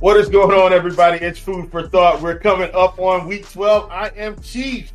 What 0.00 0.16
is 0.16 0.30
going 0.30 0.58
on, 0.58 0.72
everybody? 0.72 1.18
It's 1.18 1.38
Food 1.38 1.70
for 1.70 1.86
Thought. 1.86 2.22
We're 2.22 2.38
coming 2.38 2.70
up 2.72 2.98
on 2.98 3.28
week 3.28 3.46
12. 3.50 3.90
I 3.90 4.08
am 4.16 4.40
Chief, 4.40 4.94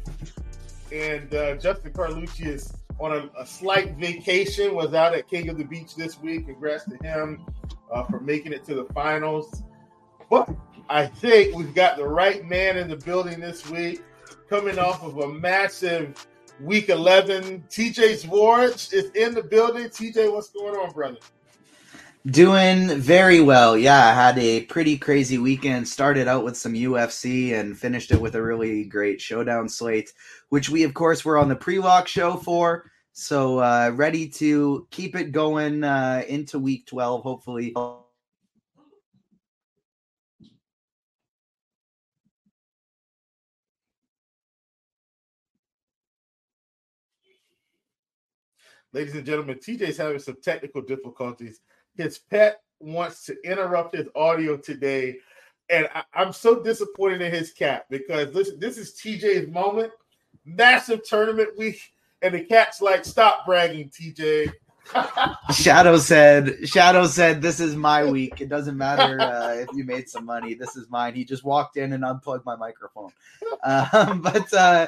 and 0.91 1.31
uh, 1.31 1.57
Justin 1.57 1.93
Carlucci 1.93 2.47
is 2.47 2.73
on 2.99 3.11
a, 3.11 3.29
a, 3.39 3.45
slight 3.45 3.97
vacation, 3.97 4.73
was 4.73 4.95
out 4.95 5.13
at 5.13 5.27
King 5.27 5.49
of 5.49 5.59
the 5.59 5.63
Beach 5.63 5.95
this 5.95 6.19
week. 6.19 6.47
Congrats 6.47 6.85
to 6.85 6.97
him 7.03 7.45
uh, 7.91 8.03
for 8.05 8.19
making 8.19 8.51
it 8.51 8.65
to 8.65 8.73
the 8.73 8.85
finals. 8.95 9.61
But 10.27 10.49
I 10.89 11.05
think 11.05 11.55
we've 11.55 11.75
got 11.75 11.97
the 11.97 12.07
right 12.07 12.43
man 12.43 12.75
in 12.75 12.87
the 12.87 12.97
building 12.97 13.39
this 13.39 13.69
week, 13.69 14.01
coming 14.49 14.79
off 14.79 15.03
of 15.03 15.19
a 15.19 15.27
massive 15.27 16.25
week 16.59 16.89
11. 16.89 17.63
TJ 17.69 18.25
Zwarych 18.25 18.91
is 18.91 19.11
in 19.11 19.35
the 19.35 19.43
building. 19.43 19.83
TJ, 19.83 20.33
what's 20.33 20.49
going 20.49 20.75
on, 20.75 20.91
brother? 20.93 21.19
Doing 22.31 22.99
very 22.99 23.39
well. 23.39 23.77
Yeah, 23.77 24.07
I 24.07 24.11
had 24.11 24.39
a 24.39 24.61
pretty 24.63 24.97
crazy 24.97 25.37
weekend. 25.37 25.87
Started 25.87 26.27
out 26.27 26.43
with 26.43 26.57
some 26.57 26.73
UFC 26.73 27.53
and 27.53 27.77
finished 27.77 28.09
it 28.09 28.19
with 28.19 28.33
a 28.33 28.41
really 28.41 28.83
great 28.83 29.21
showdown 29.21 29.69
slate, 29.69 30.11
which 30.49 30.67
we, 30.67 30.81
of 30.81 30.95
course, 30.95 31.23
were 31.23 31.37
on 31.37 31.49
the 31.49 31.55
pre 31.55 31.77
lock 31.77 32.07
show 32.07 32.35
for. 32.37 32.89
So, 33.13 33.59
uh, 33.59 33.91
ready 33.93 34.27
to 34.29 34.87
keep 34.89 35.15
it 35.15 35.33
going 35.33 35.83
uh, 35.83 36.23
into 36.27 36.57
week 36.57 36.87
12, 36.87 37.21
hopefully. 37.21 37.75
Ladies 48.93 49.13
and 49.13 49.25
gentlemen, 49.25 49.59
TJ's 49.59 49.97
having 49.97 50.17
some 50.17 50.37
technical 50.41 50.81
difficulties 50.81 51.59
his 51.95 52.17
pet 52.17 52.61
wants 52.79 53.25
to 53.25 53.35
interrupt 53.43 53.95
his 53.95 54.07
audio 54.15 54.57
today. 54.57 55.17
And 55.69 55.89
I, 55.93 56.03
am 56.21 56.31
so 56.31 56.61
disappointed 56.61 57.21
in 57.21 57.31
his 57.31 57.51
cat 57.51 57.85
because 57.89 58.33
listen, 58.33 58.59
this 58.59 58.77
is 58.77 58.93
TJ's 58.93 59.49
moment. 59.49 59.91
Massive 60.45 61.03
tournament 61.03 61.57
week. 61.57 61.79
And 62.21 62.33
the 62.33 62.41
cat's 62.41 62.81
like, 62.81 63.03
stop 63.03 63.45
bragging, 63.45 63.89
TJ. 63.89 64.51
Shadow 65.53 65.97
said, 65.97 66.67
Shadow 66.67 67.07
said, 67.07 67.41
this 67.41 67.59
is 67.59 67.75
my 67.75 68.03
week. 68.03 68.41
It 68.41 68.49
doesn't 68.49 68.77
matter 68.77 69.19
uh, 69.19 69.53
if 69.55 69.69
you 69.73 69.83
made 69.83 70.07
some 70.07 70.25
money. 70.25 70.53
This 70.53 70.75
is 70.75 70.89
mine. 70.89 71.15
He 71.15 71.25
just 71.25 71.43
walked 71.43 71.77
in 71.77 71.93
and 71.93 72.05
unplugged 72.05 72.45
my 72.45 72.55
microphone. 72.55 73.11
Um, 73.63 74.21
but 74.23 74.53
uh, 74.53 74.87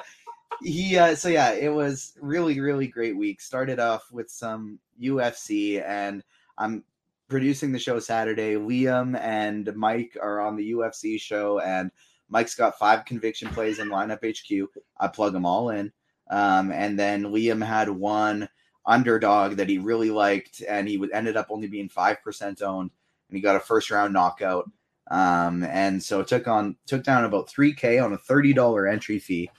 he, 0.61 0.97
uh, 0.97 1.15
so 1.15 1.29
yeah, 1.29 1.51
it 1.51 1.69
was 1.69 2.13
really, 2.21 2.59
really 2.59 2.87
great 2.87 3.17
week. 3.17 3.41
Started 3.41 3.79
off 3.79 4.11
with 4.11 4.29
some 4.29 4.79
UFC 5.01 5.83
and 5.83 6.23
I'm 6.57 6.83
producing 7.27 7.71
the 7.71 7.79
show 7.79 7.99
Saturday. 7.99 8.55
Liam 8.55 9.19
and 9.19 9.73
Mike 9.75 10.17
are 10.21 10.39
on 10.39 10.55
the 10.55 10.71
UFC 10.71 11.19
show, 11.19 11.59
and 11.59 11.91
Mike's 12.29 12.55
got 12.55 12.79
five 12.79 13.05
conviction 13.05 13.49
plays 13.49 13.79
in 13.79 13.89
lineup 13.89 14.19
HQ. 14.23 14.69
I 14.99 15.07
plug 15.07 15.33
them 15.33 15.45
all 15.45 15.69
in. 15.69 15.91
Um, 16.29 16.71
and 16.71 16.99
then 16.99 17.25
Liam 17.25 17.65
had 17.65 17.89
one 17.89 18.49
underdog 18.85 19.53
that 19.57 19.69
he 19.69 19.77
really 19.77 20.09
liked, 20.09 20.61
and 20.67 20.87
he 20.87 21.01
ended 21.13 21.37
up 21.37 21.47
only 21.49 21.67
being 21.67 21.89
five 21.89 22.21
percent 22.23 22.61
owned, 22.61 22.91
and 23.29 23.37
he 23.37 23.41
got 23.41 23.55
a 23.55 23.61
first 23.61 23.91
round 23.91 24.13
knockout. 24.13 24.69
Um, 25.09 25.63
and 25.63 26.03
so 26.03 26.21
took 26.23 26.47
on 26.47 26.75
took 26.85 27.03
down 27.03 27.23
about 27.23 27.49
three 27.49 27.73
k 27.73 27.99
on 27.99 28.13
a 28.13 28.17
thirty 28.17 28.53
dollar 28.53 28.87
entry 28.87 29.19
fee. 29.19 29.49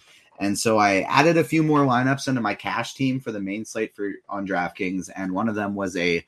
And 0.40 0.56
so 0.56 0.78
I 0.78 1.00
added 1.08 1.36
a 1.36 1.42
few 1.42 1.64
more 1.64 1.80
lineups 1.80 2.28
into 2.28 2.40
my 2.40 2.54
cash 2.54 2.94
team 2.94 3.18
for 3.18 3.32
the 3.32 3.40
main 3.40 3.64
slate 3.64 3.96
for 3.96 4.12
on 4.28 4.46
DraftKings, 4.46 5.10
and 5.16 5.32
one 5.32 5.48
of 5.48 5.54
them 5.54 5.74
was 5.74 5.96
a 5.96 6.24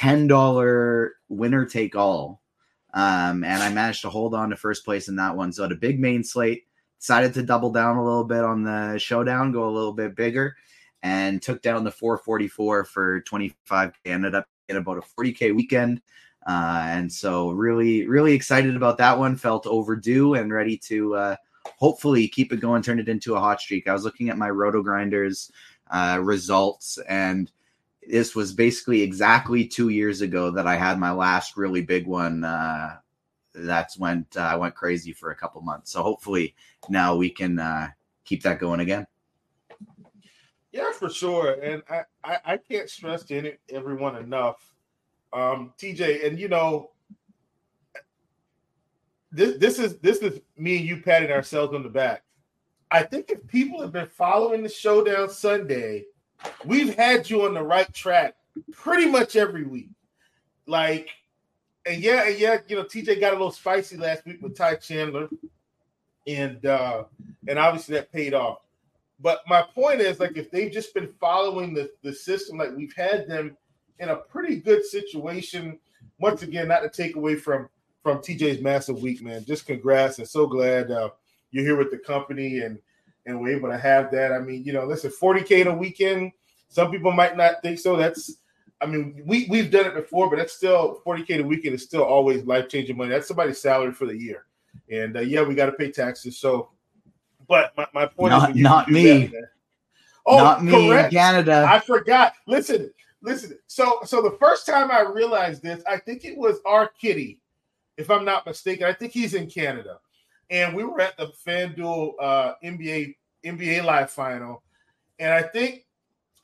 $10 0.00 1.08
winner 1.28 1.64
take 1.66 1.94
all. 1.94 2.40
Um, 2.94 3.44
and 3.44 3.62
I 3.62 3.68
managed 3.68 4.02
to 4.02 4.10
hold 4.10 4.34
on 4.34 4.50
to 4.50 4.56
first 4.56 4.84
place 4.84 5.08
in 5.08 5.16
that 5.16 5.36
one. 5.36 5.52
So 5.52 5.64
a 5.64 5.74
big 5.74 6.00
main 6.00 6.24
slate, 6.24 6.64
decided 6.98 7.34
to 7.34 7.42
double 7.42 7.70
down 7.70 7.96
a 7.96 8.04
little 8.04 8.24
bit 8.24 8.42
on 8.42 8.62
the 8.62 8.98
showdown, 8.98 9.52
go 9.52 9.68
a 9.68 9.70
little 9.70 9.92
bit 9.92 10.16
bigger, 10.16 10.56
and 11.02 11.40
took 11.40 11.62
down 11.62 11.84
the 11.84 11.90
444 11.90 12.84
for 12.84 13.20
25. 13.20 13.92
Ended 14.04 14.34
up 14.34 14.46
in 14.68 14.76
about 14.76 14.98
a 14.98 15.02
40k 15.02 15.54
weekend. 15.54 16.00
Uh, 16.46 16.82
and 16.86 17.12
so 17.12 17.50
really, 17.50 18.06
really 18.06 18.32
excited 18.32 18.74
about 18.74 18.98
that 18.98 19.18
one. 19.18 19.36
Felt 19.36 19.66
overdue 19.66 20.34
and 20.34 20.52
ready 20.52 20.76
to 20.78 21.14
uh, 21.14 21.36
hopefully 21.78 22.26
keep 22.26 22.52
it 22.52 22.60
going, 22.60 22.82
turn 22.82 22.98
it 22.98 23.08
into 23.08 23.34
a 23.34 23.40
hot 23.40 23.60
streak. 23.60 23.86
I 23.86 23.92
was 23.92 24.04
looking 24.04 24.30
at 24.30 24.38
my 24.38 24.48
RotoGrinders 24.48 25.50
uh, 25.90 26.18
results 26.22 26.98
and 27.08 27.52
this 28.10 28.34
was 28.34 28.52
basically 28.52 29.02
exactly 29.02 29.66
two 29.66 29.88
years 29.88 30.20
ago 30.20 30.50
that 30.50 30.66
I 30.66 30.76
had 30.76 30.98
my 30.98 31.12
last 31.12 31.56
really 31.56 31.82
big 31.82 32.06
one. 32.06 32.44
Uh, 32.44 32.96
that's 33.54 33.98
went 33.98 34.36
uh, 34.36 34.40
I 34.40 34.56
went 34.56 34.74
crazy 34.74 35.12
for 35.12 35.30
a 35.30 35.36
couple 35.36 35.60
months. 35.62 35.92
So 35.92 36.02
hopefully 36.02 36.54
now 36.88 37.16
we 37.16 37.30
can 37.30 37.58
uh, 37.58 37.88
keep 38.24 38.42
that 38.42 38.58
going 38.58 38.80
again. 38.80 39.06
Yeah, 40.72 40.92
for 40.92 41.10
sure. 41.10 41.60
And 41.60 41.82
I, 41.90 42.02
I, 42.22 42.38
I 42.44 42.56
can't 42.56 42.88
stress 42.88 43.24
to 43.24 43.36
any, 43.36 43.52
everyone 43.70 44.16
enough, 44.16 44.72
um, 45.32 45.72
TJ. 45.78 46.26
And 46.26 46.38
you 46.38 46.48
know, 46.48 46.90
this 49.32 49.58
this 49.58 49.78
is 49.78 49.98
this 49.98 50.18
is 50.18 50.40
me 50.56 50.78
and 50.78 50.86
you 50.86 51.02
patting 51.02 51.32
ourselves 51.32 51.74
on 51.74 51.82
the 51.82 51.88
back. 51.88 52.22
I 52.92 53.02
think 53.02 53.30
if 53.30 53.46
people 53.46 53.80
have 53.80 53.92
been 53.92 54.08
following 54.08 54.62
the 54.62 54.68
showdown 54.68 55.30
Sunday 55.30 56.04
we've 56.64 56.94
had 56.94 57.28
you 57.28 57.42
on 57.42 57.54
the 57.54 57.62
right 57.62 57.92
track 57.92 58.36
pretty 58.72 59.06
much 59.06 59.36
every 59.36 59.64
week. 59.64 59.90
Like, 60.66 61.08
and 61.86 62.02
yeah, 62.02 62.28
and 62.28 62.38
yeah, 62.38 62.58
you 62.68 62.76
know, 62.76 62.84
TJ 62.84 63.20
got 63.20 63.32
a 63.32 63.36
little 63.36 63.50
spicy 63.50 63.96
last 63.96 64.24
week 64.26 64.42
with 64.42 64.56
Ty 64.56 64.76
Chandler, 64.76 65.28
and 66.26 66.64
uh 66.66 67.04
and 67.48 67.58
obviously 67.58 67.94
that 67.94 68.12
paid 68.12 68.34
off. 68.34 68.58
But 69.22 69.42
my 69.46 69.62
point 69.62 70.00
is, 70.00 70.18
like, 70.18 70.36
if 70.36 70.50
they've 70.50 70.72
just 70.72 70.94
been 70.94 71.12
following 71.20 71.74
the, 71.74 71.90
the 72.02 72.12
system, 72.12 72.56
like 72.56 72.74
we've 72.74 72.94
had 72.94 73.28
them 73.28 73.56
in 73.98 74.08
a 74.08 74.16
pretty 74.16 74.56
good 74.56 74.84
situation. 74.84 75.78
Once 76.18 76.42
again, 76.42 76.68
not 76.68 76.80
to 76.80 76.88
take 76.88 77.16
away 77.16 77.36
from 77.36 77.68
from 78.02 78.18
TJ's 78.18 78.62
massive 78.62 79.00
week, 79.00 79.22
man. 79.22 79.44
Just 79.44 79.66
congrats 79.66 80.18
and 80.18 80.28
so 80.28 80.46
glad 80.46 80.90
uh, 80.90 81.10
you're 81.50 81.64
here 81.64 81.76
with 81.76 81.90
the 81.90 81.98
company 81.98 82.60
and 82.60 82.78
and 83.26 83.40
we're 83.40 83.56
able 83.56 83.68
to 83.68 83.78
have 83.78 84.10
that. 84.12 84.32
I 84.32 84.38
mean, 84.38 84.64
you 84.64 84.72
know, 84.72 84.84
listen, 84.84 85.10
40k 85.10 85.62
in 85.62 85.66
a 85.68 85.74
weekend. 85.74 86.32
Some 86.68 86.90
people 86.90 87.12
might 87.12 87.36
not 87.36 87.62
think 87.62 87.78
so. 87.78 87.96
That's, 87.96 88.36
I 88.80 88.86
mean, 88.86 89.22
we 89.26 89.46
we've 89.50 89.70
done 89.70 89.86
it 89.86 89.94
before, 89.94 90.30
but 90.30 90.36
that's 90.36 90.52
still 90.52 91.02
40k 91.04 91.40
a 91.40 91.42
weekend 91.42 91.74
is 91.74 91.82
still 91.82 92.02
always 92.04 92.44
life 92.44 92.68
changing 92.68 92.96
money. 92.96 93.10
That's 93.10 93.28
somebody's 93.28 93.60
salary 93.60 93.92
for 93.92 94.06
the 94.06 94.16
year, 94.16 94.46
and 94.90 95.16
uh, 95.16 95.20
yeah, 95.20 95.42
we 95.42 95.54
got 95.54 95.66
to 95.66 95.72
pay 95.72 95.90
taxes. 95.90 96.38
So, 96.38 96.70
but 97.46 97.72
my, 97.76 97.86
my 97.92 98.06
point 98.06 98.30
not, 98.30 98.50
is, 98.50 98.56
not 98.56 98.90
me. 98.90 99.26
That, 99.26 99.48
oh, 100.24 100.38
not 100.38 100.64
me 100.64 100.88
correct. 100.88 101.12
Canada. 101.12 101.66
I 101.68 101.80
forgot. 101.80 102.32
Listen, 102.46 102.90
listen. 103.20 103.58
So, 103.66 103.98
so 104.04 104.22
the 104.22 104.36
first 104.40 104.64
time 104.64 104.90
I 104.90 105.00
realized 105.02 105.62
this, 105.62 105.82
I 105.86 105.98
think 105.98 106.24
it 106.24 106.36
was 106.36 106.60
our 106.64 106.88
kitty, 106.88 107.40
if 107.98 108.10
I'm 108.10 108.24
not 108.24 108.46
mistaken. 108.46 108.86
I 108.86 108.94
think 108.94 109.12
he's 109.12 109.34
in 109.34 109.46
Canada 109.46 109.98
and 110.50 110.74
we 110.74 110.84
were 110.84 111.00
at 111.00 111.16
the 111.16 111.32
FanDuel 111.46 112.14
uh, 112.20 112.54
NBA 112.62 113.14
NBA 113.44 113.84
Live 113.84 114.10
final, 114.10 114.62
and 115.18 115.32
I 115.32 115.42
think 115.42 115.86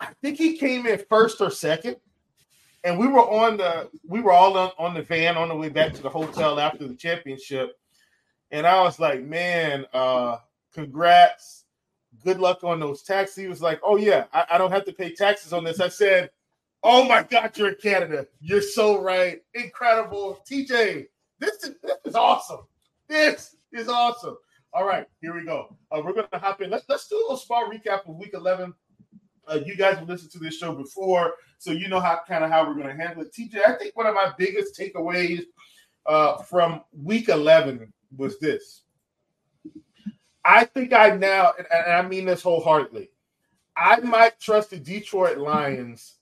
I 0.01 0.09
think 0.23 0.39
he 0.39 0.57
came 0.57 0.87
in 0.87 1.03
first 1.09 1.41
or 1.41 1.51
second, 1.51 1.97
and 2.85 2.99
we 2.99 3.09
were 3.09 3.29
on 3.29 3.59
the 3.59 3.91
we 4.07 4.21
were 4.21 4.33
all 4.33 4.57
on, 4.57 4.71
on 4.79 4.95
the 4.95 5.03
van 5.03 5.37
on 5.37 5.49
the 5.49 5.57
way 5.57 5.69
back 5.69 5.93
to 5.95 6.03
the 6.03 6.09
hotel 6.09 6.61
after 6.61 6.87
the 6.87 6.95
championship, 6.95 7.79
and 8.51 8.67
I 8.67 8.81
was 8.83 8.99
like, 8.99 9.23
man, 9.23 9.85
uh, 9.93 10.39
congrats, 10.73 11.65
good 12.25 12.39
luck 12.39 12.63
on 12.63 12.81
those 12.81 13.03
taxes. 13.03 13.37
He 13.37 13.49
was 13.49 13.61
like, 13.61 13.81
oh 13.83 13.97
yeah, 13.97 14.25
I, 14.33 14.47
I 14.53 14.59
don't 14.59 14.73
have 14.73 14.85
to 14.87 14.93
pay 14.93 15.15
taxes 15.15 15.53
on 15.53 15.65
this. 15.65 15.81
I 15.81 15.89
said. 15.89 16.31
Oh 16.89 17.09
my 17.09 17.25
God, 17.25 17.57
you're 17.57 17.71
in 17.71 17.77
Canada. 17.83 18.29
You're 18.39 18.63
so 18.63 19.01
right. 19.01 19.43
Incredible. 19.55 20.39
TJ, 20.49 21.07
this 21.41 21.65
is, 21.65 21.75
this 21.83 21.97
is 22.05 22.15
awesome. 22.15 22.61
This 23.09 23.57
is 23.77 23.89
awesome. 23.89 24.37
All 24.73 24.85
right, 24.85 25.07
here 25.21 25.35
we 25.35 25.45
go. 25.45 25.77
Uh, 25.91 26.03
we're 26.05 26.13
going 26.13 26.27
to 26.33 26.39
hop 26.39 26.61
in. 26.61 26.71
Let's 26.71 26.85
let's 26.89 27.09
do 27.09 27.17
a 27.17 27.19
little 27.19 27.37
small 27.37 27.71
recap 27.71 28.09
of 28.09 28.17
Week 28.17 28.33
11. 28.35 28.75
Uh, 29.49 29.59
you 29.65 29.77
guys 29.77 29.97
have 29.97 30.09
listened 30.09 30.33
to 30.33 30.39
this 30.39 30.59
show 30.59 30.75
before, 30.75 31.35
so 31.59 31.71
you 31.71 31.89
know 31.89 32.01
how 32.01 32.21
kind 32.27 32.45
of 32.45 32.51
how 32.51 32.67
we're 32.67 32.75
going 32.75 32.89
to 32.89 33.03
handle 33.03 33.23
it. 33.23 33.33
TJ, 33.33 33.61
I 33.67 33.77
think 33.77 33.97
one 33.97 34.07
of 34.07 34.15
my 34.15 34.33
biggest 34.37 34.79
takeaways 34.79 35.43
uh, 36.05 36.39
from 36.39 36.83
Week 36.93 37.29
11 37.29 37.93
was 38.17 38.39
this. 38.39 38.83
I 40.45 40.65
think 40.65 40.93
I 40.93 41.11
now, 41.11 41.53
and, 41.59 41.67
and 41.73 41.93
I 41.93 42.03
mean 42.03 42.27
this 42.27 42.43
wholeheartedly, 42.43 43.11
I 43.77 44.01
might 44.01 44.41
trust 44.41 44.71
the 44.71 44.79
Detroit 44.79 45.39
Lions 45.39 46.17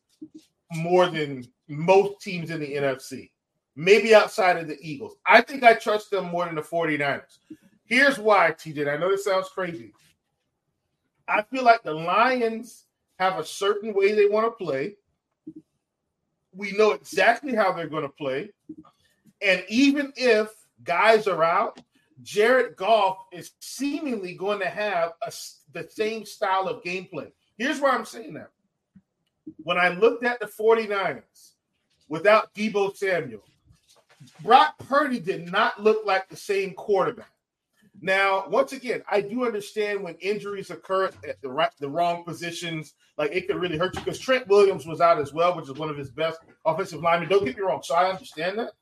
more 0.73 1.09
than 1.09 1.45
most 1.69 2.21
teams 2.21 2.51
in 2.51 2.61
the 2.61 2.75
NFC 2.75 3.31
maybe 3.77 4.15
outside 4.15 4.57
of 4.57 4.69
the 4.69 4.79
Eagles. 4.81 5.17
I 5.27 5.41
think 5.41 5.63
I 5.63 5.75
trust 5.75 6.11
them 6.11 6.27
more 6.27 6.47
than 6.47 6.55
the 6.55 6.63
49ers. 6.63 7.39
Here's 7.87 8.19
why, 8.19 8.51
TJ. 8.53 8.93
I 8.93 8.97
know 8.97 9.11
this 9.11 9.25
sounds 9.25 9.49
crazy. 9.49 9.93
I 11.29 11.43
feel 11.43 11.65
like 11.65 11.83
the 11.83 11.95
Lions 11.95 12.85
have 13.19 13.39
a 13.39 13.45
certain 13.45 13.95
way 13.95 14.13
they 14.13 14.27
want 14.27 14.47
to 14.47 14.65
play. 14.65 14.97
We 16.53 16.73
know 16.73 16.93
exactly 16.93 17.55
how 17.55 17.73
they're 17.73 17.89
going 17.89 18.03
to 18.03 18.09
play. 18.09 18.51
And 19.43 19.65
even 19.69 20.13
if 20.17 20.49
guys 20.85 21.27
are 21.27 21.43
out, 21.43 21.81
Jared 22.23 22.77
Goff 22.77 23.19
is 23.33 23.53
seemingly 23.61 24.35
going 24.35 24.61
to 24.61 24.69
have 24.69 25.13
a, 25.23 25.33
the 25.73 25.89
same 25.91 26.25
style 26.25 26.69
of 26.69 26.83
gameplay. 26.83 27.33
Here's 27.59 27.81
why 27.81 27.91
I'm 27.91 28.05
saying 28.05 28.35
that. 28.35 28.51
When 29.59 29.77
I 29.77 29.89
looked 29.89 30.25
at 30.25 30.41
the 30.41 30.47
49ers 30.47 31.53
without 32.09 32.55
Deebo 32.55 32.97
Samuel, 32.97 33.43
Brock 34.43 34.79
Purdy 34.79 35.21
did 35.21 35.51
not 35.51 35.83
look 35.83 36.05
like 36.05 36.29
the 36.29 36.37
same 36.37 36.73
quarterback. 36.75 37.31
Now, 38.01 38.47
once 38.49 38.73
again, 38.73 39.03
I 39.09 39.21
do 39.21 39.47
understand 39.47 40.03
when 40.03 40.17
injuries 40.17 40.71
occur 40.71 41.05
at 41.07 41.41
the 41.41 41.49
right, 41.49 41.71
the 41.79 41.89
wrong 41.89 42.25
positions, 42.25 42.95
like 43.17 43.33
it 43.33 43.47
could 43.47 43.57
really 43.57 43.79
hurt 43.79 43.95
you. 43.95 44.03
Because 44.03 44.19
Trent 44.19 44.49
Williams 44.49 44.85
was 44.85 45.01
out 45.01 45.21
as 45.21 45.33
well, 45.33 45.57
which 45.57 45.67
is 45.71 45.79
one 45.79 45.89
of 45.89 45.97
his 45.97 46.11
best 46.11 46.41
offensive 46.67 47.01
linemen. 47.01 47.29
Don't 47.29 47.45
get 47.45 47.57
me 47.57 47.63
wrong, 47.63 47.83
so 47.83 47.95
I 47.95 48.11
understand 48.11 48.59
that. 48.59 48.73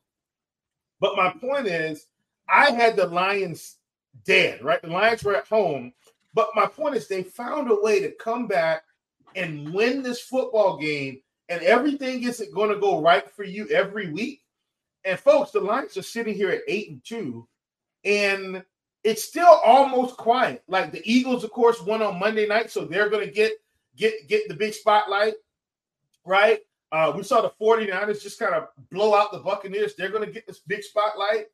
But 0.99 1.17
my 1.17 1.31
point 1.31 1.67
is, 1.67 2.07
I 2.49 2.71
had 2.71 2.97
the 2.97 3.07
Lions 3.07 3.79
dead, 4.25 4.63
right? 4.63 4.81
The 4.83 4.89
Lions 4.89 5.23
were 5.23 5.37
at 5.37 5.47
home, 5.47 5.93
but 6.35 6.49
my 6.55 6.67
point 6.67 6.97
is, 6.97 7.07
they 7.07 7.23
found 7.23 7.71
a 7.71 7.81
way 7.81 8.01
to 8.01 8.13
come 8.13 8.47
back 8.47 8.83
and 9.37 9.73
win 9.73 10.03
this 10.03 10.21
football 10.21 10.79
game, 10.79 11.21
and 11.49 11.63
everything 11.63 12.23
isn't 12.23 12.55
going 12.55 12.71
to 12.71 12.79
go 12.79 13.01
right 13.01 13.31
for 13.31 13.45
you 13.45 13.69
every 13.69 14.11
week. 14.11 14.42
And 15.05 15.19
folks, 15.19 15.51
the 15.51 15.61
Lions 15.61 15.97
are 15.97 16.03
sitting 16.03 16.35
here 16.35 16.51
at 16.51 16.63
eight 16.69 16.91
and 16.91 17.05
two, 17.05 17.49
and 18.05 18.65
it's 19.05 19.25
still 19.25 19.61
almost 19.65 20.17
quiet. 20.17 20.63
Like 20.69 20.93
the 20.93 21.03
Eagles, 21.05 21.45
of 21.45 21.51
course, 21.51 21.81
won 21.83 22.03
on 22.03 22.19
Monday 22.21 22.47
night, 22.47 22.71
so 22.71 22.85
they're 22.85 23.11
going 23.11 23.27
to 23.27 23.33
get 23.33 23.53
get 23.97 24.29
get 24.29 24.49
the 24.49 24.55
big 24.55 24.75
spotlight, 24.75 25.35
right? 26.25 26.61
Uh, 26.93 27.13
we 27.17 27.23
saw 27.23 27.41
the 27.41 27.53
49ers 27.61 28.23
just 28.23 28.39
kind 28.39 28.55
of 28.55 28.69
blow 28.91 29.15
out 29.15 29.33
the 29.33 29.39
Buccaneers. 29.39 29.95
They're 29.95 30.11
going 30.11 30.27
to 30.27 30.33
get 30.33 30.47
this 30.47 30.59
big 30.59 30.83
spotlight. 30.83 31.47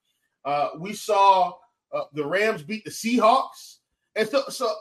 Uh, 0.45 0.71
we 0.79 0.93
saw 0.95 1.55
uh, 1.93 2.03
the 2.13 2.27
Rams 2.27 2.63
beat 2.63 2.85
the 2.85 2.91
Seahawks. 2.91 3.77
And 4.17 4.29
so, 4.29 4.43
so 4.49 4.73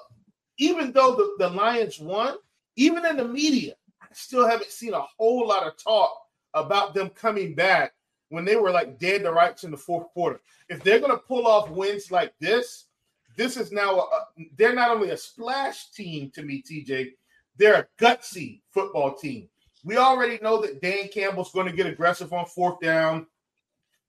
even 0.57 0.91
though 0.91 1.15
the, 1.15 1.35
the 1.37 1.49
Lions 1.49 1.99
won, 1.99 2.37
even 2.75 3.05
in 3.05 3.17
the 3.17 3.27
media, 3.27 3.75
I 4.01 4.07
still 4.13 4.47
haven't 4.47 4.71
seen 4.71 4.95
a 4.95 5.05
whole 5.17 5.47
lot 5.47 5.67
of 5.67 5.77
talk 5.77 6.17
about 6.55 6.95
them 6.95 7.09
coming 7.09 7.53
back 7.53 7.93
when 8.29 8.45
they 8.45 8.55
were 8.55 8.71
like 8.71 8.99
dead 8.99 9.23
to 9.23 9.31
rights 9.31 9.63
in 9.63 9.71
the 9.71 9.77
fourth 9.77 10.07
quarter. 10.13 10.41
If 10.69 10.83
they're 10.83 10.99
going 10.99 11.11
to 11.11 11.17
pull 11.17 11.47
off 11.47 11.69
wins 11.69 12.11
like 12.11 12.33
this, 12.39 12.85
this 13.37 13.55
is 13.55 13.71
now 13.71 13.99
a, 13.99 14.07
they're 14.57 14.73
not 14.73 14.91
only 14.91 15.11
a 15.11 15.17
splash 15.17 15.91
team 15.91 16.31
to 16.35 16.43
me, 16.43 16.63
TJ, 16.63 17.11
they're 17.57 17.75
a 17.75 18.03
gutsy 18.03 18.61
football 18.71 19.13
team. 19.13 19.47
We 19.83 19.97
already 19.97 20.39
know 20.41 20.61
that 20.61 20.81
Dan 20.81 21.07
Campbell's 21.13 21.51
going 21.51 21.67
to 21.67 21.75
get 21.75 21.85
aggressive 21.87 22.33
on 22.33 22.45
fourth 22.45 22.79
down. 22.81 23.27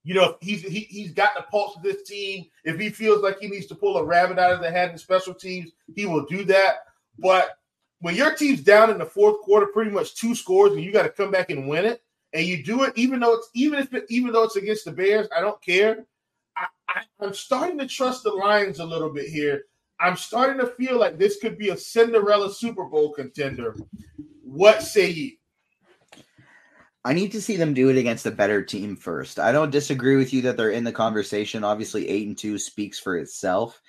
You 0.03 0.15
know, 0.15 0.37
he's 0.41 0.61
he, 0.61 0.81
he's 0.81 1.11
got 1.11 1.35
the 1.35 1.43
pulse 1.43 1.75
of 1.75 1.83
this 1.83 2.03
team. 2.03 2.45
If 2.63 2.79
he 2.79 2.89
feels 2.89 3.21
like 3.21 3.39
he 3.39 3.47
needs 3.47 3.67
to 3.67 3.75
pull 3.75 3.97
a 3.97 4.03
rabbit 4.03 4.39
out 4.39 4.53
of 4.53 4.61
the 4.61 4.71
hat 4.71 4.91
in 4.91 4.97
special 4.97 5.33
teams, 5.33 5.71
he 5.95 6.05
will 6.05 6.25
do 6.25 6.43
that. 6.45 6.85
But 7.17 7.51
when 7.99 8.15
your 8.15 8.33
team's 8.33 8.61
down 8.61 8.89
in 8.89 8.97
the 8.97 9.05
fourth 9.05 9.41
quarter, 9.41 9.67
pretty 9.67 9.91
much 9.91 10.15
two 10.15 10.33
scores, 10.33 10.71
and 10.73 10.83
you 10.83 10.91
got 10.91 11.03
to 11.03 11.09
come 11.09 11.31
back 11.31 11.49
and 11.49 11.67
win 11.67 11.85
it, 11.85 12.01
and 12.33 12.45
you 12.45 12.63
do 12.63 12.83
it 12.83 12.93
even 12.95 13.19
though 13.19 13.35
it's 13.35 13.49
even 13.53 13.79
if 13.79 13.93
it, 13.93 14.05
even 14.09 14.31
though 14.31 14.43
it's 14.43 14.55
against 14.55 14.85
the 14.85 14.91
Bears, 14.91 15.27
I 15.35 15.41
don't 15.41 15.61
care. 15.61 16.05
I, 16.55 16.65
I, 16.87 17.01
I'm 17.21 17.33
starting 17.33 17.77
to 17.79 17.87
trust 17.87 18.23
the 18.23 18.31
Lions 18.31 18.79
a 18.79 18.85
little 18.85 19.11
bit 19.11 19.27
here. 19.27 19.63
I'm 19.99 20.15
starting 20.15 20.59
to 20.59 20.71
feel 20.73 20.97
like 20.97 21.17
this 21.17 21.39
could 21.41 21.57
be 21.57 21.69
a 21.69 21.77
Cinderella 21.77 22.53
Super 22.53 22.85
Bowl 22.85 23.11
contender. 23.11 23.75
What 24.43 24.81
say 24.81 25.09
you? 25.09 25.31
I 27.05 27.13
need 27.13 27.31
to 27.31 27.41
see 27.41 27.55
them 27.55 27.73
do 27.73 27.89
it 27.89 27.97
against 27.97 28.25
a 28.25 28.31
better 28.31 28.61
team 28.61 28.95
first. 28.95 29.39
I 29.39 29.51
don't 29.51 29.71
disagree 29.71 30.17
with 30.17 30.33
you 30.33 30.41
that 30.43 30.57
they're 30.57 30.71
in 30.71 30.83
the 30.83 30.91
conversation. 30.91 31.63
Obviously, 31.63 32.07
eight 32.07 32.27
and 32.27 32.37
two 32.37 32.57
speaks 32.57 32.99
for 32.99 33.17
itself, 33.17 33.81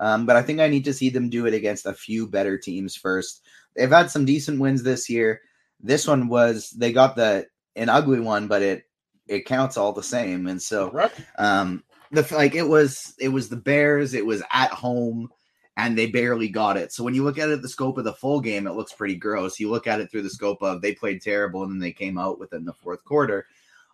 um, 0.00 0.26
but 0.26 0.36
I 0.36 0.42
think 0.42 0.60
I 0.60 0.68
need 0.68 0.84
to 0.84 0.92
see 0.92 1.08
them 1.08 1.30
do 1.30 1.46
it 1.46 1.54
against 1.54 1.86
a 1.86 1.94
few 1.94 2.26
better 2.26 2.58
teams 2.58 2.96
first. 2.96 3.42
They've 3.76 3.90
had 3.90 4.10
some 4.10 4.24
decent 4.24 4.60
wins 4.60 4.82
this 4.82 5.08
year. 5.08 5.40
This 5.80 6.06
one 6.06 6.28
was 6.28 6.70
they 6.70 6.92
got 6.92 7.14
the 7.14 7.46
an 7.76 7.88
ugly 7.88 8.20
one, 8.20 8.48
but 8.48 8.62
it 8.62 8.84
it 9.28 9.46
counts 9.46 9.76
all 9.76 9.92
the 9.92 10.02
same. 10.02 10.46
And 10.46 10.60
so, 10.60 10.90
right. 10.90 11.12
um, 11.38 11.82
the 12.10 12.26
like 12.32 12.54
it 12.54 12.66
was 12.66 13.14
it 13.18 13.28
was 13.28 13.48
the 13.48 13.56
Bears. 13.56 14.14
It 14.14 14.24
was 14.24 14.42
at 14.52 14.70
home, 14.70 15.28
and 15.76 15.96
they 15.96 16.06
barely 16.06 16.48
got 16.48 16.76
it. 16.76 16.92
So 16.92 17.04
when 17.04 17.14
you 17.14 17.24
look 17.24 17.38
at 17.38 17.50
it, 17.50 17.62
the 17.62 17.68
scope 17.68 17.98
of 17.98 18.04
the 18.04 18.12
full 18.12 18.40
game, 18.40 18.66
it 18.66 18.74
looks 18.74 18.92
pretty 18.92 19.16
gross. 19.16 19.60
You 19.60 19.70
look 19.70 19.86
at 19.86 20.00
it 20.00 20.10
through 20.10 20.22
the 20.22 20.30
scope 20.30 20.62
of 20.62 20.80
they 20.80 20.94
played 20.94 21.22
terrible, 21.22 21.62
and 21.62 21.72
then 21.72 21.78
they 21.78 21.92
came 21.92 22.18
out 22.18 22.38
within 22.38 22.64
the 22.64 22.72
fourth 22.72 23.04
quarter. 23.04 23.46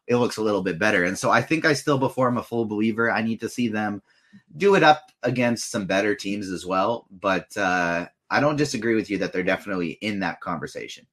It 0.09 0.17
looks 0.17 0.37
a 0.37 0.43
little 0.43 0.63
bit 0.63 0.79
better. 0.81 1.05
And 1.05 1.17
so 1.17 1.31
I 1.31 1.41
think 1.41 1.65
I 1.65 1.73
still, 1.75 1.97
before 1.97 2.27
I'm 2.29 2.39
a 2.39 2.43
full 2.43 2.65
believer, 2.65 3.11
I 3.11 3.23
need 3.23 3.41
to 3.41 3.49
see 3.49 3.69
them 3.69 4.03
do 4.57 4.75
it 4.75 4.83
up 4.83 5.13
against 5.23 5.71
some 5.71 5.87
better 5.87 6.15
teams 6.15 6.49
as 6.49 6.67
well. 6.67 7.07
But 7.21 7.57
uh, 7.57 8.07
I 8.29 8.41
don't 8.41 8.57
disagree 8.57 8.97
with 8.97 9.11
you 9.11 9.19
that 9.19 9.33
they're 9.33 9.45
definitely 9.45 9.93
in 10.01 10.19
that 10.21 10.41
conversation. 10.41 11.07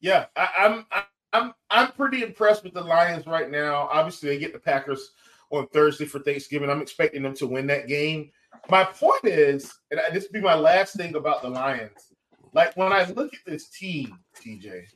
Yeah, 0.00 0.26
I, 0.36 0.48
I'm, 0.58 0.86
I'm 0.92 1.04
I'm 1.36 1.52
I'm 1.70 1.92
pretty 1.92 2.22
impressed 2.22 2.64
with 2.64 2.74
the 2.74 2.80
Lions 2.80 3.26
right 3.26 3.50
now. 3.50 3.88
Obviously, 3.92 4.30
they 4.30 4.38
get 4.38 4.52
the 4.52 4.58
Packers 4.58 5.12
on 5.50 5.66
Thursday 5.68 6.06
for 6.06 6.20
Thanksgiving. 6.20 6.70
I'm 6.70 6.82
expecting 6.82 7.22
them 7.22 7.34
to 7.34 7.46
win 7.46 7.66
that 7.66 7.88
game. 7.88 8.30
My 8.70 8.84
point 8.84 9.24
is, 9.24 9.72
and 9.90 10.00
this 10.12 10.24
will 10.24 10.40
be 10.40 10.40
my 10.40 10.54
last 10.54 10.96
thing 10.96 11.14
about 11.14 11.42
the 11.42 11.50
Lions. 11.50 12.14
Like 12.52 12.76
when 12.76 12.92
I 12.92 13.04
look 13.10 13.34
at 13.34 13.40
this 13.44 13.68
team, 13.68 14.18
TJ, 14.34 14.86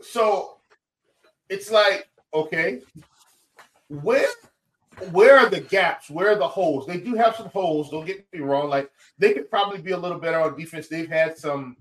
so 0.00 0.58
it's 1.48 1.70
like, 1.70 2.08
okay, 2.32 2.82
where 3.88 4.28
where 5.10 5.38
are 5.38 5.50
the 5.50 5.60
gaps? 5.60 6.08
Where 6.08 6.30
are 6.30 6.38
the 6.38 6.48
holes? 6.48 6.86
They 6.86 6.98
do 6.98 7.14
have 7.14 7.36
some 7.36 7.48
holes. 7.48 7.90
Don't 7.90 8.06
get 8.06 8.26
me 8.32 8.40
wrong. 8.40 8.70
Like 8.70 8.90
they 9.18 9.32
could 9.32 9.50
probably 9.50 9.80
be 9.80 9.90
a 9.90 9.98
little 9.98 10.18
better 10.18 10.40
on 10.40 10.56
defense. 10.56 10.88
They've 10.88 11.08
had 11.08 11.36
some 11.36 11.76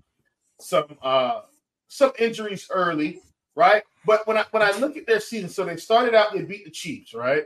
some 0.60 0.98
uh 1.02 1.42
some 1.88 2.12
injuries 2.20 2.68
early, 2.72 3.22
right? 3.56 3.84
But 4.06 4.28
when 4.28 4.38
I 4.38 4.46
when 4.52 4.64
I 4.64 4.72
look 4.78 4.98
at 4.98 5.08
their 5.08 5.20
season, 5.20 5.50
so 5.50 5.66
they 5.66 5.78
started 5.78 6.14
out, 6.14 6.34
they 6.34 6.44
beat 6.44 6.66
the 6.66 6.72
Chiefs, 6.72 7.14
right? 7.14 7.44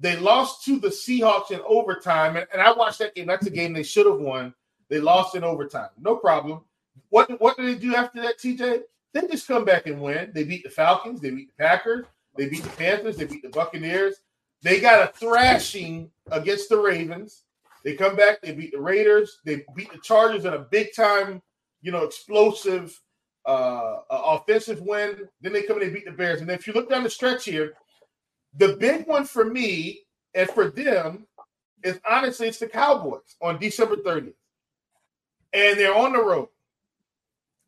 They 0.00 0.16
lost 0.16 0.64
to 0.66 0.78
the 0.78 0.88
Seahawks 0.88 1.50
in 1.50 1.60
overtime, 1.66 2.36
and, 2.36 2.46
and 2.52 2.62
I 2.62 2.72
watched 2.72 2.98
that 3.00 3.14
game. 3.14 3.26
That's 3.26 3.46
a 3.46 3.50
game 3.50 3.72
they 3.72 3.82
should 3.82 4.06
have 4.06 4.20
won. 4.20 4.54
They 4.88 5.00
lost 5.00 5.34
in 5.34 5.44
overtime. 5.44 5.90
No 6.00 6.16
problem. 6.16 6.60
What 7.10 7.40
what 7.40 7.56
did 7.56 7.66
they 7.66 7.78
do 7.78 7.94
after 7.94 8.20
that, 8.22 8.38
TJ? 8.38 8.82
They 9.12 9.26
just 9.26 9.48
come 9.48 9.64
back 9.64 9.86
and 9.86 10.00
win. 10.00 10.30
They 10.34 10.44
beat 10.44 10.64
the 10.64 10.70
Falcons, 10.70 11.20
they 11.20 11.30
beat 11.30 11.48
the 11.56 11.62
Packers, 11.62 12.04
they 12.36 12.48
beat 12.48 12.62
the 12.62 12.70
Panthers, 12.70 13.16
they 13.16 13.24
beat 13.24 13.42
the 13.42 13.48
Buccaneers. 13.48 14.16
They 14.62 14.80
got 14.80 15.08
a 15.08 15.12
thrashing 15.12 16.10
against 16.30 16.68
the 16.68 16.78
Ravens. 16.78 17.44
They 17.84 17.94
come 17.94 18.16
back, 18.16 18.42
they 18.42 18.52
beat 18.52 18.72
the 18.72 18.80
Raiders, 18.80 19.38
they 19.44 19.64
beat 19.74 19.92
the 19.92 19.98
Chargers 19.98 20.44
in 20.44 20.52
a 20.52 20.58
big 20.58 20.88
time, 20.94 21.40
you 21.80 21.92
know, 21.92 22.02
explosive 22.02 23.00
uh, 23.48 24.02
offensive 24.10 24.80
win. 24.82 25.28
Then 25.40 25.52
they 25.52 25.62
come 25.62 25.78
in 25.78 25.84
and 25.84 25.92
beat 25.92 26.04
the 26.04 26.12
Bears. 26.12 26.40
And 26.40 26.50
if 26.50 26.66
you 26.66 26.74
look 26.74 26.90
down 26.90 27.02
the 27.02 27.10
stretch 27.10 27.46
here, 27.46 27.72
the 28.56 28.76
big 28.76 29.06
one 29.06 29.24
for 29.24 29.44
me 29.44 30.02
and 30.34 30.48
for 30.50 30.68
them 30.68 31.26
is 31.82 31.98
honestly 32.08 32.48
it's 32.48 32.58
the 32.58 32.66
Cowboys 32.66 33.36
on 33.40 33.58
December 33.58 33.96
30th. 33.96 34.34
And 35.54 35.78
they're 35.78 35.94
on 35.94 36.12
the 36.12 36.22
road. 36.22 36.48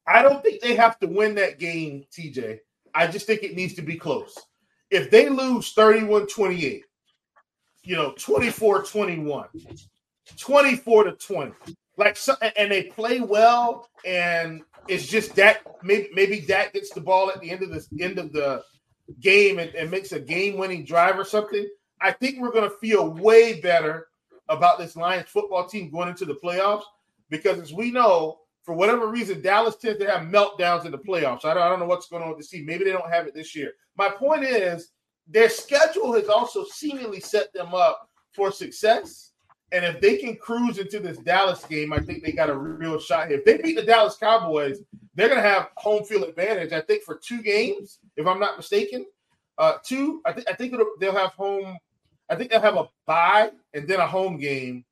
I 0.06 0.22
don't 0.22 0.42
think 0.42 0.60
they 0.60 0.74
have 0.74 0.98
to 0.98 1.06
win 1.06 1.34
that 1.36 1.58
game, 1.58 2.04
TJ. 2.12 2.58
I 2.94 3.06
just 3.06 3.26
think 3.26 3.42
it 3.42 3.56
needs 3.56 3.74
to 3.74 3.82
be 3.82 3.96
close. 3.96 4.36
If 4.90 5.10
they 5.10 5.28
lose 5.28 5.72
31 5.72 6.26
28, 6.26 6.84
you 7.84 7.96
know, 7.96 8.12
24 8.18 8.82
21, 8.82 9.46
24 10.36 11.04
to 11.04 11.12
20, 11.12 11.52
like, 11.96 12.16
so, 12.16 12.34
and 12.56 12.70
they 12.70 12.84
play 12.84 13.20
well, 13.20 13.88
and 14.04 14.62
it's 14.88 15.06
just 15.06 15.34
that 15.36 15.62
maybe 15.82 16.08
maybe 16.12 16.40
that 16.40 16.72
gets 16.72 16.90
the 16.90 17.00
ball 17.00 17.30
at 17.30 17.40
the 17.40 17.50
end 17.50 17.62
of 17.62 17.70
the 17.70 18.02
end 18.02 18.18
of 18.18 18.32
the 18.32 18.64
game 19.20 19.58
and, 19.58 19.74
and 19.74 19.90
makes 19.90 20.12
a 20.12 20.20
game 20.20 20.56
winning 20.56 20.84
drive 20.84 21.18
or 21.18 21.24
something. 21.24 21.66
I 22.00 22.12
think 22.12 22.40
we're 22.40 22.52
going 22.52 22.68
to 22.68 22.76
feel 22.76 23.10
way 23.10 23.60
better 23.60 24.08
about 24.48 24.78
this 24.78 24.96
Lions 24.96 25.28
football 25.28 25.66
team 25.66 25.90
going 25.90 26.08
into 26.08 26.24
the 26.24 26.38
playoffs 26.42 26.84
because, 27.28 27.58
as 27.58 27.72
we 27.72 27.90
know, 27.90 28.38
for 28.62 28.74
whatever 28.74 29.08
reason, 29.08 29.42
Dallas 29.42 29.76
tends 29.76 29.98
to 30.00 30.10
have 30.10 30.28
meltdowns 30.28 30.84
in 30.84 30.92
the 30.92 30.98
playoffs. 30.98 31.44
I 31.44 31.54
don't, 31.54 31.62
I 31.62 31.68
don't 31.68 31.80
know 31.80 31.86
what's 31.86 32.08
going 32.08 32.22
on 32.22 32.30
with 32.30 32.38
the 32.38 32.44
team. 32.44 32.66
Maybe 32.66 32.84
they 32.84 32.92
don't 32.92 33.10
have 33.10 33.26
it 33.26 33.34
this 33.34 33.54
year. 33.54 33.72
My 33.96 34.08
point 34.08 34.44
is, 34.44 34.90
their 35.26 35.48
schedule 35.48 36.12
has 36.14 36.28
also 36.28 36.64
seemingly 36.64 37.20
set 37.20 37.52
them 37.52 37.74
up 37.74 38.08
for 38.34 38.50
success. 38.50 39.29
And 39.72 39.84
if 39.84 40.00
they 40.00 40.16
can 40.16 40.36
cruise 40.36 40.78
into 40.78 40.98
this 40.98 41.18
Dallas 41.18 41.64
game, 41.64 41.92
I 41.92 42.00
think 42.00 42.24
they 42.24 42.32
got 42.32 42.50
a 42.50 42.56
real 42.56 42.98
shot 42.98 43.28
here. 43.28 43.38
If 43.38 43.44
they 43.44 43.58
beat 43.58 43.76
the 43.76 43.82
Dallas 43.82 44.16
Cowboys, 44.16 44.80
they're 45.14 45.28
going 45.28 45.40
to 45.42 45.48
have 45.48 45.70
home 45.76 46.04
field 46.04 46.24
advantage. 46.24 46.72
I 46.72 46.80
think 46.80 47.04
for 47.04 47.16
two 47.16 47.40
games, 47.40 47.98
if 48.16 48.26
I'm 48.26 48.40
not 48.40 48.56
mistaken, 48.56 49.06
uh, 49.58 49.74
two. 49.84 50.22
I 50.24 50.32
think 50.32 50.48
I 50.50 50.54
think 50.54 50.74
they'll 50.98 51.14
have 51.14 51.32
home. 51.32 51.76
I 52.28 52.34
think 52.34 52.50
they'll 52.50 52.60
have 52.60 52.76
a 52.76 52.88
bye 53.06 53.50
and 53.74 53.86
then 53.86 54.00
a 54.00 54.06
home 54.06 54.38
game, 54.38 54.84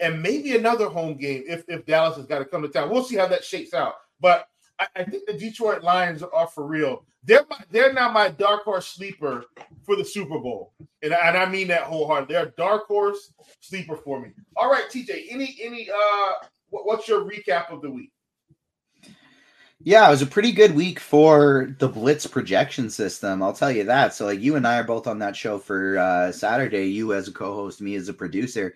and 0.00 0.22
maybe 0.22 0.56
another 0.56 0.88
home 0.88 1.16
game 1.16 1.44
if 1.46 1.64
if 1.68 1.84
Dallas 1.84 2.16
has 2.16 2.26
got 2.26 2.38
to 2.38 2.44
come 2.44 2.62
to 2.62 2.68
town. 2.68 2.90
We'll 2.90 3.04
see 3.04 3.16
how 3.16 3.28
that 3.28 3.44
shakes 3.44 3.74
out. 3.74 3.94
But 4.20 4.48
I, 4.80 4.86
I 4.96 5.04
think 5.04 5.26
the 5.26 5.34
Detroit 5.34 5.82
Lions 5.82 6.22
are 6.22 6.46
for 6.46 6.66
real. 6.66 7.04
They're 7.22 7.44
my, 7.48 7.58
they're 7.70 7.92
not 7.92 8.14
my 8.14 8.28
dark 8.28 8.62
horse 8.62 8.86
sleeper 8.86 9.44
for 9.84 9.94
the 9.94 10.04
Super 10.04 10.38
Bowl, 10.38 10.72
and, 11.02 11.12
and 11.12 11.36
I 11.36 11.46
mean 11.46 11.68
that 11.68 11.82
wholeheartedly. 11.82 12.34
They're 12.34 12.46
a 12.46 12.52
dark 12.52 12.86
horse 12.86 13.32
sleeper 13.60 13.96
for 13.96 14.20
me. 14.20 14.30
All 14.56 14.70
right, 14.70 14.84
TJ. 14.90 15.26
Any 15.30 15.58
any 15.62 15.88
uh, 15.90 16.32
what, 16.70 16.86
what's 16.86 17.06
your 17.06 17.24
recap 17.24 17.70
of 17.70 17.82
the 17.82 17.90
week? 17.90 18.10
Yeah, 19.82 20.06
it 20.06 20.10
was 20.10 20.22
a 20.22 20.26
pretty 20.26 20.52
good 20.52 20.74
week 20.74 21.00
for 21.00 21.74
the 21.78 21.88
Blitz 21.88 22.26
projection 22.26 22.90
system. 22.90 23.42
I'll 23.42 23.54
tell 23.54 23.72
you 23.72 23.84
that. 23.84 24.12
So, 24.12 24.26
like, 24.26 24.40
you 24.40 24.56
and 24.56 24.66
I 24.66 24.78
are 24.78 24.84
both 24.84 25.06
on 25.06 25.18
that 25.20 25.34
show 25.34 25.58
for 25.58 25.96
uh, 25.96 26.32
Saturday. 26.32 26.86
You 26.86 27.14
as 27.14 27.28
a 27.28 27.32
co-host, 27.32 27.80
me 27.80 27.94
as 27.94 28.10
a 28.10 28.14
producer, 28.14 28.74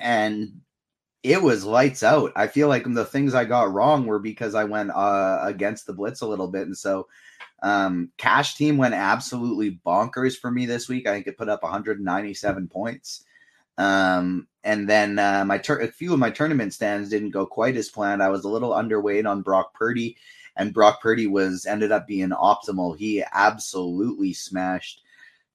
and 0.00 0.60
it 1.24 1.42
was 1.42 1.64
lights 1.64 2.02
out. 2.02 2.32
I 2.36 2.46
feel 2.46 2.68
like 2.68 2.84
the 2.84 3.04
things 3.04 3.34
I 3.34 3.46
got 3.46 3.72
wrong 3.72 4.04
were 4.04 4.18
because 4.18 4.54
I 4.54 4.64
went 4.64 4.90
uh, 4.90 5.40
against 5.42 5.86
the 5.86 5.94
Blitz 5.94 6.20
a 6.20 6.26
little 6.26 6.48
bit, 6.48 6.66
and 6.66 6.76
so 6.76 7.08
um, 7.62 8.10
Cash 8.18 8.56
Team 8.56 8.76
went 8.76 8.92
absolutely 8.92 9.80
bonkers 9.86 10.38
for 10.38 10.50
me 10.50 10.66
this 10.66 10.86
week. 10.86 11.06
I 11.08 11.14
think 11.14 11.26
it 11.26 11.38
put 11.38 11.48
up 11.48 11.62
197 11.62 12.68
points. 12.68 13.24
Um, 13.78 14.46
and 14.62 14.88
then 14.88 15.18
uh, 15.18 15.44
my 15.46 15.56
tur- 15.56 15.80
a 15.80 15.88
few 15.88 16.12
of 16.12 16.18
my 16.18 16.30
tournament 16.30 16.74
stands 16.74 17.08
didn't 17.08 17.30
go 17.30 17.46
quite 17.46 17.76
as 17.76 17.88
planned. 17.88 18.22
I 18.22 18.28
was 18.28 18.44
a 18.44 18.50
little 18.50 18.72
underweight 18.72 19.28
on 19.28 19.40
Brock 19.40 19.72
Purdy, 19.72 20.18
and 20.56 20.74
Brock 20.74 21.00
Purdy 21.00 21.26
was 21.26 21.64
ended 21.64 21.90
up 21.90 22.06
being 22.06 22.30
optimal. 22.30 22.98
He 22.98 23.24
absolutely 23.32 24.34
smashed 24.34 25.00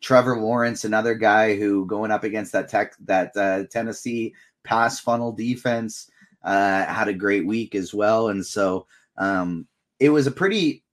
Trevor 0.02 0.38
Lawrence, 0.38 0.86
another 0.86 1.14
guy 1.14 1.56
who 1.56 1.86
going 1.86 2.10
up 2.10 2.24
against 2.24 2.54
that 2.54 2.70
tech 2.70 2.96
that 3.06 3.36
uh, 3.38 3.66
Tennessee 3.70 4.34
pass 4.64 5.00
funnel 5.00 5.32
defense 5.32 6.10
uh, 6.44 6.86
had 6.86 7.08
a 7.08 7.14
great 7.14 7.46
week 7.46 7.76
as 7.76 7.94
well, 7.94 8.30
and 8.30 8.46
so 8.46 8.86
um, 9.18 9.68
it 10.00 10.10
was 10.10 10.28
a 10.28 10.32
pretty 10.32 10.84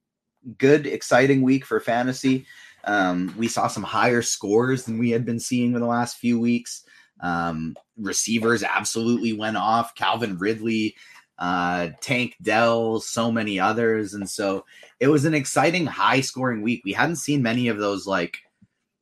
good, 0.59 0.87
exciting 0.87 1.43
week 1.43 1.65
for 1.65 1.81
fantasy. 1.81 2.47
Um, 2.85 3.35
we 3.37 3.49
saw 3.49 3.67
some 3.67 3.83
higher 3.83 4.23
scores 4.23 4.85
than 4.85 4.99
we 4.99 5.11
had 5.11 5.25
been 5.25 5.41
seeing 5.41 5.75
in 5.75 5.81
the 5.81 5.87
last 5.87 6.19
few 6.19 6.39
weeks. 6.39 6.85
Um, 7.21 7.77
receivers 7.97 8.63
absolutely 8.63 9.33
went 9.33 9.57
off. 9.57 9.95
Calvin 9.95 10.39
Ridley, 10.39 10.95
uh, 11.39 11.91
Tank 12.01 12.37
Dell, 12.43 13.01
so 13.01 13.33
many 13.33 13.59
others. 13.59 14.15
And 14.15 14.29
so 14.29 14.65
it 15.01 15.09
was 15.09 15.25
an 15.25 15.35
exciting, 15.35 15.87
high 15.87 16.21
scoring 16.21 16.63
week. 16.63 16.83
We 16.85 16.93
hadn't 16.93 17.17
seen 17.17 17.43
many 17.43 17.69
of 17.69 17.79
those 17.79 18.07
like 18.07 18.39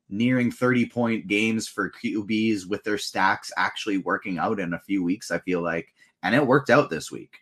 nearing 0.09 0.51
30 0.51 0.87
point 0.87 1.27
games 1.27 1.67
for 1.67 1.91
QBs 1.91 2.67
with 2.67 2.83
their 2.83 2.97
stacks 2.97 3.51
actually 3.57 3.97
working 3.99 4.37
out 4.37 4.59
in 4.59 4.73
a 4.73 4.79
few 4.79 5.03
weeks, 5.03 5.31
I 5.31 5.39
feel 5.39 5.61
like. 5.61 5.93
And 6.23 6.35
it 6.35 6.45
worked 6.45 6.69
out 6.69 6.89
this 6.89 7.11
week. 7.11 7.37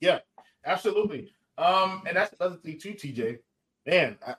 Yeah, 0.00 0.18
absolutely. 0.64 1.32
Um, 1.58 2.02
and 2.06 2.16
that's 2.16 2.34
another 2.38 2.56
thing 2.56 2.78
too, 2.78 2.92
TJ. 2.92 3.38
Man, 3.86 4.16
I, 4.26 4.34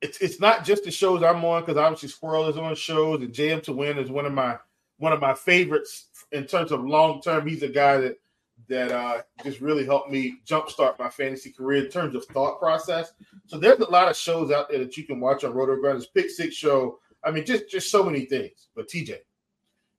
it's 0.00 0.18
it's 0.18 0.40
not 0.40 0.64
just 0.64 0.84
the 0.84 0.90
shows 0.90 1.22
I'm 1.22 1.44
on 1.44 1.62
because 1.62 1.76
obviously 1.76 2.08
Squirrel 2.08 2.48
is 2.48 2.56
on 2.56 2.74
shows 2.74 3.22
and 3.22 3.32
JMToWin 3.32 3.98
is 3.98 4.10
one 4.10 4.26
of 4.26 4.32
my 4.32 4.58
one 4.98 5.12
of 5.12 5.20
my 5.20 5.34
favorites 5.34 6.08
in 6.32 6.44
terms 6.44 6.72
of 6.72 6.84
long 6.84 7.20
term. 7.22 7.46
He's 7.46 7.62
a 7.62 7.68
guy 7.68 7.98
that 7.98 8.18
that 8.68 8.92
uh, 8.92 9.22
just 9.42 9.60
really 9.60 9.84
helped 9.84 10.10
me 10.10 10.36
jumpstart 10.46 10.98
my 10.98 11.08
fantasy 11.08 11.50
career 11.50 11.84
in 11.84 11.90
terms 11.90 12.14
of 12.14 12.24
thought 12.26 12.58
process. 12.58 13.12
So 13.46 13.58
there's 13.58 13.80
a 13.80 13.90
lot 13.90 14.08
of 14.08 14.16
shows 14.16 14.50
out 14.50 14.70
there 14.70 14.78
that 14.78 14.96
you 14.96 15.04
can 15.04 15.20
watch 15.20 15.44
on 15.44 15.52
RotoGrinders, 15.52 16.06
Pick 16.14 16.30
Six 16.30 16.54
Show. 16.54 16.98
I 17.22 17.30
mean, 17.30 17.44
just 17.44 17.68
just 17.68 17.90
so 17.90 18.02
many 18.02 18.24
things. 18.26 18.68
But 18.74 18.88
TJ, 18.88 19.18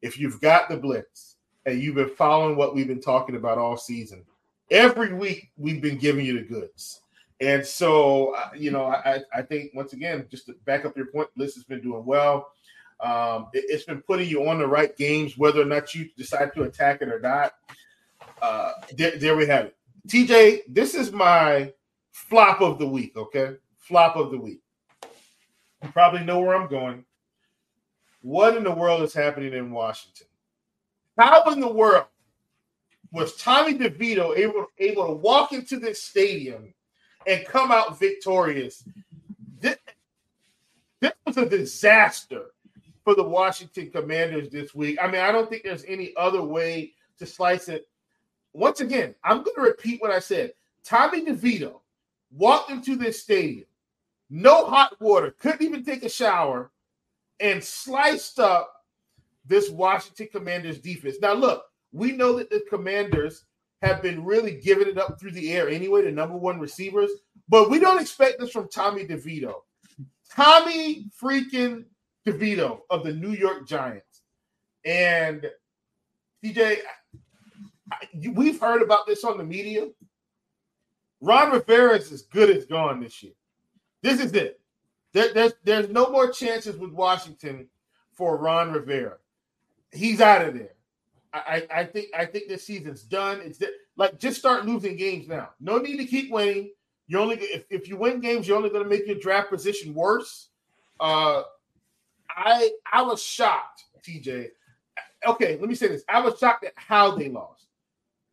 if 0.01 0.19
you've 0.19 0.41
got 0.41 0.69
the 0.69 0.77
blitz 0.77 1.37
and 1.65 1.81
you've 1.81 1.95
been 1.95 2.09
following 2.09 2.55
what 2.55 2.75
we've 2.75 2.87
been 2.87 3.01
talking 3.01 3.35
about 3.35 3.57
all 3.57 3.77
season, 3.77 4.23
every 4.71 5.13
week 5.13 5.51
we've 5.57 5.81
been 5.81 5.97
giving 5.97 6.25
you 6.25 6.39
the 6.39 6.45
goods. 6.45 7.01
And 7.41 7.65
so, 7.65 8.33
uh, 8.35 8.49
you 8.55 8.71
know, 8.71 8.85
I, 8.85 9.19
I 9.33 9.41
think 9.41 9.71
once 9.73 9.93
again, 9.93 10.25
just 10.31 10.45
to 10.45 10.53
back 10.65 10.85
up 10.85 10.95
your 10.95 11.07
point, 11.07 11.27
Blitz 11.35 11.55
has 11.55 11.65
been 11.65 11.81
doing 11.81 12.05
well. 12.05 12.51
Um, 13.01 13.47
it, 13.53 13.69
has 13.71 13.83
been 13.83 14.01
putting 14.01 14.29
you 14.29 14.47
on 14.47 14.59
the 14.59 14.67
right 14.67 14.95
games, 14.95 15.37
whether 15.37 15.61
or 15.61 15.65
not 15.65 15.93
you 15.93 16.09
decide 16.15 16.53
to 16.55 16.63
attack 16.63 17.01
it 17.01 17.09
or 17.09 17.19
not. 17.19 17.55
Uh, 18.41 18.73
there, 18.97 19.17
there 19.17 19.35
we 19.35 19.45
have 19.47 19.65
it. 19.65 19.75
TJ, 20.07 20.61
this 20.67 20.93
is 20.93 21.11
my 21.11 21.73
flop 22.11 22.61
of 22.61 22.79
the 22.79 22.87
week. 22.87 23.15
Okay, 23.15 23.55
flop 23.77 24.15
of 24.15 24.31
the 24.31 24.39
week. 24.39 24.61
You 25.83 25.89
probably 25.89 26.23
know 26.23 26.39
where 26.39 26.55
I'm 26.55 26.69
going. 26.69 27.05
What 28.21 28.57
in 28.57 28.63
the 28.63 28.71
world 28.71 29.03
is 29.03 29.13
happening 29.13 29.53
in 29.53 29.71
Washington? 29.71 30.27
How 31.17 31.43
in 31.51 31.59
the 31.59 31.71
world 31.71 32.05
was 33.11 33.35
Tommy 33.37 33.73
DeVito 33.73 34.37
able, 34.37 34.67
able 34.77 35.07
to 35.07 35.13
walk 35.13 35.53
into 35.53 35.79
this 35.79 36.01
stadium 36.01 36.73
and 37.25 37.45
come 37.45 37.71
out 37.71 37.97
victorious. 37.97 38.83
This, 39.59 39.77
this 40.99 41.13
was 41.25 41.37
a 41.37 41.47
disaster 41.47 42.47
for 43.03 43.15
the 43.15 43.23
Washington 43.23 43.89
Commanders 43.89 44.49
this 44.49 44.75
week. 44.75 44.97
I 45.01 45.07
mean, 45.07 45.21
I 45.21 45.31
don't 45.31 45.49
think 45.49 45.63
there's 45.63 45.85
any 45.85 46.13
other 46.17 46.43
way 46.43 46.93
to 47.19 47.25
slice 47.25 47.69
it. 47.69 47.87
Once 48.55 48.79
again, 48.79 49.13
I'm 49.23 49.43
going 49.43 49.55
to 49.55 49.61
repeat 49.61 50.01
what 50.01 50.11
I 50.11 50.19
said. 50.19 50.53
Tommy 50.83 51.25
DeVito 51.25 51.81
walked 52.31 52.71
into 52.71 52.95
this 52.95 53.21
stadium, 53.21 53.65
no 54.29 54.65
hot 54.65 54.99
water, 55.01 55.35
couldn't 55.39 55.61
even 55.61 55.83
take 55.83 56.03
a 56.03 56.09
shower, 56.09 56.71
and 57.41 57.61
sliced 57.61 58.39
up 58.39 58.85
this 59.45 59.69
Washington 59.69 60.29
Commanders 60.31 60.79
defense. 60.79 61.17
Now, 61.21 61.33
look, 61.33 61.65
we 61.91 62.13
know 62.13 62.37
that 62.37 62.49
the 62.49 62.63
Commanders 62.69 63.43
have 63.81 64.01
been 64.01 64.23
really 64.23 64.55
giving 64.55 64.87
it 64.87 64.97
up 64.97 65.19
through 65.19 65.31
the 65.31 65.51
air 65.51 65.67
anyway, 65.67 66.03
the 66.03 66.11
number 66.11 66.37
one 66.37 66.59
receivers. 66.59 67.11
But 67.49 67.69
we 67.69 67.79
don't 67.79 68.01
expect 68.01 68.39
this 68.39 68.51
from 68.51 68.69
Tommy 68.69 69.05
DeVito. 69.05 69.55
Tommy 70.33 71.07
freaking 71.21 71.83
DeVito 72.25 72.79
of 72.89 73.03
the 73.03 73.13
New 73.13 73.31
York 73.31 73.67
Giants. 73.67 74.21
And 74.85 75.45
TJ, 76.43 76.77
we've 78.33 78.59
heard 78.59 78.81
about 78.81 79.07
this 79.07 79.23
on 79.23 79.37
the 79.37 79.43
media. 79.43 79.87
Ron 81.21 81.51
Rivera 81.51 81.97
is 81.97 82.11
as 82.11 82.23
good 82.23 82.55
as 82.55 82.65
gone 82.65 82.99
this 82.99 83.23
year. 83.23 83.33
This 84.01 84.19
is 84.19 84.33
it. 84.33 84.59
There, 85.13 85.33
there's 85.33 85.53
there's 85.63 85.89
no 85.89 86.09
more 86.09 86.29
chances 86.29 86.77
with 86.77 86.91
Washington 86.91 87.67
for 88.13 88.37
Ron 88.37 88.71
Rivera. 88.71 89.17
He's 89.91 90.21
out 90.21 90.45
of 90.45 90.53
there. 90.53 90.75
I, 91.33 91.67
I 91.73 91.83
think 91.83 92.07
I 92.17 92.25
think 92.25 92.47
this 92.47 92.65
season's 92.65 93.03
done. 93.03 93.41
It's 93.41 93.59
like 93.97 94.19
just 94.19 94.39
start 94.39 94.65
losing 94.65 94.95
games 94.95 95.27
now. 95.27 95.49
No 95.59 95.77
need 95.77 95.97
to 95.97 96.05
keep 96.05 96.31
winning. 96.31 96.71
You 97.07 97.19
only 97.19 97.37
if, 97.37 97.65
if 97.69 97.87
you 97.87 97.97
win 97.97 98.19
games, 98.19 98.47
you're 98.47 98.57
only 98.57 98.69
going 98.69 98.83
to 98.83 98.89
make 98.89 99.05
your 99.05 99.17
draft 99.17 99.49
position 99.49 99.93
worse. 99.93 100.49
Uh, 100.99 101.43
I 102.29 102.71
I 102.91 103.01
was 103.01 103.21
shocked, 103.21 103.83
TJ. 104.05 104.49
Okay, 105.27 105.57
let 105.59 105.69
me 105.69 105.75
say 105.75 105.87
this. 105.87 106.03
I 106.07 106.21
was 106.21 106.39
shocked 106.39 106.65
at 106.65 106.73
how 106.75 107.15
they 107.15 107.29
lost. 107.29 107.64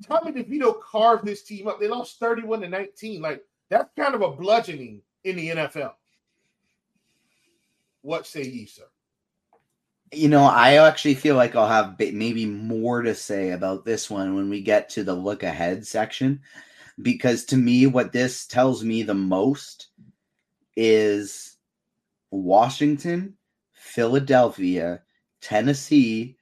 Tommy 0.03 0.33
DeVito 0.33 0.81
carved 0.81 1.25
this 1.25 1.43
team 1.43 1.69
up. 1.69 1.81
They 1.81 1.89
lost 1.89 2.19
31 2.19 2.63
to 2.63 2.69
19. 2.69 3.23
Like 3.23 3.45
that's 3.71 3.91
kind 3.97 4.15
of 4.15 4.23
a 4.23 4.31
bludgeoning 4.31 5.03
in 5.25 5.37
the 5.37 5.49
NFL. 5.49 5.93
What 8.03 8.27
say 8.27 8.43
ye, 8.43 8.67
sir? 8.67 8.83
You 10.13 10.29
know, 10.29 10.45
I 10.45 10.75
actually 10.75 11.15
feel 11.15 11.37
like 11.37 11.57
I'll 11.57 11.69
have 11.69 11.99
maybe 11.99 12.45
more 12.45 13.01
to 13.03 13.15
say 13.15 13.51
about 13.51 13.85
this 13.85 14.11
one 14.11 14.35
when 14.35 14.51
we 14.51 14.61
get 14.61 14.91
to 14.91 15.05
the 15.05 15.15
look 15.15 15.43
ahead 15.43 15.87
section. 15.87 16.41
Because 17.01 17.47
to 17.47 17.57
me, 17.57 17.87
what 17.87 18.13
this 18.13 18.47
tells 18.47 18.85
me 18.85 19.03
the 19.03 19.15
most 19.15 19.89
is 20.77 21.57
Washington, 22.31 23.35
Philadelphia, 23.73 25.01
Tennessee, 25.41 26.37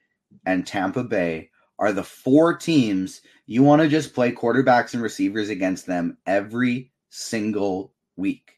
and 0.45 0.67
Tampa 0.67 1.03
Bay 1.03 1.49
are 1.79 1.93
the 1.93 2.03
four 2.03 2.55
teams 2.55 3.21
you 3.51 3.63
want 3.63 3.81
to 3.81 3.89
just 3.89 4.13
play 4.13 4.31
quarterbacks 4.31 4.93
and 4.93 5.03
receivers 5.03 5.49
against 5.49 5.85
them 5.85 6.17
every 6.25 6.89
single 7.09 7.91
week. 8.15 8.53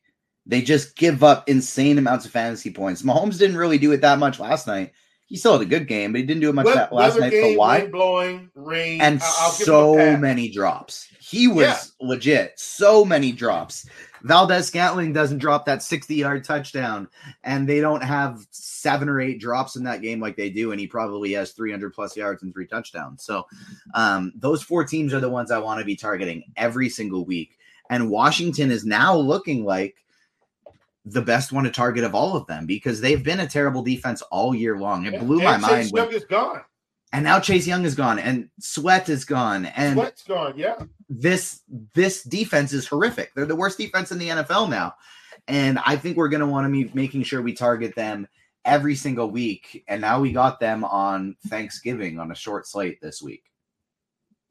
They 0.46 0.62
just 0.62 0.96
give 0.96 1.24
up 1.24 1.50
insane 1.50 1.98
amounts 1.98 2.26
of 2.26 2.32
fantasy 2.32 2.72
points. 2.72 3.02
Mahomes 3.02 3.40
didn't 3.40 3.58
really 3.58 3.80
do 3.80 3.92
it 3.92 4.02
that 4.02 4.20
much 4.20 4.40
last 4.40 4.68
night. 4.68 4.92
He 5.26 5.36
still 5.36 5.54
had 5.54 5.62
a 5.62 5.66
good 5.66 5.88
game, 5.88 6.12
but 6.12 6.22
he 6.22 6.28
didn't 6.28 6.42
do 6.42 6.50
it 6.50 6.54
much 6.54 6.68
that 6.68 6.94
last 6.94 7.20
night. 7.20 7.32
Game, 7.32 7.54
for 7.56 7.60
why? 7.60 7.88
blowing, 7.88 8.52
rain, 8.54 9.02
and 9.02 9.20
I'll 9.24 9.50
so 9.50 10.16
many 10.16 10.48
drops. 10.50 11.08
He 11.20 11.48
was 11.48 11.66
yeah. 11.66 12.08
legit. 12.08 12.60
So 12.60 13.04
many 13.04 13.32
drops. 13.32 13.90
Valdes-Scantling 14.24 15.14
doesn't 15.14 15.40
drop 15.40 15.66
that 15.66 15.84
60 15.84 16.16
yard 16.16 16.44
touchdown, 16.44 17.08
and 17.44 17.68
they 17.68 17.82
don't 17.82 18.04
have 18.04 18.46
seven 18.52 19.10
or 19.10 19.20
eight 19.22 19.40
drops 19.40 19.76
in 19.76 19.84
that 19.84 20.02
game 20.02 20.20
like 20.20 20.36
they 20.36 20.50
do. 20.50 20.72
And 20.72 20.80
he 20.80 20.88
probably 20.88 21.34
has 21.34 21.52
300 21.52 21.94
plus 21.94 22.16
yards 22.16 22.42
and 22.44 22.54
three 22.54 22.68
touchdowns. 22.68 23.24
So, 23.24 23.46
um, 23.94 24.32
those 24.36 24.64
four 24.64 24.86
teams 24.86 25.14
are 25.14 25.20
the 25.20 25.30
ones 25.30 25.52
I 25.52 25.60
want 25.60 25.80
to 25.80 25.86
be 25.86 25.96
targeting 25.96 26.44
every 26.56 26.90
single 26.90 27.26
week. 27.26 27.58
And 27.90 28.10
Washington 28.10 28.72
is 28.72 28.86
now 28.86 29.16
looking 29.16 29.66
like 29.66 29.96
the 31.06 31.22
best 31.22 31.52
one 31.52 31.66
to 31.66 31.70
target 31.70 32.04
of 32.04 32.16
all 32.16 32.36
of 32.38 32.48
them 32.48 32.66
because 32.66 33.02
they've 33.02 33.24
been 33.24 33.42
a 33.42 33.48
terrible 33.48 33.84
defense 33.84 34.22
all 34.24 34.56
year 34.56 34.78
long. 34.78 35.06
It 35.06 35.20
blew 35.20 35.42
my 35.42 35.58
mind. 35.58 35.84
Is 35.84 35.92
gone. 36.24 36.62
And 37.14 37.24
now 37.24 37.40
Chase 37.40 37.68
Young 37.68 37.86
is 37.86 37.94
gone 37.94 38.18
and 38.18 38.50
Sweat 38.60 39.08
is 39.08 39.24
gone. 39.24 39.68
And 39.68 39.94
Sweat's 39.94 40.24
gone, 40.24 40.54
yeah. 40.58 40.76
This 41.08 41.62
this 41.94 42.24
defense 42.24 42.74
is 42.74 42.88
horrific. 42.88 43.32
They're 43.36 43.46
the 43.46 43.56
worst 43.56 43.78
defense 43.78 44.12
in 44.12 44.18
the 44.18 44.30
NFL 44.30 44.70
now. 44.70 44.96
And 45.48 45.80
I 45.86 45.96
think 45.96 46.18
we're 46.18 46.30
gonna 46.30 46.48
want 46.48 46.66
to 46.66 46.72
be 46.72 46.92
making 46.96 47.24
sure 47.24 47.42
we 47.42 47.54
target 47.54 47.96
them 47.96 48.28
every 48.66 48.96
single 48.96 49.30
week. 49.30 49.84
And 49.88 50.02
now 50.02 50.20
we 50.20 50.32
got 50.32 50.60
them 50.60 50.84
on 50.84 51.36
Thanksgiving 51.48 52.20
on 52.20 52.32
a 52.32 52.36
short 52.36 52.68
slate 52.68 53.00
this 53.00 53.22
week. 53.22 53.44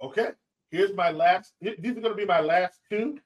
Okay. 0.00 0.28
Here's 0.71 0.95
my 0.95 1.11
last. 1.11 1.54
These 1.61 1.97
are 1.97 2.00
going 2.00 2.02
to 2.02 2.14
be 2.14 2.25
my 2.25 2.40
last 2.40 2.81
two. 2.90 3.19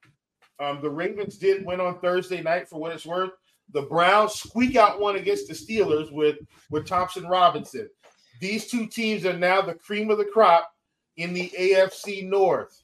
Um, 0.59 0.81
the 0.81 0.89
Ravens 0.89 1.37
did 1.37 1.65
win 1.65 1.79
on 1.79 1.99
Thursday 1.99 2.41
night 2.41 2.67
for 2.67 2.79
what 2.79 2.91
it's 2.91 3.05
worth. 3.05 3.31
The 3.73 3.83
Browns 3.83 4.33
squeak 4.33 4.75
out 4.75 4.99
one 4.99 5.15
against 5.15 5.47
the 5.47 5.53
Steelers 5.53 6.11
with 6.11 6.37
with 6.71 6.87
Thompson 6.87 7.27
Robinson. 7.27 7.89
These 8.39 8.67
two 8.67 8.87
teams 8.87 9.25
are 9.25 9.37
now 9.37 9.61
the 9.61 9.73
cream 9.73 10.09
of 10.09 10.17
the 10.17 10.25
crop 10.25 10.71
in 11.15 11.33
the 11.33 11.51
AFC 11.57 12.27
North. 12.27 12.83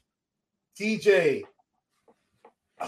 TJ, 0.78 1.44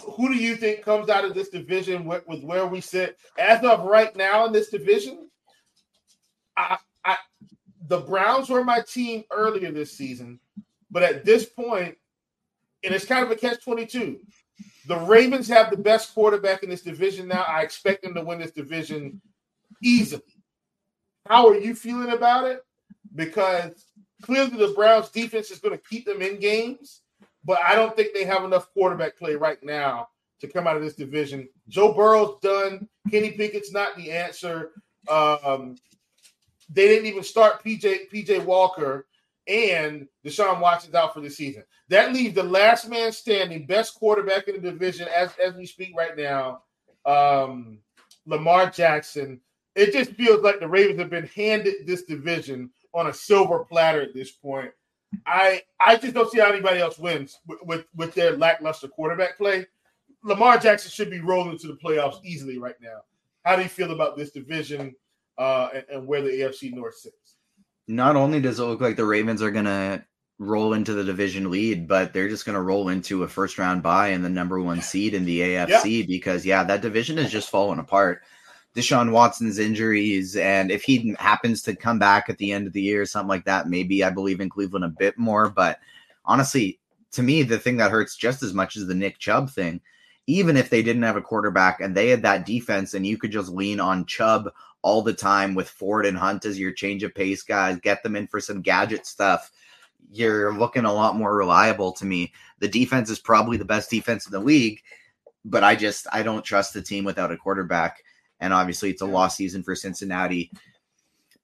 who 0.02 0.28
do 0.28 0.34
you 0.34 0.56
think 0.56 0.82
comes 0.82 1.08
out 1.08 1.24
of 1.24 1.34
this 1.34 1.48
division 1.48 2.04
with, 2.04 2.26
with 2.26 2.42
where 2.42 2.66
we 2.66 2.80
sit 2.80 3.16
as 3.38 3.62
of 3.64 3.84
right 3.84 4.14
now 4.16 4.46
in 4.46 4.52
this 4.52 4.68
division? 4.68 5.30
I, 6.56 6.78
I, 7.04 7.16
the 7.86 8.00
Browns 8.00 8.48
were 8.48 8.64
my 8.64 8.80
team 8.80 9.24
earlier 9.30 9.70
this 9.70 9.92
season, 9.92 10.40
but 10.90 11.02
at 11.02 11.24
this 11.24 11.44
point, 11.44 11.96
and 12.82 12.94
it's 12.94 13.04
kind 13.04 13.24
of 13.24 13.30
a 13.30 13.36
catch 13.36 13.62
twenty 13.62 13.86
two. 13.86 14.20
The 14.86 14.98
Ravens 14.98 15.48
have 15.48 15.70
the 15.70 15.76
best 15.76 16.14
quarterback 16.14 16.62
in 16.62 16.70
this 16.70 16.82
division 16.82 17.28
now. 17.28 17.44
I 17.46 17.62
expect 17.62 18.02
them 18.02 18.14
to 18.14 18.22
win 18.22 18.38
this 18.38 18.52
division 18.52 19.20
easily. 19.82 20.22
How 21.28 21.48
are 21.48 21.58
you 21.58 21.74
feeling 21.74 22.10
about 22.10 22.46
it? 22.46 22.64
Because 23.14 23.86
clearly 24.22 24.56
the 24.56 24.72
Browns 24.74 25.10
defense 25.10 25.50
is 25.50 25.58
going 25.58 25.76
to 25.76 25.84
keep 25.88 26.04
them 26.04 26.22
in 26.22 26.38
games, 26.38 27.02
but 27.44 27.58
I 27.66 27.74
don't 27.74 27.94
think 27.96 28.12
they 28.12 28.24
have 28.24 28.44
enough 28.44 28.72
quarterback 28.72 29.16
play 29.16 29.34
right 29.34 29.62
now 29.62 30.08
to 30.40 30.48
come 30.48 30.66
out 30.66 30.76
of 30.76 30.82
this 30.82 30.94
division. 30.94 31.48
Joe 31.68 31.92
Burrow's 31.92 32.38
done. 32.40 32.88
Kenny 33.10 33.32
Pickett's 33.32 33.72
not 33.72 33.96
the 33.96 34.10
answer. 34.12 34.72
Um, 35.08 35.76
they 36.68 36.88
didn't 36.88 37.06
even 37.06 37.22
start 37.22 37.64
PJ 37.64 38.10
PJ 38.12 38.44
Walker 38.44 39.06
and 39.46 40.08
Deshaun 40.24 40.60
Watson's 40.60 40.94
out 40.94 41.14
for 41.14 41.20
the 41.20 41.30
season. 41.30 41.62
That 41.88 42.12
leaves 42.12 42.34
the 42.34 42.42
last 42.42 42.88
man 42.90 43.12
standing, 43.12 43.66
best 43.66 43.94
quarterback 43.94 44.48
in 44.48 44.56
the 44.56 44.72
division 44.72 45.08
as, 45.14 45.30
as 45.42 45.54
we 45.54 45.66
speak 45.66 45.94
right 45.96 46.16
now, 46.16 46.62
um, 47.04 47.78
Lamar 48.26 48.70
Jackson. 48.70 49.40
It 49.76 49.92
just 49.92 50.12
feels 50.12 50.42
like 50.42 50.58
the 50.58 50.66
Ravens 50.66 50.98
have 50.98 51.10
been 51.10 51.28
handed 51.28 51.86
this 51.86 52.02
division 52.04 52.70
on 52.94 53.08
a 53.08 53.12
silver 53.12 53.60
platter 53.60 54.00
at 54.00 54.14
this 54.14 54.30
point. 54.32 54.72
I 55.26 55.62
I 55.78 55.96
just 55.96 56.14
don't 56.14 56.30
see 56.30 56.40
how 56.40 56.48
anybody 56.48 56.80
else 56.80 56.98
wins 56.98 57.38
with, 57.46 57.60
with, 57.62 57.84
with 57.94 58.14
their 58.14 58.36
lackluster 58.36 58.88
quarterback 58.88 59.36
play. 59.36 59.66
Lamar 60.24 60.58
Jackson 60.58 60.90
should 60.90 61.10
be 61.10 61.20
rolling 61.20 61.58
to 61.58 61.68
the 61.68 61.78
playoffs 61.84 62.24
easily 62.24 62.58
right 62.58 62.74
now. 62.80 63.02
How 63.44 63.54
do 63.54 63.62
you 63.62 63.68
feel 63.68 63.92
about 63.92 64.16
this 64.16 64.30
division 64.30 64.94
uh, 65.38 65.68
and, 65.74 65.84
and 65.92 66.06
where 66.06 66.22
the 66.22 66.30
AFC 66.30 66.72
North 66.72 66.96
sits? 66.96 67.36
Not 67.86 68.16
only 68.16 68.40
does 68.40 68.58
it 68.58 68.64
look 68.64 68.80
like 68.80 68.96
the 68.96 69.04
Ravens 69.04 69.42
are 69.42 69.52
going 69.52 69.66
to 69.66 70.04
roll 70.38 70.72
into 70.72 70.94
the 70.94 71.04
division 71.04 71.50
lead, 71.50 71.86
but 71.86 72.12
they're 72.12 72.28
just 72.28 72.44
going 72.44 72.54
to 72.56 72.62
roll 72.62 72.88
into 72.88 73.22
a 73.22 73.28
first 73.28 73.58
round 73.58 73.82
bye 73.82 74.08
and 74.08 74.24
the 74.24 74.28
number 74.28 74.60
one 74.60 74.82
seed 74.82 75.14
in 75.14 75.24
the 75.24 75.40
AFC 75.40 76.06
because, 76.06 76.44
yeah, 76.44 76.64
that 76.64 76.82
division 76.82 77.18
is 77.18 77.30
just 77.30 77.50
falling 77.50 77.78
apart. 77.78 78.22
Deshaun 78.76 79.10
Watson's 79.10 79.58
injuries, 79.58 80.36
and 80.36 80.70
if 80.70 80.82
he 80.82 81.14
happens 81.18 81.62
to 81.62 81.74
come 81.74 81.98
back 81.98 82.28
at 82.28 82.38
the 82.38 82.52
end 82.52 82.66
of 82.66 82.72
the 82.72 82.82
year, 82.82 83.02
or 83.02 83.06
something 83.06 83.28
like 83.28 83.44
that, 83.46 83.68
maybe 83.68 84.04
I 84.04 84.10
believe 84.10 84.40
in 84.40 84.50
Cleveland 84.50 84.84
a 84.84 84.88
bit 84.88 85.18
more. 85.18 85.48
But 85.48 85.78
honestly, 86.24 86.78
to 87.12 87.22
me, 87.22 87.42
the 87.42 87.58
thing 87.58 87.78
that 87.78 87.90
hurts 87.90 88.16
just 88.16 88.42
as 88.42 88.52
much 88.52 88.76
as 88.76 88.86
the 88.86 88.94
Nick 88.94 89.18
Chubb 89.18 89.50
thing, 89.50 89.80
even 90.26 90.56
if 90.56 90.70
they 90.70 90.82
didn't 90.82 91.02
have 91.02 91.16
a 91.16 91.22
quarterback 91.22 91.80
and 91.80 91.94
they 91.94 92.08
had 92.08 92.22
that 92.22 92.46
defense 92.46 92.94
and 92.94 93.06
you 93.06 93.16
could 93.16 93.32
just 93.32 93.48
lean 93.48 93.80
on 93.80 94.06
Chubb 94.06 94.50
all 94.82 95.02
the 95.02 95.14
time 95.14 95.54
with 95.54 95.68
Ford 95.68 96.04
and 96.04 96.18
Hunt 96.18 96.44
as 96.44 96.58
your 96.58 96.72
change 96.72 97.02
of 97.02 97.14
pace 97.14 97.42
guys, 97.42 97.78
get 97.80 98.02
them 98.02 98.16
in 98.16 98.26
for 98.26 98.40
some 98.40 98.60
gadget 98.60 99.06
stuff 99.06 99.50
you're 100.10 100.56
looking 100.56 100.84
a 100.84 100.92
lot 100.92 101.16
more 101.16 101.36
reliable 101.36 101.92
to 101.92 102.04
me. 102.04 102.32
The 102.58 102.68
defense 102.68 103.10
is 103.10 103.18
probably 103.18 103.56
the 103.56 103.64
best 103.64 103.90
defense 103.90 104.26
in 104.26 104.32
the 104.32 104.40
league, 104.40 104.82
but 105.44 105.64
I 105.64 105.76
just 105.76 106.06
I 106.12 106.22
don't 106.22 106.44
trust 106.44 106.74
the 106.74 106.82
team 106.82 107.04
without 107.04 107.32
a 107.32 107.36
quarterback. 107.36 108.02
And 108.40 108.52
obviously, 108.52 108.90
it's 108.90 109.02
a 109.02 109.06
lost 109.06 109.36
season 109.36 109.62
for 109.62 109.74
Cincinnati. 109.74 110.50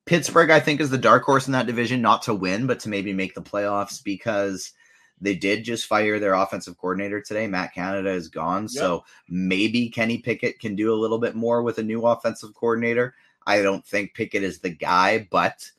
Pittsburgh, 0.05 0.51
I 0.51 0.61
think, 0.61 0.81
is 0.81 0.91
the 0.91 0.99
dark 0.99 1.23
horse 1.23 1.47
in 1.47 1.53
that 1.53 1.67
division, 1.67 2.03
not 2.03 2.23
to 2.23 2.35
win, 2.35 2.67
but 2.67 2.81
to 2.81 2.89
maybe 2.89 3.13
make 3.13 3.35
the 3.35 3.43
playoffs 3.43 4.03
because 4.03 4.73
they 5.21 5.35
did 5.35 5.65
just 5.65 5.87
fire 5.87 6.19
their 6.19 6.35
offensive 6.35 6.77
coordinator 6.77 7.21
today. 7.21 7.47
Matt 7.47 7.73
Canada 7.73 8.11
is 8.11 8.29
gone. 8.29 8.65
Yep. 8.65 8.71
So 8.71 9.05
maybe 9.29 9.89
Kenny 9.89 10.19
Pickett 10.19 10.59
can 10.59 10.75
do 10.75 10.93
a 10.93 10.99
little 10.99 11.19
bit 11.19 11.37
more 11.37 11.63
with 11.63 11.79
a 11.79 11.83
new 11.83 12.03
offensive 12.03 12.53
coordinator. 12.55 13.15
I 13.47 13.63
don't 13.63 13.87
think 13.87 14.15
Pickett 14.15 14.43
is 14.43 14.59
the 14.59 14.71
guy, 14.71 15.29
but 15.31 15.71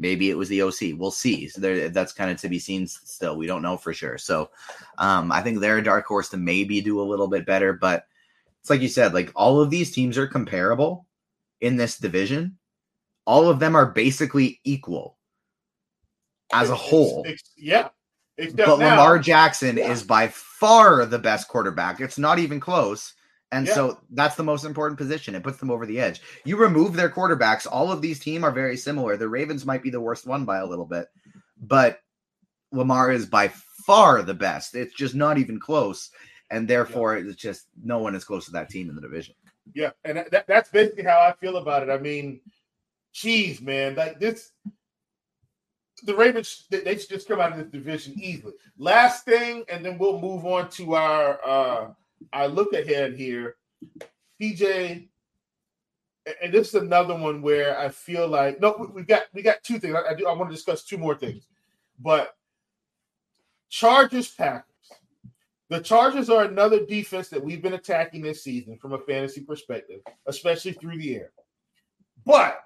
Maybe 0.00 0.30
it 0.30 0.38
was 0.38 0.48
the 0.48 0.62
OC. 0.62 0.98
We'll 0.98 1.10
see. 1.10 1.46
So 1.46 1.60
there, 1.60 1.90
that's 1.90 2.14
kind 2.14 2.30
of 2.30 2.40
to 2.40 2.48
be 2.48 2.58
seen 2.58 2.86
still. 2.86 3.36
We 3.36 3.46
don't 3.46 3.60
know 3.60 3.76
for 3.76 3.92
sure. 3.92 4.16
So 4.16 4.48
um, 4.96 5.30
I 5.30 5.42
think 5.42 5.60
they're 5.60 5.76
a 5.76 5.84
dark 5.84 6.06
horse 6.06 6.30
to 6.30 6.38
maybe 6.38 6.80
do 6.80 7.02
a 7.02 7.04
little 7.04 7.28
bit 7.28 7.44
better. 7.44 7.74
But 7.74 8.06
it's 8.60 8.70
like 8.70 8.80
you 8.80 8.88
said, 8.88 9.14
like 9.14 9.32
all 9.34 9.60
of 9.60 9.70
these 9.70 9.90
teams 9.90 10.18
are 10.18 10.26
comparable 10.26 11.06
in 11.60 11.76
this 11.76 11.98
division. 11.98 12.58
All 13.26 13.48
of 13.48 13.58
them 13.58 13.76
are 13.76 13.86
basically 13.86 14.60
equal 14.64 15.18
as 16.52 16.70
a 16.70 16.74
whole. 16.74 17.22
It's, 17.24 17.42
it's, 17.42 17.52
yeah. 17.56 17.88
Except 18.38 18.56
but 18.56 18.78
now, 18.78 18.90
Lamar 18.90 19.18
Jackson 19.18 19.76
yeah. 19.76 19.90
is 19.90 20.02
by 20.02 20.28
far 20.28 21.04
the 21.04 21.18
best 21.18 21.48
quarterback. 21.48 22.00
It's 22.00 22.18
not 22.18 22.38
even 22.38 22.58
close. 22.60 23.14
And 23.52 23.66
Yeah. 23.66 23.74
so 23.74 24.00
that's 24.10 24.36
the 24.36 24.42
most 24.42 24.64
important 24.64 24.98
position. 24.98 25.34
It 25.34 25.42
puts 25.42 25.58
them 25.58 25.70
over 25.70 25.84
the 25.84 26.00
edge. 26.00 26.20
You 26.44 26.56
remove 26.56 26.94
their 26.94 27.10
quarterbacks, 27.10 27.66
all 27.70 27.90
of 27.90 28.00
these 28.00 28.18
teams 28.18 28.44
are 28.44 28.52
very 28.52 28.76
similar. 28.76 29.16
The 29.16 29.28
Ravens 29.28 29.66
might 29.66 29.82
be 29.82 29.90
the 29.90 30.00
worst 30.00 30.26
one 30.26 30.44
by 30.44 30.58
a 30.58 30.66
little 30.66 30.86
bit, 30.86 31.08
but 31.60 32.00
Lamar 32.72 33.10
is 33.10 33.26
by 33.26 33.48
far 33.84 34.22
the 34.22 34.34
best. 34.34 34.74
It's 34.74 34.94
just 34.94 35.14
not 35.14 35.38
even 35.38 35.58
close. 35.58 36.10
And 36.50 36.66
therefore, 36.66 37.16
it's 37.16 37.36
just 37.36 37.66
no 37.82 37.98
one 37.98 38.14
is 38.14 38.24
close 38.24 38.44
to 38.46 38.50
that 38.52 38.70
team 38.70 38.88
in 38.88 38.96
the 38.96 39.00
division. 39.00 39.34
Yeah, 39.72 39.90
and 40.04 40.18
that- 40.18 40.30
that, 40.32 40.46
that's 40.46 40.70
basically 40.70 41.04
how 41.04 41.20
I 41.20 41.32
feel 41.40 41.56
about 41.58 41.82
it. 41.82 41.90
I 41.90 41.98
mean, 41.98 42.40
geez, 43.12 43.60
man, 43.60 43.94
like 43.94 44.18
this, 44.18 44.50
the 46.02 46.14
Ravens 46.16 46.64
they, 46.70 46.96
should 46.96 47.10
just 47.10 47.28
come 47.28 47.40
out 47.40 47.52
of 47.52 47.58
this 47.58 47.68
division 47.68 48.14
easily. 48.18 48.54
Last 48.78 49.24
thing, 49.24 49.64
and 49.68 49.84
then 49.84 49.98
we'll 49.98 50.20
move 50.20 50.46
on 50.46 50.70
to 50.70 50.94
our 50.94 51.38
uh 51.46 51.92
our 52.32 52.48
look 52.48 52.72
ahead 52.72 53.14
here. 53.14 53.56
TJ, 54.40 55.08
and 56.42 56.52
this 56.52 56.68
is 56.68 56.74
another 56.74 57.14
one 57.14 57.42
where 57.42 57.78
I 57.78 57.90
feel 57.90 58.26
like 58.28 58.60
no, 58.60 58.76
we, 58.78 58.86
we 58.86 59.02
got 59.02 59.24
we 59.34 59.42
got 59.42 59.62
two 59.62 59.78
things. 59.78 59.94
I, 59.94 60.12
I 60.12 60.14
do 60.14 60.26
I 60.26 60.32
want 60.32 60.50
to 60.50 60.56
discuss 60.56 60.84
two 60.84 60.96
more 60.98 61.14
things, 61.14 61.46
but 61.98 62.34
Chargers 63.68 64.28
Packers. 64.30 64.69
The 65.70 65.80
Chargers 65.80 66.28
are 66.28 66.42
another 66.42 66.84
defense 66.84 67.28
that 67.28 67.42
we've 67.42 67.62
been 67.62 67.74
attacking 67.74 68.22
this 68.22 68.42
season 68.42 68.76
from 68.76 68.92
a 68.92 68.98
fantasy 68.98 69.42
perspective, 69.42 70.00
especially 70.26 70.72
through 70.72 70.98
the 70.98 71.14
air. 71.14 71.30
But 72.26 72.60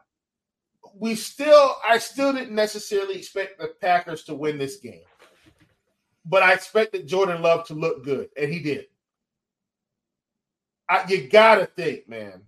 we 0.99 1.15
still, 1.15 1.77
I 1.87 1.99
still 1.99 2.33
didn't 2.33 2.55
necessarily 2.55 3.17
expect 3.17 3.59
the 3.59 3.75
Packers 3.83 4.25
to 4.25 4.35
win 4.35 4.57
this 4.57 4.79
game. 4.79 5.03
But 6.25 6.43
I 6.43 6.55
expected 6.55 7.07
Jordan 7.07 7.43
Love 7.43 7.67
to 7.67 7.75
look 7.75 8.05
good, 8.05 8.31
and 8.41 8.51
he 8.51 8.61
did. 8.61 8.87
I, 10.89 11.05
you 11.07 11.29
gotta 11.29 11.67
think, 11.67 12.09
man, 12.09 12.43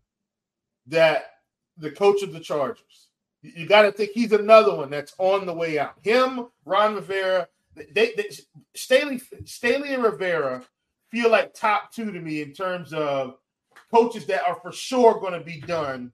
that 0.87 1.33
the 1.77 1.91
coach 1.91 2.23
of 2.23 2.33
the 2.33 2.41
Chargers, 2.41 3.09
you, 3.43 3.53
you 3.55 3.67
gotta 3.67 3.93
think 3.93 4.13
he's 4.13 4.33
another 4.33 4.75
one 4.75 4.89
that's 4.89 5.15
on 5.19 5.45
the 5.45 5.53
way 5.53 5.79
out. 5.79 5.97
Him, 6.01 6.47
Ron 6.65 6.95
Rivera, 6.95 7.47
they, 7.77 8.13
they 8.17 8.31
Staley, 8.75 9.21
Staley 9.45 9.95
and 9.95 10.03
Rivera 10.03 10.63
feel 11.11 11.31
like 11.31 11.55
top 11.55 11.93
two 11.93 12.11
to 12.11 12.21
me 12.21 12.43
in 12.43 12.53
terms 12.53 12.93
of 12.93 13.37
coaches 13.93 14.27
that 14.27 14.47
are 14.47 14.59
for 14.61 14.73
sure 14.73 15.21
going 15.21 15.33
to 15.33 15.45
be 15.45 15.61
done 15.61 16.13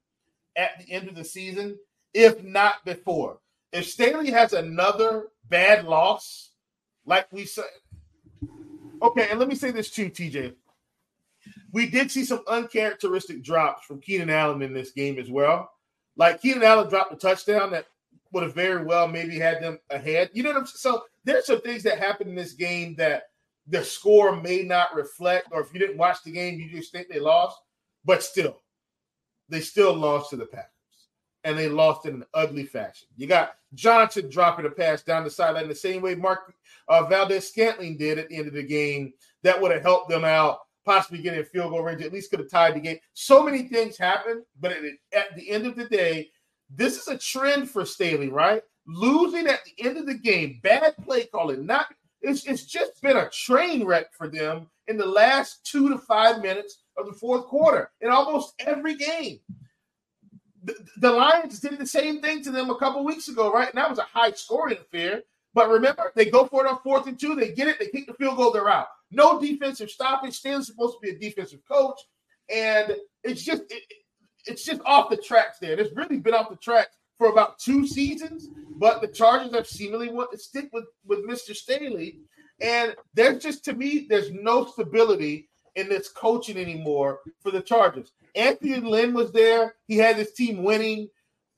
at 0.57 0.73
the 0.79 0.93
end 0.93 1.09
of 1.09 1.15
the 1.15 1.25
season, 1.25 1.79
if 2.13 2.43
not 2.43 2.85
before. 2.85 3.39
If 3.73 3.87
Staley 3.87 4.31
has 4.31 4.53
another 4.53 5.29
bad 5.49 5.85
loss, 5.87 6.51
like 7.07 7.27
we 7.33 7.47
said, 7.47 7.65
okay, 9.01 9.29
and 9.31 9.39
let 9.39 9.49
me 9.49 9.55
say 9.55 9.71
this 9.71 9.91
too, 9.91 10.11
TJ. 10.11 10.55
We 11.73 11.89
did 11.89 12.11
see 12.11 12.25
some 12.25 12.43
uncharacteristic 12.47 13.43
drops 13.43 13.87
from 13.87 14.01
Keenan 14.01 14.31
Allen 14.31 14.63
in 14.63 14.75
this 14.75 14.93
game 14.93 15.19
as 15.19 15.31
well. 15.31 15.71
Like 16.17 16.43
Keenan 16.43 16.63
Allen 16.63 16.89
dropped 16.89 17.15
a 17.15 17.17
touchdown 17.17 17.71
that 17.71 17.87
would 18.33 18.43
have 18.43 18.55
very 18.55 18.85
well 18.85 19.07
maybe 19.07 19.39
had 19.39 19.63
them 19.63 19.79
ahead. 19.91 20.31
You 20.33 20.43
know 20.43 20.51
what 20.51 20.59
I'm 20.59 20.67
saying? 20.67 20.95
So 20.95 21.05
there's 21.25 21.47
some 21.47 21.61
things 21.61 21.83
that 21.85 21.99
happen 21.99 22.29
in 22.29 22.35
this 22.35 22.55
game 22.55 22.95
that 22.97 23.25
the 23.67 23.85
score 23.85 24.41
may 24.41 24.63
not 24.63 24.95
reflect, 24.95 25.49
or 25.53 25.61
if 25.61 25.73
you 25.73 25.79
didn't 25.79 25.99
watch 25.99 26.19
the 26.25 26.33
game, 26.33 26.59
you 26.59 26.69
just 26.71 26.93
think 26.93 27.09
they 27.09 27.21
lost. 27.21 27.57
But 28.05 28.23
still, 28.23 28.63
they 29.49 29.61
still 29.61 29.95
lost 29.95 30.31
to 30.31 30.37
the 30.37 30.47
Packers. 30.47 30.69
And 31.45 31.59
they 31.59 31.69
lost 31.69 32.07
in 32.07 32.15
an 32.15 32.25
ugly 32.35 32.65
fashion. 32.65 33.09
You 33.17 33.27
got 33.27 33.55
Johnson 33.75 34.31
dropping 34.31 34.67
a 34.67 34.71
pass 34.71 35.03
down 35.03 35.25
the 35.25 35.31
sideline 35.31 35.69
the 35.69 35.75
same 35.75 36.01
way 36.01 36.15
Mark 36.15 36.55
uh, 36.89 37.05
Valdes-Scantling 37.07 37.97
did 37.97 38.19
at 38.19 38.29
the 38.29 38.37
end 38.37 38.47
of 38.47 38.55
the 38.55 38.63
game. 38.63 39.13
That 39.43 39.61
would 39.61 39.73
have 39.73 39.83
helped 39.83 40.09
them 40.09 40.25
out, 40.25 40.61
possibly 40.85 41.21
getting 41.21 41.41
a 41.41 41.45
field 41.45 41.71
goal 41.71 41.83
range, 41.83 42.01
at 42.03 42.13
least 42.13 42.31
could 42.31 42.39
have 42.39 42.51
tied 42.51 42.77
the 42.77 42.81
game. 42.81 42.99
So 43.15 43.43
many 43.43 43.65
things 43.65 43.99
happened, 43.99 44.45
but 44.61 44.71
at, 44.71 44.83
at 45.13 45.37
the 45.37 45.51
end 45.51 45.67
of 45.67 45.75
the 45.75 45.87
day, 45.87 46.31
this 46.75 46.99
is 46.99 47.09
a 47.09 47.19
trend 47.19 47.71
for 47.71 47.85
Staley, 47.85 48.29
right? 48.29 48.63
Losing 48.87 49.47
at 49.47 49.61
the 49.65 49.87
end 49.87 49.99
of 49.99 50.07
the 50.07 50.15
game, 50.15 50.61
bad 50.63 50.97
play 51.05 51.25
calling, 51.27 51.67
not 51.67 51.87
it's, 52.23 52.45
it's 52.47 52.65
just 52.65 53.03
been 53.03 53.17
a 53.17 53.29
train 53.31 53.85
wreck 53.85 54.13
for 54.13 54.29
them 54.29 54.69
in 54.87 54.97
the 54.97 55.07
last 55.07 55.65
two 55.65 55.89
to 55.89 55.99
five 55.99 56.41
minutes 56.41 56.83
of 56.97 57.07
the 57.07 57.13
fourth 57.13 57.47
quarter 57.47 57.91
in 58.01 58.11
almost 58.11 58.55
every 58.61 58.97
game. 58.97 59.41
The, 60.65 60.75
the 60.99 61.11
Lions 61.11 61.59
did 61.59 61.79
the 61.79 61.87
same 61.87 62.21
thing 62.21 62.43
to 62.45 62.53
them 62.53 62.71
a 62.71 62.79
couple 62.79 63.05
weeks 63.05 63.29
ago, 63.29 63.53
right? 63.53 63.69
And 63.69 63.77
that 63.77 63.91
was 63.91 63.99
a 63.99 64.03
high 64.03 64.31
scoring 64.33 64.79
affair. 64.79 65.23
But 65.55 65.69
remember, 65.69 66.13
they 66.15 66.27
go 66.27 66.47
for 66.47 66.65
it 66.65 66.71
on 66.71 66.79
fourth 66.83 67.07
and 67.07 67.19
two, 67.19 67.35
they 67.35 67.53
get 67.53 67.69
it, 67.69 67.79
they 67.79 67.89
kick 67.89 68.07
the 68.07 68.15
field 68.15 68.37
goal, 68.37 68.53
they're 68.53 68.71
out. 68.71 68.87
No 69.11 69.41
defensive 69.41 69.91
stoppage. 69.91 70.35
Staley's 70.35 70.69
supposed 70.69 70.95
to 70.95 71.01
be 71.03 71.11
a 71.11 71.19
defensive 71.19 71.61
coach, 71.71 72.01
and 72.49 72.97
it's 73.23 73.43
just 73.43 73.63
it, 73.69 73.83
it's 74.47 74.65
just 74.65 74.81
off 74.85 75.11
the 75.11 75.17
tracks 75.17 75.59
there. 75.59 75.79
It's 75.79 75.95
really 75.97 76.19
been 76.19 76.35
off 76.35 76.51
the 76.51 76.57
tracks 76.57 76.97
for 77.19 77.29
about 77.29 77.59
two 77.59 77.87
seasons, 77.87 78.49
but 78.77 79.01
the 79.01 79.09
Chargers 79.09 79.55
have 79.55 79.67
seemingly 79.67 80.11
want 80.11 80.33
to 80.33 80.39
stick 80.39 80.69
with 80.73 80.85
with 81.07 81.27
Mr. 81.27 81.55
Staley, 81.55 82.21
and 82.61 82.97
there's 83.15 83.43
just 83.43 83.65
to 83.67 83.75
me 83.75 84.07
there's 84.09 84.31
no 84.31 84.65
stability 84.65 85.49
in 85.77 85.89
this 85.89 86.09
coaching 86.09 86.57
anymore 86.57 87.21
for 87.41 87.51
the 87.51 87.63
Chargers. 87.63 88.13
Anthony 88.35 88.81
Lynn 88.81 89.15
was 89.15 89.33
there; 89.33 89.77
he 89.87 89.97
had 89.97 90.17
his 90.17 90.33
team 90.33 90.63
winning. 90.63 91.09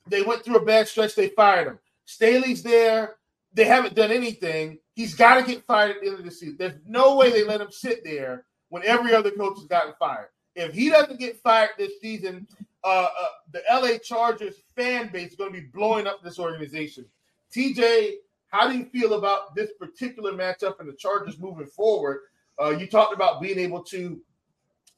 They 0.06 0.22
went 0.22 0.44
through 0.44 0.56
a 0.56 0.64
bad 0.64 0.88
stretch; 0.88 1.14
they 1.14 1.28
fired 1.28 1.68
him. 1.68 1.78
Staley's 2.04 2.62
there; 2.62 3.16
they 3.54 3.64
haven't 3.64 3.94
done 3.94 4.10
anything. 4.10 4.78
He's 4.94 5.14
got 5.14 5.40
to 5.40 5.46
get 5.50 5.64
fired 5.64 5.96
at 5.96 6.02
the 6.02 6.08
end 6.08 6.18
of 6.18 6.24
the 6.24 6.30
season. 6.30 6.56
There's 6.58 6.78
no 6.86 7.16
way 7.16 7.30
they 7.30 7.44
let 7.44 7.60
him 7.60 7.70
sit 7.70 8.04
there 8.04 8.44
when 8.68 8.84
every 8.84 9.14
other 9.14 9.30
coach 9.30 9.58
has 9.58 9.66
gotten 9.66 9.94
fired. 9.98 10.28
If 10.54 10.72
he 10.72 10.90
doesn't 10.90 11.18
get 11.18 11.40
fired 11.42 11.70
this 11.78 12.00
season, 12.00 12.46
uh, 12.84 13.08
uh, 13.18 13.26
the 13.52 13.62
LA 13.72 13.98
Chargers 13.98 14.56
fan 14.76 15.10
base 15.12 15.30
is 15.30 15.36
going 15.36 15.52
to 15.52 15.60
be 15.60 15.66
blowing 15.66 16.06
up 16.06 16.22
this 16.22 16.38
organization. 16.38 17.06
TJ, 17.54 18.12
how 18.48 18.68
do 18.68 18.76
you 18.76 18.84
feel 18.84 19.14
about 19.14 19.54
this 19.54 19.70
particular 19.78 20.32
matchup 20.32 20.78
and 20.80 20.88
the 20.88 20.94
Chargers 20.94 21.38
moving 21.38 21.66
forward? 21.66 22.20
Uh, 22.60 22.70
you 22.70 22.86
talked 22.86 23.14
about 23.14 23.40
being 23.40 23.58
able 23.58 23.82
to 23.82 24.20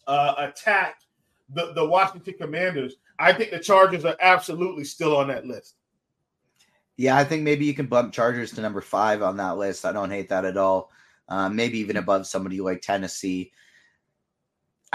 uh, 0.06 0.34
attack 0.38 1.00
the, 1.54 1.72
the 1.74 1.84
Washington 1.84 2.34
Commanders. 2.38 2.96
I 3.18 3.32
think 3.32 3.50
the 3.50 3.58
Chargers 3.58 4.04
are 4.04 4.16
absolutely 4.20 4.84
still 4.84 5.16
on 5.16 5.28
that 5.28 5.46
list. 5.46 5.76
Yeah, 6.96 7.16
I 7.16 7.24
think 7.24 7.42
maybe 7.42 7.66
you 7.66 7.74
can 7.74 7.86
bump 7.86 8.12
Chargers 8.12 8.52
to 8.52 8.62
number 8.62 8.80
five 8.80 9.22
on 9.22 9.36
that 9.36 9.58
list. 9.58 9.84
I 9.84 9.92
don't 9.92 10.10
hate 10.10 10.30
that 10.30 10.44
at 10.44 10.56
all. 10.56 10.90
Um, 11.28 11.56
maybe 11.56 11.78
even 11.78 11.98
above 11.98 12.26
somebody 12.26 12.60
like 12.60 12.80
Tennessee. 12.80 13.52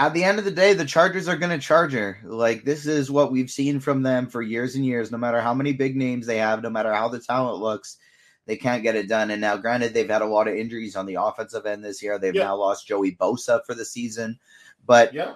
At 0.02 0.14
the 0.14 0.24
end 0.24 0.40
of 0.40 0.44
the 0.44 0.50
day, 0.50 0.74
the 0.74 0.84
Chargers 0.84 1.28
are 1.28 1.36
going 1.36 1.56
to 1.56 1.64
charger. 1.64 2.18
Like 2.24 2.64
this 2.64 2.86
is 2.86 3.08
what 3.08 3.30
we've 3.30 3.48
seen 3.48 3.78
from 3.78 4.02
them 4.02 4.26
for 4.26 4.42
years 4.42 4.74
and 4.74 4.84
years. 4.84 5.12
No 5.12 5.16
matter 5.18 5.40
how 5.40 5.54
many 5.54 5.72
big 5.72 5.94
names 5.94 6.26
they 6.26 6.38
have, 6.38 6.60
no 6.60 6.70
matter 6.70 6.92
how 6.92 7.06
the 7.06 7.20
talent 7.20 7.62
looks, 7.62 7.98
they 8.46 8.56
can't 8.56 8.82
get 8.82 8.96
it 8.96 9.08
done. 9.08 9.30
And 9.30 9.40
now, 9.40 9.56
granted, 9.56 9.94
they've 9.94 10.10
had 10.10 10.22
a 10.22 10.26
lot 10.26 10.48
of 10.48 10.56
injuries 10.56 10.96
on 10.96 11.06
the 11.06 11.14
offensive 11.14 11.66
end 11.66 11.84
this 11.84 12.02
year. 12.02 12.18
They've 12.18 12.34
Yeah. 12.34 12.46
now 12.46 12.56
lost 12.56 12.88
Joey 12.88 13.14
Bosa 13.14 13.64
for 13.64 13.76
the 13.76 13.84
season, 13.84 14.40
but 14.84 15.14
Yeah. 15.14 15.34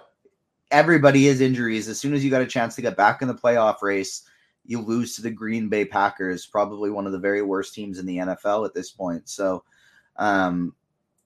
everybody 0.72 1.29
is 1.29 1.40
injuries. 1.40 1.87
As 1.87 2.00
soon 2.00 2.12
as 2.12 2.24
you 2.24 2.31
got 2.33 2.42
a 2.42 2.46
chance 2.46 2.74
to 2.74 2.83
get 2.83 2.96
back 2.96 3.22
in 3.22 3.29
the 3.29 3.35
playoff 3.35 3.83
race, 3.83 4.22
you 4.64 4.81
lose 4.81 5.14
to 5.14 5.22
the 5.22 5.31
Green 5.31 5.68
Bay 5.68 5.85
Packers, 5.85 6.44
probably 6.44 6.90
one 6.90 7.07
of 7.07 7.12
the 7.12 7.20
very 7.20 7.42
worst 7.42 7.72
teams 7.72 8.00
in 8.00 8.07
the 8.07 8.18
NFL 8.18 8.64
at 8.64 8.74
this 8.74 8.90
point. 8.90 9.29
So, 9.29 9.62
um, 10.16 10.74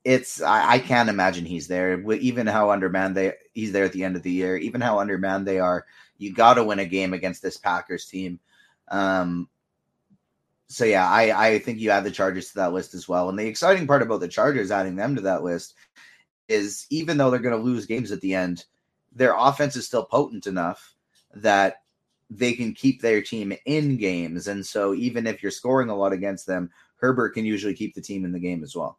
it's 0.04 0.40
I, 0.40 0.72
I 0.72 0.78
can't 0.78 1.08
imagine 1.08 1.44
he's 1.44 1.68
there. 1.68 2.00
Even 2.12 2.46
how 2.46 2.70
undermanned 2.70 3.16
they 3.16 3.34
he's 3.52 3.72
there 3.72 3.84
at 3.84 3.92
the 3.92 4.04
end 4.04 4.16
of 4.16 4.22
the 4.22 4.30
year, 4.30 4.56
even 4.56 4.80
how 4.80 4.98
undermanned 4.98 5.46
they 5.46 5.58
are. 5.58 5.86
You 6.18 6.32
got 6.34 6.54
to 6.54 6.64
win 6.64 6.78
a 6.78 6.84
game 6.84 7.12
against 7.12 7.42
this 7.42 7.56
Packers 7.56 8.06
team. 8.06 8.40
Um, 8.88 9.48
so 10.68 10.84
yeah, 10.84 11.08
I 11.08 11.48
I 11.48 11.58
think 11.58 11.78
you 11.78 11.90
add 11.90 12.04
the 12.04 12.10
Chargers 12.10 12.48
to 12.48 12.54
that 12.56 12.72
list 12.72 12.94
as 12.94 13.08
well. 13.08 13.28
And 13.28 13.38
the 13.38 13.46
exciting 13.46 13.86
part 13.86 14.02
about 14.02 14.20
the 14.20 14.28
Chargers 14.28 14.70
adding 14.70 14.96
them 14.96 15.16
to 15.16 15.22
that 15.22 15.42
list 15.42 15.74
is 16.48 16.86
even 16.90 17.16
though 17.16 17.30
they're 17.30 17.40
going 17.40 17.56
to 17.56 17.62
lose 17.62 17.86
games 17.86 18.10
at 18.12 18.20
the 18.20 18.34
end, 18.34 18.64
their 19.12 19.34
offense 19.36 19.76
is 19.76 19.86
still 19.86 20.04
potent 20.04 20.46
enough 20.46 20.94
that 21.34 21.82
they 22.28 22.52
can 22.52 22.72
keep 22.72 23.00
their 23.02 23.20
team 23.20 23.52
in 23.66 23.96
games. 23.96 24.48
And 24.48 24.64
so 24.64 24.94
even 24.94 25.26
if 25.26 25.42
you're 25.42 25.50
scoring 25.50 25.90
a 25.90 25.96
lot 25.96 26.12
against 26.12 26.46
them, 26.46 26.70
Herbert 26.96 27.30
can 27.30 27.44
usually 27.44 27.74
keep 27.74 27.94
the 27.94 28.00
team 28.00 28.24
in 28.24 28.32
the 28.32 28.38
game 28.38 28.62
as 28.62 28.76
well. 28.76 28.98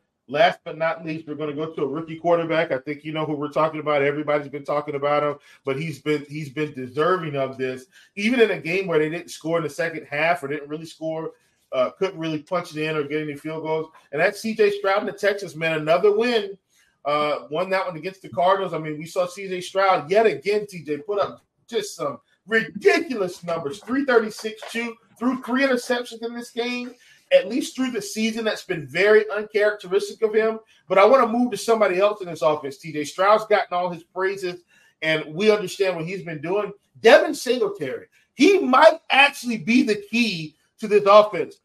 Last 0.31 0.59
but 0.63 0.77
not 0.77 1.05
least, 1.05 1.27
we're 1.27 1.35
going 1.35 1.49
to 1.49 1.55
go 1.55 1.73
to 1.73 1.81
a 1.81 1.87
rookie 1.87 2.15
quarterback. 2.15 2.71
I 2.71 2.77
think 2.77 3.03
you 3.03 3.11
know 3.11 3.25
who 3.25 3.35
we're 3.35 3.49
talking 3.49 3.81
about. 3.81 4.01
Everybody's 4.01 4.47
been 4.47 4.63
talking 4.63 4.95
about 4.95 5.23
him, 5.23 5.35
but 5.65 5.77
he's 5.77 5.99
been 5.99 6.25
he's 6.29 6.47
been 6.47 6.73
deserving 6.73 7.35
of 7.35 7.57
this. 7.57 7.87
Even 8.15 8.39
in 8.39 8.51
a 8.51 8.57
game 8.57 8.87
where 8.87 8.97
they 8.97 9.09
didn't 9.09 9.29
score 9.29 9.57
in 9.57 9.63
the 9.63 9.69
second 9.69 10.07
half 10.09 10.41
or 10.41 10.47
didn't 10.47 10.69
really 10.69 10.85
score, 10.85 11.31
uh, 11.73 11.89
couldn't 11.99 12.17
really 12.17 12.41
punch 12.41 12.73
it 12.73 12.81
in 12.81 12.95
or 12.95 13.03
get 13.03 13.21
any 13.21 13.35
field 13.35 13.63
goals. 13.63 13.91
And 14.13 14.21
that's 14.21 14.39
C.J. 14.39 14.79
Stroud 14.79 15.01
in 15.01 15.05
the 15.05 15.11
Texas 15.11 15.53
man. 15.53 15.77
Another 15.77 16.15
win. 16.15 16.57
Uh, 17.03 17.47
won 17.49 17.69
that 17.71 17.85
one 17.85 17.97
against 17.97 18.21
the 18.21 18.29
Cardinals. 18.29 18.73
I 18.73 18.77
mean, 18.77 18.97
we 18.97 19.07
saw 19.07 19.27
C.J. 19.27 19.59
Stroud 19.59 20.09
yet 20.09 20.25
again. 20.25 20.65
TJ 20.65 21.05
put 21.05 21.19
up 21.19 21.43
just 21.67 21.97
some 21.97 22.19
ridiculous 22.47 23.43
numbers. 23.43 23.79
336 23.79 24.61
2 24.71 24.95
threw 25.19 25.41
three 25.43 25.63
interceptions 25.63 26.25
in 26.25 26.33
this 26.33 26.51
game 26.51 26.93
at 27.31 27.47
least 27.47 27.75
through 27.75 27.91
the 27.91 28.01
season, 28.01 28.43
that's 28.43 28.63
been 28.63 28.85
very 28.85 29.25
uncharacteristic 29.29 30.21
of 30.21 30.33
him. 30.33 30.59
But 30.87 30.97
I 30.97 31.05
want 31.05 31.23
to 31.23 31.37
move 31.37 31.51
to 31.51 31.57
somebody 31.57 31.99
else 31.99 32.21
in 32.21 32.27
this 32.27 32.41
offense. 32.41 32.77
CJ 32.83 33.07
Stroud's 33.07 33.45
gotten 33.45 33.73
all 33.73 33.89
his 33.89 34.03
praises, 34.03 34.61
and 35.01 35.33
we 35.33 35.51
understand 35.51 35.95
what 35.95 36.05
he's 36.05 36.23
been 36.23 36.41
doing. 36.41 36.73
Devin 36.99 37.33
Singletary, 37.33 38.07
he 38.33 38.59
might 38.59 38.99
actually 39.09 39.57
be 39.57 39.83
the 39.83 40.03
key 40.09 40.55
to 40.79 40.87
this 40.87 41.05
offense. 41.05 41.59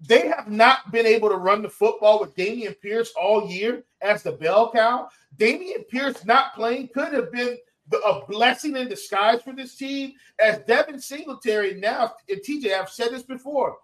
They 0.00 0.26
have 0.26 0.50
not 0.50 0.90
been 0.90 1.06
able 1.06 1.28
to 1.28 1.36
run 1.36 1.62
the 1.62 1.68
football 1.68 2.18
with 2.18 2.34
Dameon 2.34 2.80
Pierce 2.80 3.12
all 3.20 3.48
year 3.48 3.84
as 4.00 4.22
the 4.22 4.32
bell 4.32 4.72
cow. 4.72 5.08
Dameon 5.36 5.86
Pierce 5.88 6.24
not 6.24 6.54
playing 6.54 6.88
could 6.88 7.12
have 7.12 7.30
been 7.30 7.58
a 8.04 8.20
blessing 8.26 8.76
in 8.76 8.88
disguise 8.88 9.42
for 9.42 9.52
this 9.52 9.76
team. 9.76 10.14
As 10.40 10.58
Devin 10.66 10.98
Singletary 10.98 11.74
now, 11.74 12.14
and 12.28 12.40
TJ, 12.40 12.72
I've 12.72 12.90
said 12.90 13.10
this 13.10 13.22
before 13.22 13.76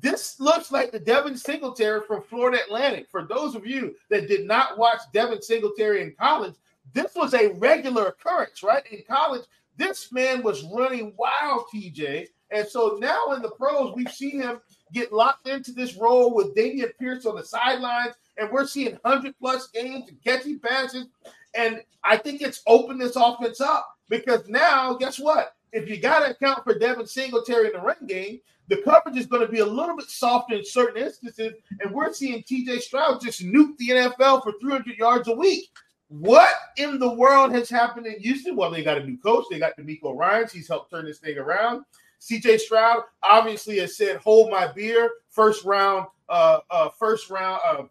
this 0.00 0.40
looks 0.40 0.72
like 0.72 0.90
the 0.90 0.98
Devin 0.98 1.36
Singletary 1.36 2.00
from 2.06 2.22
Florida 2.22 2.58
Atlantic. 2.64 3.08
For 3.10 3.24
those 3.24 3.54
of 3.54 3.66
you 3.66 3.94
that 4.08 4.28
did 4.28 4.46
not 4.46 4.78
watch 4.78 5.00
Devin 5.12 5.42
Singletary 5.42 6.02
in 6.02 6.14
college, 6.18 6.54
this 6.94 7.14
was 7.14 7.34
a 7.34 7.52
regular 7.54 8.06
occurrence, 8.06 8.62
right? 8.62 8.84
In 8.90 9.02
college, 9.08 9.42
this 9.76 10.12
man 10.12 10.42
was 10.42 10.64
running 10.64 11.12
wild, 11.16 11.64
TJ. 11.72 12.26
And 12.50 12.66
so 12.66 12.98
now 13.00 13.32
in 13.32 13.42
the 13.42 13.50
pros, 13.50 13.94
we've 13.94 14.12
seen 14.12 14.40
him 14.40 14.60
get 14.92 15.12
locked 15.12 15.48
into 15.48 15.72
this 15.72 15.96
role 15.96 16.34
with 16.34 16.54
Dameon 16.54 16.92
Pierce 16.98 17.24
on 17.24 17.36
the 17.36 17.44
sidelines, 17.44 18.14
and 18.36 18.50
we're 18.50 18.66
seeing 18.66 18.98
100 19.02 19.34
plus 19.38 19.68
games 19.68 20.08
and 20.08 20.22
catching 20.22 20.58
passes. 20.58 21.06
And 21.54 21.82
I 22.04 22.16
think 22.16 22.42
it's 22.42 22.62
opened 22.66 23.00
this 23.00 23.16
offense 23.16 23.60
up 23.60 23.96
because 24.08 24.48
now, 24.48 24.94
guess 24.94 25.18
what? 25.18 25.54
If 25.72 25.88
you 25.88 25.98
got 25.98 26.20
to 26.20 26.32
account 26.32 26.64
for 26.64 26.78
Devin 26.78 27.06
Singletary 27.06 27.68
in 27.68 27.72
the 27.72 27.80
run 27.80 28.06
game, 28.06 28.40
the 28.72 28.80
coverage 28.80 29.18
is 29.18 29.26
going 29.26 29.44
to 29.44 29.52
be 29.52 29.58
a 29.58 29.66
little 29.66 29.94
bit 29.94 30.08
softer 30.08 30.54
in 30.54 30.64
certain 30.64 31.02
instances, 31.02 31.52
and 31.80 31.92
we're 31.92 32.10
seeing 32.14 32.42
CJ 32.42 32.80
Stroud 32.80 33.20
just 33.20 33.44
nuke 33.44 33.76
the 33.76 33.90
NFL 33.90 34.42
for 34.42 34.54
300 34.62 34.96
yards 34.96 35.28
a 35.28 35.34
week. 35.34 35.68
What 36.08 36.54
in 36.78 36.98
the 36.98 37.12
world 37.12 37.52
has 37.52 37.68
happened 37.68 38.06
in 38.06 38.18
Houston? 38.20 38.56
Well, 38.56 38.70
they 38.70 38.82
got 38.82 38.96
a 38.96 39.04
new 39.04 39.18
coach. 39.18 39.44
They 39.50 39.58
got 39.58 39.76
DeMeco 39.76 40.16
Ryans. 40.16 40.52
He's 40.52 40.68
helped 40.68 40.90
turn 40.90 41.04
this 41.04 41.18
thing 41.18 41.36
around. 41.36 41.84
CJ 42.18 42.60
Stroud 42.60 43.02
obviously 43.22 43.78
has 43.78 43.94
said, 43.94 44.16
"Hold 44.18 44.50
my 44.50 44.72
beer." 44.72 45.10
First 45.28 45.66
round, 45.66 46.06
uh, 46.30 46.60
uh 46.70 46.88
first 46.98 47.28
round, 47.28 47.60
uh, 47.68 47.82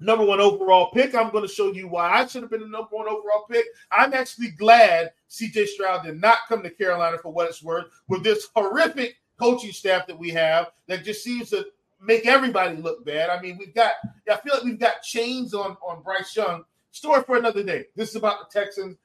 number 0.00 0.24
one 0.24 0.40
overall 0.40 0.90
pick. 0.90 1.14
I'm 1.14 1.30
going 1.30 1.46
to 1.46 1.52
show 1.52 1.72
you 1.72 1.88
why 1.88 2.10
I 2.10 2.26
should 2.26 2.42
have 2.42 2.50
been 2.50 2.60
the 2.60 2.68
number 2.68 2.88
one 2.90 3.08
overall 3.08 3.46
pick. 3.50 3.64
I'm 3.90 4.12
actually 4.12 4.50
glad 4.50 5.12
CJ 5.30 5.66
Stroud 5.68 6.04
did 6.04 6.20
not 6.20 6.40
come 6.46 6.62
to 6.62 6.70
Carolina 6.70 7.16
for 7.16 7.32
what 7.32 7.48
it's 7.48 7.62
worth 7.62 7.86
with 8.08 8.22
this 8.22 8.48
horrific 8.54 9.16
coaching 9.40 9.72
staff 9.72 10.06
that 10.06 10.18
we 10.18 10.30
have 10.30 10.70
that 10.86 11.04
just 11.04 11.24
seems 11.24 11.50
to 11.50 11.66
make 12.00 12.26
everybody 12.26 12.76
look 12.76 13.04
bad. 13.04 13.30
I 13.30 13.40
mean, 13.40 13.56
we've 13.58 13.74
got 13.74 13.92
I 14.30 14.36
feel 14.36 14.54
like 14.54 14.64
we've 14.64 14.78
got 14.78 15.02
chains 15.02 15.54
on 15.54 15.76
on 15.82 16.02
Bryce 16.02 16.34
Young. 16.36 16.64
Story 16.92 17.22
for 17.22 17.36
another 17.36 17.62
day. 17.62 17.86
This 17.94 18.10
is 18.10 18.16
about 18.16 18.50
the 18.50 18.60
Texans. 18.60 18.96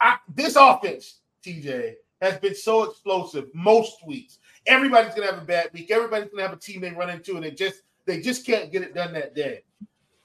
I, 0.00 0.16
this 0.34 0.56
offense, 0.56 1.20
TJ, 1.44 1.94
has 2.22 2.38
been 2.38 2.54
so 2.54 2.84
explosive 2.84 3.48
most 3.54 4.06
weeks. 4.06 4.38
Everybody's 4.66 5.14
gonna 5.14 5.30
have 5.30 5.42
a 5.42 5.44
bad 5.44 5.70
week. 5.72 5.90
Everybody's 5.90 6.30
gonna 6.30 6.42
have 6.42 6.52
a 6.52 6.60
team 6.60 6.80
they 6.80 6.90
run 6.90 7.10
into, 7.10 7.34
and 7.34 7.44
they 7.44 7.50
just 7.50 7.82
they 8.06 8.20
just 8.20 8.46
can't 8.46 8.72
get 8.72 8.82
it 8.82 8.94
done 8.94 9.12
that 9.12 9.34
day. 9.34 9.62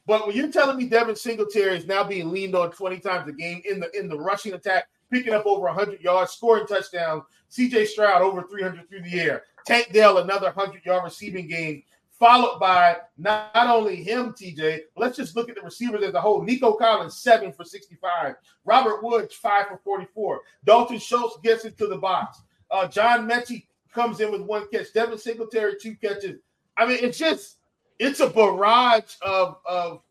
But 0.06 0.26
when 0.26 0.36
you're 0.36 0.52
telling 0.52 0.78
me 0.78 0.88
Devin 0.88 1.16
Singletary 1.16 1.78
is 1.78 1.86
now 1.86 2.04
being 2.04 2.32
leaned 2.32 2.56
on 2.56 2.72
20 2.72 3.00
times 3.00 3.30
a 3.30 3.34
game 3.34 3.62
in 3.70 3.80
the 3.80 3.92
in 3.98 4.08
the 4.08 4.18
rushing 4.18 4.54
attack, 4.54 4.88
picking 5.12 5.34
up 5.34 5.46
over 5.46 5.66
100 5.66 6.02
yards, 6.02 6.32
scoring 6.32 6.68
touchdowns. 6.68 7.24
CJ 7.52 7.88
Stroud 7.88 8.22
over 8.22 8.44
300 8.44 8.88
through 8.88 9.02
the 9.02 9.20
air. 9.20 9.44
Tank 9.66 9.92
Dell 9.92 10.20
another 10.20 10.52
100 10.52 10.86
yard 10.86 11.04
receiving 11.04 11.48
game, 11.48 11.84
followed 12.12 12.60
by 12.60 12.98
not, 13.18 13.54
not 13.56 13.76
only 13.76 14.04
him, 14.04 14.34
TJ. 14.34 14.82
Let's 14.96 15.18
just 15.18 15.36
look 15.36 15.50
at 15.50 15.56
the 15.56 15.62
receivers 15.62 16.04
as 16.04 16.14
a 16.14 16.22
whole. 16.22 16.44
Nico 16.44 16.74
Collins 16.74 17.18
seven 17.18 17.52
for 17.52 17.64
65. 17.64 18.36
Robert 18.66 19.04
Woods 19.04 19.36
five 19.36 19.68
for 19.68 19.78
44. 19.84 20.42
Dalton 20.66 21.00
Schultz 21.00 21.38
gets 21.42 21.66
into 21.66 21.88
the 21.88 21.98
box. 21.98 22.42
Uh, 22.72 22.88
John 22.88 23.28
Metchie 23.28 23.66
comes 23.94 24.20
in 24.20 24.32
with 24.32 24.42
one 24.42 24.68
catch. 24.70 24.94
Devin 24.94 25.18
Singletary 25.18 25.76
two 25.82 25.96
catches. 25.96 26.40
I 26.78 26.86
mean, 26.86 27.00
it's 27.02 27.18
just 27.18 27.58
it's 27.98 28.20
a 28.20 28.30
barrage 28.30 29.16
of 29.22 29.58
of 29.66 30.02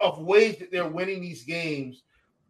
of 0.00 0.18
ways 0.20 0.58
that 0.58 0.70
they're 0.70 0.88
winning 0.88 1.20
these 1.20 1.44
games 1.44 2.02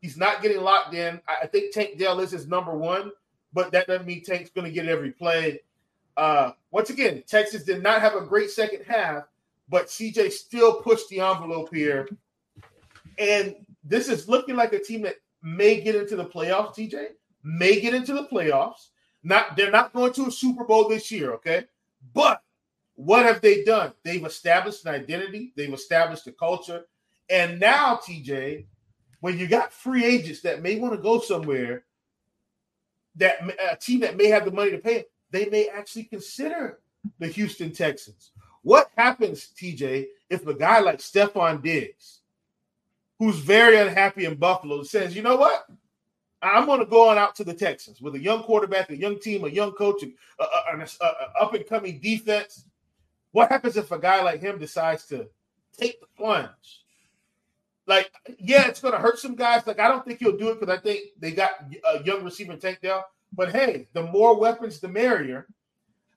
He's 0.06 0.16
not 0.16 0.40
getting 0.40 0.60
locked 0.60 0.94
in. 0.94 1.20
I 1.26 1.48
think 1.48 1.74
Tank 1.74 1.98
Dell 1.98 2.20
is 2.20 2.30
his 2.30 2.46
number 2.46 2.76
one, 2.76 3.10
but 3.52 3.72
that 3.72 3.88
doesn't 3.88 4.06
mean 4.06 4.22
Tank's 4.22 4.50
going 4.50 4.64
to 4.64 4.72
get 4.72 4.86
every 4.86 5.10
play. 5.10 5.62
Uh, 6.16 6.52
once 6.70 6.90
again, 6.90 7.24
Texans 7.26 7.64
did 7.64 7.82
not 7.82 8.00
have 8.00 8.14
a 8.14 8.20
great 8.20 8.50
second 8.50 8.84
half, 8.86 9.24
but 9.68 9.88
CJ 9.88 10.30
still 10.30 10.80
pushed 10.80 11.08
the 11.08 11.18
envelope 11.18 11.74
here. 11.74 12.08
And 13.18 13.56
this 13.82 14.06
is 14.08 14.28
looking 14.28 14.54
like 14.54 14.74
a 14.74 14.78
team 14.78 15.02
that 15.02 15.16
may 15.42 15.80
get 15.80 15.96
into 15.96 16.14
the 16.14 16.26
playoffs, 16.26 16.76
TJ, 16.76 17.08
may 17.42 17.80
get 17.80 17.92
into 17.92 18.14
the 18.14 18.28
playoffs. 18.28 18.90
Not 19.24 19.56
they're 19.56 19.72
not 19.72 19.92
going 19.92 20.12
to 20.12 20.26
a 20.26 20.30
Super 20.30 20.62
Bowl 20.62 20.88
this 20.88 21.10
year, 21.10 21.32
okay? 21.32 21.64
But 22.14 22.40
what 22.94 23.24
have 23.24 23.40
they 23.40 23.64
done? 23.64 23.92
They've 24.04 24.24
established 24.24 24.86
an 24.86 24.94
identity, 24.94 25.52
they've 25.56 25.74
established 25.74 26.28
a 26.28 26.32
culture, 26.32 26.84
and 27.28 27.58
now, 27.58 27.96
TJ, 27.96 28.66
when 29.26 29.40
you 29.40 29.48
got 29.48 29.72
free 29.72 30.04
agents 30.04 30.42
that 30.42 30.62
may 30.62 30.78
want 30.78 30.94
to 30.94 31.02
go 31.02 31.18
somewhere, 31.18 31.82
that 33.16 33.38
a 33.72 33.74
team 33.74 33.98
that 33.98 34.16
may 34.16 34.28
have 34.28 34.44
the 34.44 34.52
money 34.52 34.70
to 34.70 34.78
pay, 34.78 35.04
they 35.32 35.46
may 35.46 35.66
actually 35.66 36.04
consider 36.04 36.78
the 37.18 37.26
Houston 37.26 37.72
Texans. 37.72 38.30
What 38.62 38.88
happens, 38.96 39.48
TJ, 39.60 40.06
if 40.30 40.46
a 40.46 40.54
guy 40.54 40.78
like 40.78 41.00
Stefon 41.00 41.60
Diggs, 41.60 42.20
who's 43.18 43.40
very 43.40 43.76
unhappy 43.78 44.26
in 44.26 44.36
Buffalo, 44.36 44.84
says, 44.84 45.16
you 45.16 45.22
know 45.22 45.34
what? 45.34 45.66
I'm 46.40 46.66
going 46.66 46.78
to 46.78 46.86
go 46.86 47.08
on 47.08 47.18
out 47.18 47.34
to 47.34 47.42
the 47.42 47.52
Texans 47.52 48.00
with 48.00 48.14
a 48.14 48.20
young 48.20 48.44
quarterback, 48.44 48.90
a 48.90 48.96
young 48.96 49.18
team, 49.18 49.44
a 49.44 49.48
young 49.48 49.72
coach, 49.72 50.04
an 50.04 50.14
uh, 50.38 50.46
uh, 50.72 50.86
uh, 51.00 51.42
up 51.42 51.52
and 51.52 51.66
coming 51.66 51.98
defense. 51.98 52.64
What 53.32 53.48
happens 53.48 53.76
if 53.76 53.90
a 53.90 53.98
guy 53.98 54.22
like 54.22 54.40
him 54.40 54.60
decides 54.60 55.04
to 55.06 55.26
take 55.76 56.00
the 56.00 56.06
plunge 56.16 56.85
like, 57.86 58.10
yeah, 58.38 58.66
it's 58.68 58.80
going 58.80 58.94
to 58.94 59.00
hurt 59.00 59.18
some 59.18 59.34
guys. 59.34 59.66
Like, 59.66 59.78
I 59.78 59.88
don't 59.88 60.04
think 60.04 60.18
he'll 60.18 60.36
do 60.36 60.50
it 60.50 60.60
because 60.60 60.74
I 60.74 60.80
think 60.80 61.10
they 61.18 61.30
got 61.30 61.52
a 61.84 62.02
young 62.02 62.24
receiver 62.24 62.56
Tank 62.56 62.80
Dell. 62.82 63.04
But 63.32 63.52
hey, 63.52 63.88
the 63.92 64.02
more 64.02 64.38
weapons, 64.38 64.80
the 64.80 64.88
merrier. 64.88 65.46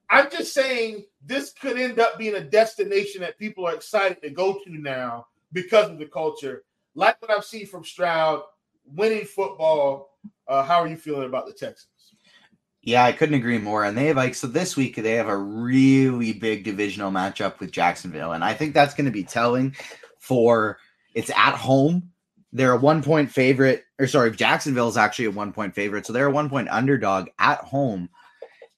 I'm 0.09 0.31
just 0.31 0.53
saying 0.53 1.05
this 1.23 1.51
could 1.51 1.77
end 1.77 1.99
up 1.99 2.17
being 2.17 2.35
a 2.35 2.41
destination 2.41 3.21
that 3.21 3.37
people 3.37 3.67
are 3.67 3.75
excited 3.75 4.21
to 4.23 4.31
go 4.31 4.59
to 4.63 4.71
now 4.71 5.27
because 5.53 5.89
of 5.89 5.99
the 5.99 6.05
culture. 6.05 6.63
Like 6.95 7.21
what 7.21 7.29
I've 7.29 7.45
seen 7.45 7.67
from 7.67 7.83
Stroud, 7.83 8.41
winning 8.85 9.25
football. 9.25 10.17
Uh, 10.47 10.63
how 10.63 10.81
are 10.81 10.87
you 10.87 10.97
feeling 10.97 11.27
about 11.27 11.45
the 11.45 11.53
Texans? 11.53 12.15
Yeah, 12.81 13.03
I 13.03 13.11
couldn't 13.11 13.35
agree 13.35 13.59
more. 13.59 13.83
And 13.83 13.95
they 13.95 14.07
have 14.07 14.17
like 14.17 14.33
so 14.33 14.47
this 14.47 14.75
week 14.75 14.95
they 14.95 15.13
have 15.13 15.27
a 15.27 15.37
really 15.37 16.33
big 16.33 16.63
divisional 16.63 17.11
matchup 17.11 17.59
with 17.59 17.71
Jacksonville, 17.71 18.31
and 18.31 18.43
I 18.43 18.53
think 18.53 18.73
that's 18.73 18.95
going 18.95 19.05
to 19.05 19.11
be 19.11 19.23
telling 19.23 19.75
for 20.17 20.79
it's 21.13 21.29
at 21.31 21.55
home. 21.55 22.11
They're 22.51 22.73
a 22.73 22.77
one 22.77 23.03
point 23.03 23.31
favorite, 23.31 23.83
or 23.99 24.07
sorry, 24.07 24.31
Jacksonville 24.31 24.89
is 24.89 24.97
actually 24.97 25.25
a 25.25 25.31
one 25.31 25.53
point 25.53 25.75
favorite, 25.75 26.05
so 26.05 26.13
they're 26.13 26.27
a 26.27 26.31
one 26.31 26.49
point 26.49 26.69
underdog 26.69 27.27
at 27.37 27.59
home. 27.59 28.09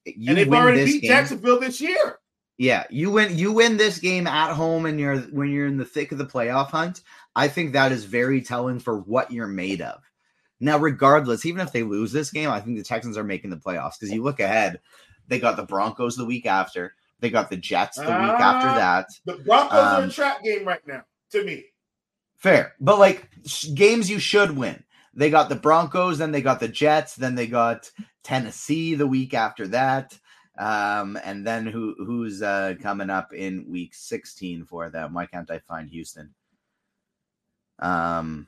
You 0.06 0.30
and 0.30 0.38
they've 0.38 0.52
already 0.52 0.86
beat 0.86 1.02
game, 1.02 1.10
Jacksonville 1.10 1.60
this 1.60 1.80
year. 1.80 2.20
Yeah, 2.58 2.84
you 2.90 3.12
win. 3.12 3.38
You 3.38 3.52
win 3.52 3.78
this 3.78 4.00
game 4.00 4.28
at 4.28 4.54
home, 4.54 4.86
and 4.86 5.00
you're 5.00 5.18
when 5.18 5.52
you're 5.52 5.68
in 5.68 5.78
the 5.78 5.86
thick 5.86 6.12
of 6.12 6.18
the 6.18 6.26
playoff 6.26 6.70
hunt. 6.70 7.02
I 7.36 7.48
think 7.48 7.74
that 7.74 7.92
is 7.92 8.04
very 8.04 8.42
telling 8.42 8.80
for 8.80 9.00
what 9.00 9.32
you're 9.32 9.48
made 9.48 9.82
of. 9.82 10.02
Now, 10.60 10.78
regardless, 10.78 11.46
even 11.46 11.62
if 11.62 11.72
they 11.72 11.84
lose 11.84 12.12
this 12.12 12.30
game, 12.30 12.50
I 12.50 12.60
think 12.60 12.78
the 12.78 12.84
Texans 12.84 13.18
are 13.18 13.24
making 13.24 13.50
the 13.50 13.58
playoffs 13.58 14.00
because 14.00 14.14
you 14.14 14.22
look 14.22 14.40
ahead, 14.40 14.80
they 15.28 15.40
got 15.40 15.56
the 15.56 15.64
Broncos 15.64 16.16
the 16.16 16.26
week 16.26 16.46
after, 16.46 16.94
they 17.20 17.32
got 17.32 17.50
the 17.50 17.58
Jets 17.58 17.98
the 17.98 18.04
uh, 18.04 18.22
week 18.22 18.40
after 18.40 18.68
ah, 18.68 18.76
that. 18.76 19.08
The 19.26 19.44
Broncos 19.44 19.80
um, 19.80 20.04
are 20.04 20.08
a 20.08 20.10
trap 20.10 20.44
game 20.44 20.68
right 20.68 20.86
now, 20.86 21.04
to 21.32 21.44
me. 21.44 21.66
Fair, 22.42 22.74
but 22.80 22.98
like 22.98 23.30
games 23.76 24.10
you 24.10 24.18
should 24.18 24.58
win. 24.58 24.84
They 25.14 25.30
got 25.30 25.48
the 25.48 25.56
Broncos, 25.56 26.18
then 26.18 26.32
they 26.32 26.42
got 26.42 26.60
the 26.60 26.68
Jets, 26.68 27.16
then 27.16 27.36
they 27.36 27.46
got 27.46 27.92
Tennessee 28.24 28.96
the 28.96 29.06
week 29.06 29.36
after 29.36 29.68
that. 29.68 30.18
Um, 30.58 31.20
and 31.24 31.46
then 31.46 31.68
who 31.68 31.94
who's 32.00 32.42
uh, 32.42 32.74
coming 32.82 33.12
up 33.12 33.32
in 33.32 33.70
week 33.70 33.94
16 33.94 34.66
for 34.66 34.90
them? 34.90 35.14
Why 35.14 35.28
can't 35.28 35.52
I 35.52 35.60
find 35.60 35.88
Houston? 35.90 36.34
Um, 37.78 38.48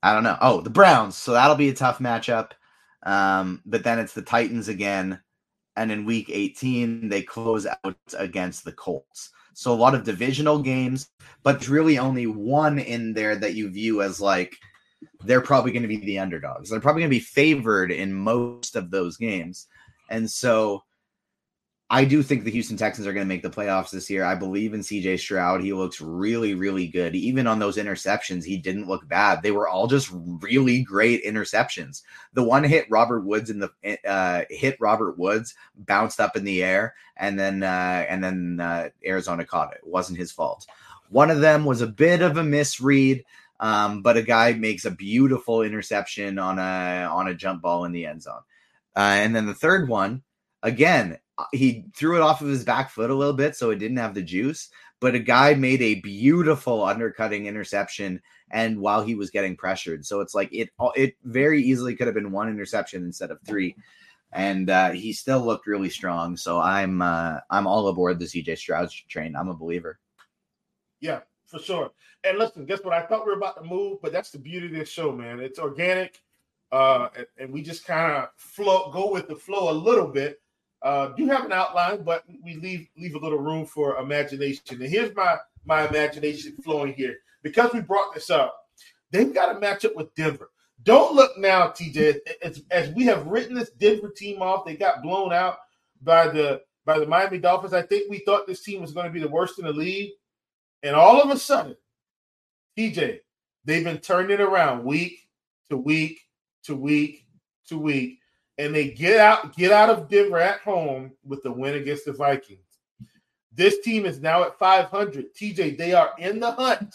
I 0.00 0.14
don't 0.14 0.22
know. 0.22 0.38
Oh, 0.40 0.60
the 0.60 0.70
Browns. 0.70 1.16
So 1.16 1.32
that'll 1.32 1.56
be 1.56 1.70
a 1.70 1.74
tough 1.74 1.98
matchup. 1.98 2.52
Um, 3.02 3.62
but 3.66 3.82
then 3.82 3.98
it's 3.98 4.12
the 4.14 4.22
Titans 4.22 4.68
again. 4.68 5.20
And 5.74 5.90
in 5.90 6.04
week 6.04 6.30
18, 6.30 7.08
they 7.08 7.22
close 7.22 7.66
out 7.66 7.96
against 8.16 8.64
the 8.64 8.72
Colts. 8.72 9.30
So 9.56 9.72
a 9.72 9.74
lot 9.74 9.94
of 9.94 10.04
divisional 10.04 10.58
games, 10.58 11.08
but 11.42 11.66
really 11.66 11.98
only 11.98 12.26
one 12.26 12.78
in 12.78 13.14
there 13.14 13.34
that 13.36 13.54
you 13.54 13.70
view 13.70 14.02
as 14.02 14.20
like 14.20 14.54
they're 15.24 15.40
probably 15.40 15.72
going 15.72 15.80
to 15.80 15.88
be 15.88 15.96
the 15.96 16.18
underdogs. 16.18 16.68
They're 16.68 16.78
probably 16.78 17.00
going 17.00 17.10
to 17.10 17.16
be 17.16 17.20
favored 17.20 17.90
in 17.90 18.12
most 18.12 18.76
of 18.76 18.90
those 18.90 19.16
games. 19.16 19.66
And 20.10 20.30
so 20.30 20.84
I 21.88 22.04
do 22.04 22.20
think 22.20 22.42
the 22.42 22.50
Houston 22.50 22.76
Texans 22.76 23.06
are 23.06 23.12
going 23.12 23.24
to 23.24 23.32
make 23.32 23.42
the 23.42 23.50
playoffs 23.50 23.90
this 23.90 24.10
year. 24.10 24.24
I 24.24 24.34
believe 24.34 24.74
in 24.74 24.80
CJ 24.80 25.20
Stroud. 25.20 25.62
He 25.62 25.72
looks 25.72 26.00
really, 26.00 26.54
really 26.54 26.88
good. 26.88 27.14
Even 27.14 27.46
on 27.46 27.60
those 27.60 27.76
interceptions, 27.76 28.44
he 28.44 28.56
didn't 28.56 28.88
look 28.88 29.06
bad. 29.06 29.40
They 29.40 29.52
were 29.52 29.68
all 29.68 29.86
just 29.86 30.10
really 30.12 30.82
great 30.82 31.24
interceptions. 31.24 32.02
The 32.32 32.42
one 32.42 32.64
hit 32.64 32.90
Robert 32.90 33.20
Woods 33.20 33.50
in 33.50 33.60
the 33.60 33.70
uh, 34.04 34.42
hit 34.50 34.76
Robert 34.80 35.16
Woods, 35.16 35.54
bounced 35.76 36.18
up 36.18 36.36
in 36.36 36.42
the 36.42 36.64
air, 36.64 36.96
and 37.16 37.38
then 37.38 37.62
uh, 37.62 38.04
and 38.08 38.22
then 38.22 38.58
uh, 38.58 38.88
Arizona 39.04 39.44
caught 39.44 39.72
it. 39.72 39.82
It 39.84 39.88
wasn't 39.88 40.18
his 40.18 40.32
fault. 40.32 40.66
One 41.08 41.30
of 41.30 41.40
them 41.40 41.64
was 41.64 41.82
a 41.82 41.86
bit 41.86 42.20
of 42.20 42.36
a 42.36 42.42
misread, 42.42 43.24
um, 43.60 44.02
but 44.02 44.16
a 44.16 44.22
guy 44.22 44.54
makes 44.54 44.86
a 44.86 44.90
beautiful 44.90 45.62
interception 45.62 46.40
on 46.40 46.58
a 46.58 47.08
on 47.08 47.28
a 47.28 47.34
jump 47.34 47.62
ball 47.62 47.84
in 47.84 47.92
the 47.92 48.06
end 48.06 48.22
zone. 48.22 48.42
Uh, 48.96 49.18
and 49.20 49.36
then 49.36 49.46
the 49.46 49.54
third 49.54 49.88
one, 49.88 50.22
again, 50.64 51.18
he 51.52 51.84
threw 51.94 52.16
it 52.16 52.22
off 52.22 52.40
of 52.40 52.48
his 52.48 52.64
back 52.64 52.90
foot 52.90 53.10
a 53.10 53.14
little 53.14 53.34
bit, 53.34 53.56
so 53.56 53.70
it 53.70 53.78
didn't 53.78 53.98
have 53.98 54.14
the 54.14 54.22
juice. 54.22 54.70
But 55.00 55.14
a 55.14 55.18
guy 55.18 55.54
made 55.54 55.82
a 55.82 56.00
beautiful 56.00 56.82
undercutting 56.82 57.46
interception, 57.46 58.20
and 58.50 58.80
while 58.80 59.02
he 59.02 59.14
was 59.14 59.30
getting 59.30 59.56
pressured, 59.56 60.06
so 60.06 60.20
it's 60.20 60.34
like 60.34 60.48
it 60.52 60.70
it 60.94 61.14
very 61.24 61.62
easily 61.62 61.94
could 61.94 62.06
have 62.06 62.14
been 62.14 62.32
one 62.32 62.48
interception 62.48 63.04
instead 63.04 63.30
of 63.30 63.38
three, 63.46 63.76
and 64.32 64.70
uh, 64.70 64.90
he 64.92 65.12
still 65.12 65.40
looked 65.40 65.66
really 65.66 65.90
strong. 65.90 66.36
So 66.36 66.58
I'm 66.60 67.02
uh, 67.02 67.40
I'm 67.50 67.66
all 67.66 67.88
aboard 67.88 68.18
the 68.18 68.24
CJ 68.24 68.56
Stroud 68.56 68.90
train. 69.08 69.36
I'm 69.36 69.48
a 69.48 69.54
believer. 69.54 69.98
Yeah, 71.00 71.20
for 71.44 71.58
sure. 71.58 71.90
And 72.24 72.38
listen, 72.38 72.64
guess 72.64 72.80
what? 72.82 72.94
I 72.94 73.02
thought 73.02 73.26
we 73.26 73.32
were 73.32 73.38
about 73.38 73.62
to 73.62 73.68
move, 73.68 73.98
but 74.00 74.12
that's 74.12 74.30
the 74.30 74.38
beauty 74.38 74.66
of 74.66 74.72
this 74.72 74.88
show, 74.88 75.12
man. 75.12 75.40
It's 75.40 75.58
organic, 75.58 76.22
uh, 76.72 77.08
and, 77.14 77.26
and 77.38 77.52
we 77.52 77.60
just 77.60 77.84
kind 77.84 78.12
of 78.12 78.30
flow, 78.36 78.90
go 78.90 79.12
with 79.12 79.28
the 79.28 79.36
flow 79.36 79.70
a 79.70 79.72
little 79.72 80.08
bit 80.08 80.40
uh, 80.86 81.08
do 81.08 81.24
you 81.24 81.28
have 81.30 81.44
an 81.44 81.52
outline, 81.52 82.04
but 82.04 82.22
we 82.44 82.54
leave 82.54 82.86
leave 82.96 83.16
a 83.16 83.18
little 83.18 83.40
room 83.40 83.66
for 83.66 83.96
imagination. 83.96 84.62
And 84.70 84.88
here's 84.88 85.12
my 85.16 85.36
my 85.64 85.88
imagination 85.88 86.56
flowing 86.62 86.94
here 86.94 87.16
because 87.42 87.72
we 87.72 87.80
brought 87.80 88.14
this 88.14 88.30
up. 88.30 88.56
They've 89.10 89.34
got 89.34 89.52
to 89.52 89.58
match 89.58 89.84
up 89.84 89.96
with 89.96 90.14
Denver. 90.14 90.52
Don't 90.84 91.16
look 91.16 91.36
now, 91.38 91.70
TJ. 91.70 92.18
As, 92.40 92.62
as 92.70 92.90
we 92.90 93.04
have 93.06 93.26
written 93.26 93.56
this 93.56 93.70
Denver 93.70 94.12
team 94.16 94.40
off, 94.40 94.64
they 94.64 94.76
got 94.76 95.02
blown 95.02 95.32
out 95.32 95.58
by 96.02 96.28
the 96.28 96.62
by 96.84 97.00
the 97.00 97.06
Miami 97.06 97.38
Dolphins. 97.38 97.74
I 97.74 97.82
think 97.82 98.08
we 98.08 98.20
thought 98.20 98.46
this 98.46 98.62
team 98.62 98.80
was 98.80 98.92
going 98.92 99.06
to 99.06 99.12
be 99.12 99.18
the 99.18 99.26
worst 99.26 99.58
in 99.58 99.64
the 99.64 99.72
league, 99.72 100.12
and 100.84 100.94
all 100.94 101.20
of 101.20 101.30
a 101.30 101.36
sudden, 101.36 101.76
TJ, 102.78 103.18
they've 103.64 103.82
been 103.82 103.98
turning 103.98 104.40
around 104.40 104.84
week 104.84 105.28
to 105.68 105.76
week 105.76 106.20
to 106.62 106.76
week 106.76 107.26
to 107.66 107.76
week 107.76 108.20
and 108.58 108.74
they 108.74 108.90
get 108.90 109.18
out 109.18 109.54
get 109.56 109.72
out 109.72 109.90
of 109.90 110.08
Denver 110.08 110.38
at 110.38 110.60
home 110.60 111.12
with 111.24 111.42
the 111.42 111.52
win 111.52 111.74
against 111.74 112.04
the 112.04 112.12
Vikings. 112.12 112.60
This 113.52 113.80
team 113.80 114.04
is 114.04 114.20
now 114.20 114.42
at 114.44 114.58
500. 114.58 115.34
TJ, 115.34 115.78
they 115.78 115.94
are 115.94 116.12
in 116.18 116.40
the 116.40 116.50
hunt. 116.52 116.94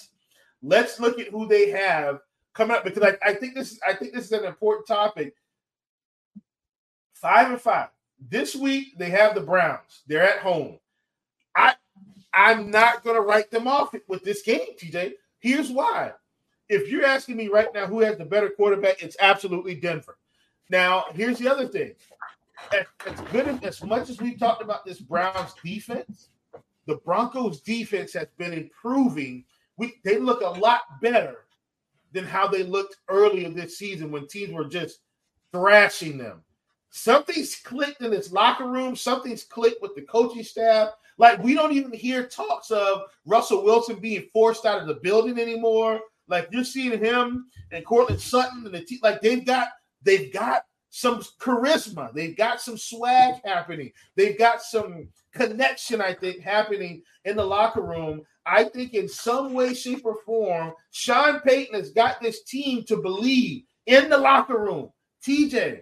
Let's 0.62 1.00
look 1.00 1.19
at 1.19 1.30
who 1.30 1.47
they 1.47 1.69
have 1.71 2.19
coming 2.54 2.76
up 2.76 2.84
because 2.84 3.04
I, 3.04 3.30
I 3.30 3.34
think 3.34 3.56
this 3.56 3.71
is 3.74 3.80
I 3.88 3.93
think 3.93 4.13
this 4.13 4.26
is 4.26 4.32
an 4.32 4.45
important 4.45 4.88
topic. 4.88 5.36
Five 7.13 7.52
and 7.52 7.62
five. 7.62 7.89
This 8.30 8.56
week 8.56 8.97
they 8.97 9.10
have 9.10 9.36
the 9.36 9.41
Browns. 9.41 10.04
They're 10.08 10.24
at 10.24 10.39
home. 10.39 10.80
I 11.56 11.76
I'm 12.34 12.71
not 12.71 13.04
gonna 13.04 13.21
write 13.21 13.52
them 13.52 13.67
off 13.67 13.93
with 14.08 14.24
this 14.24 14.41
game, 14.41 14.76
TJ. 14.78 15.13
Here's 15.39 15.71
why. 15.71 16.13
If 16.69 16.89
you're 16.89 17.06
asking 17.06 17.36
me 17.36 17.47
right 17.47 17.67
now 17.74 17.86
who 17.86 18.00
has 18.00 18.17
the 18.17 18.26
better 18.26 18.50
quarterback, 18.50 19.04
it's 19.04 19.17
absolutely 19.19 19.76
Denver. 19.76 20.17
Now, 20.72 21.04
here's 21.14 21.38
the 21.38 21.50
other 21.50 21.68
thing. 21.68 21.94
As 22.74 23.20
good 23.32 23.48
as, 23.48 23.62
as 23.62 23.84
much 23.84 24.10
as 24.10 24.22
we've 24.22 24.40
talked 24.40 24.62
about 24.62 24.86
this 24.86 25.02
Browns 25.02 25.54
defense, 25.64 26.30
the 26.88 26.96
Broncos 26.96 27.60
defense 27.60 28.14
has 28.14 28.28
been 28.38 28.54
improving. 28.54 29.44
We 29.78 29.96
they 30.06 30.18
look 30.18 30.42
a 30.42 30.60
lot 30.60 30.82
better 31.02 31.46
than 32.14 32.24
how 32.24 32.48
they 32.48 32.64
looked 32.64 32.98
earlier 33.10 33.50
this 33.50 33.78
season 33.78 34.12
when 34.12 34.28
teams 34.28 34.54
were 34.54 34.66
just 34.66 35.00
thrashing 35.52 36.18
them. 36.18 36.42
Something's 36.90 37.56
clicked 37.56 38.02
in 38.02 38.12
this 38.12 38.32
locker 38.32 38.68
room. 38.68 38.96
Something's 38.96 39.44
clicked 39.44 39.82
with 39.82 39.96
the 39.96 40.04
coaching 40.04 40.44
staff. 40.44 40.90
Like 41.18 41.44
we 41.44 41.54
don't 41.54 41.74
even 41.74 41.92
hear 41.92 42.28
talks 42.28 42.72
of 42.72 43.04
Russell 43.26 43.64
Wilson 43.64 43.98
being 43.98 44.28
forced 44.32 44.66
out 44.66 44.82
of 44.82 44.88
the 44.88 44.96
building 44.96 45.38
anymore. 45.38 46.00
Like 46.28 46.48
you're 46.52 46.64
seeing 46.64 46.98
him 46.98 47.48
and 47.72 47.86
Courtland 47.86 48.22
Sutton 48.22 48.66
and 48.66 48.74
the 48.74 48.82
team. 48.82 49.00
Like 49.04 49.22
they've 49.22 49.46
got 49.46 49.70
They've 50.04 50.32
got 50.32 50.64
some 50.90 51.20
charisma. 51.40 52.14
They've 52.14 52.36
got 52.36 52.62
some 52.62 52.78
swag 52.78 53.36
happening. 53.44 53.92
They've 54.16 54.38
got 54.38 54.62
some 54.62 55.08
connection, 55.34 56.02
I 56.02 56.14
think, 56.14 56.42
happening 56.42 57.04
in 57.26 57.38
the 57.38 57.46
locker 57.46 57.82
room. 57.82 58.22
I 58.46 58.66
think 58.66 58.94
in 58.94 59.08
some 59.08 59.54
way, 59.54 59.74
shape, 59.74 60.06
or 60.06 60.18
form, 60.26 60.74
Sean 60.92 61.40
Payton 61.40 61.76
has 61.76 61.92
got 61.92 62.22
this 62.22 62.44
team 62.44 62.84
to 62.86 62.98
believe 62.98 63.64
in 63.86 64.10
the 64.10 64.18
locker 64.18 64.60
room. 64.60 64.90
TJ, 65.26 65.82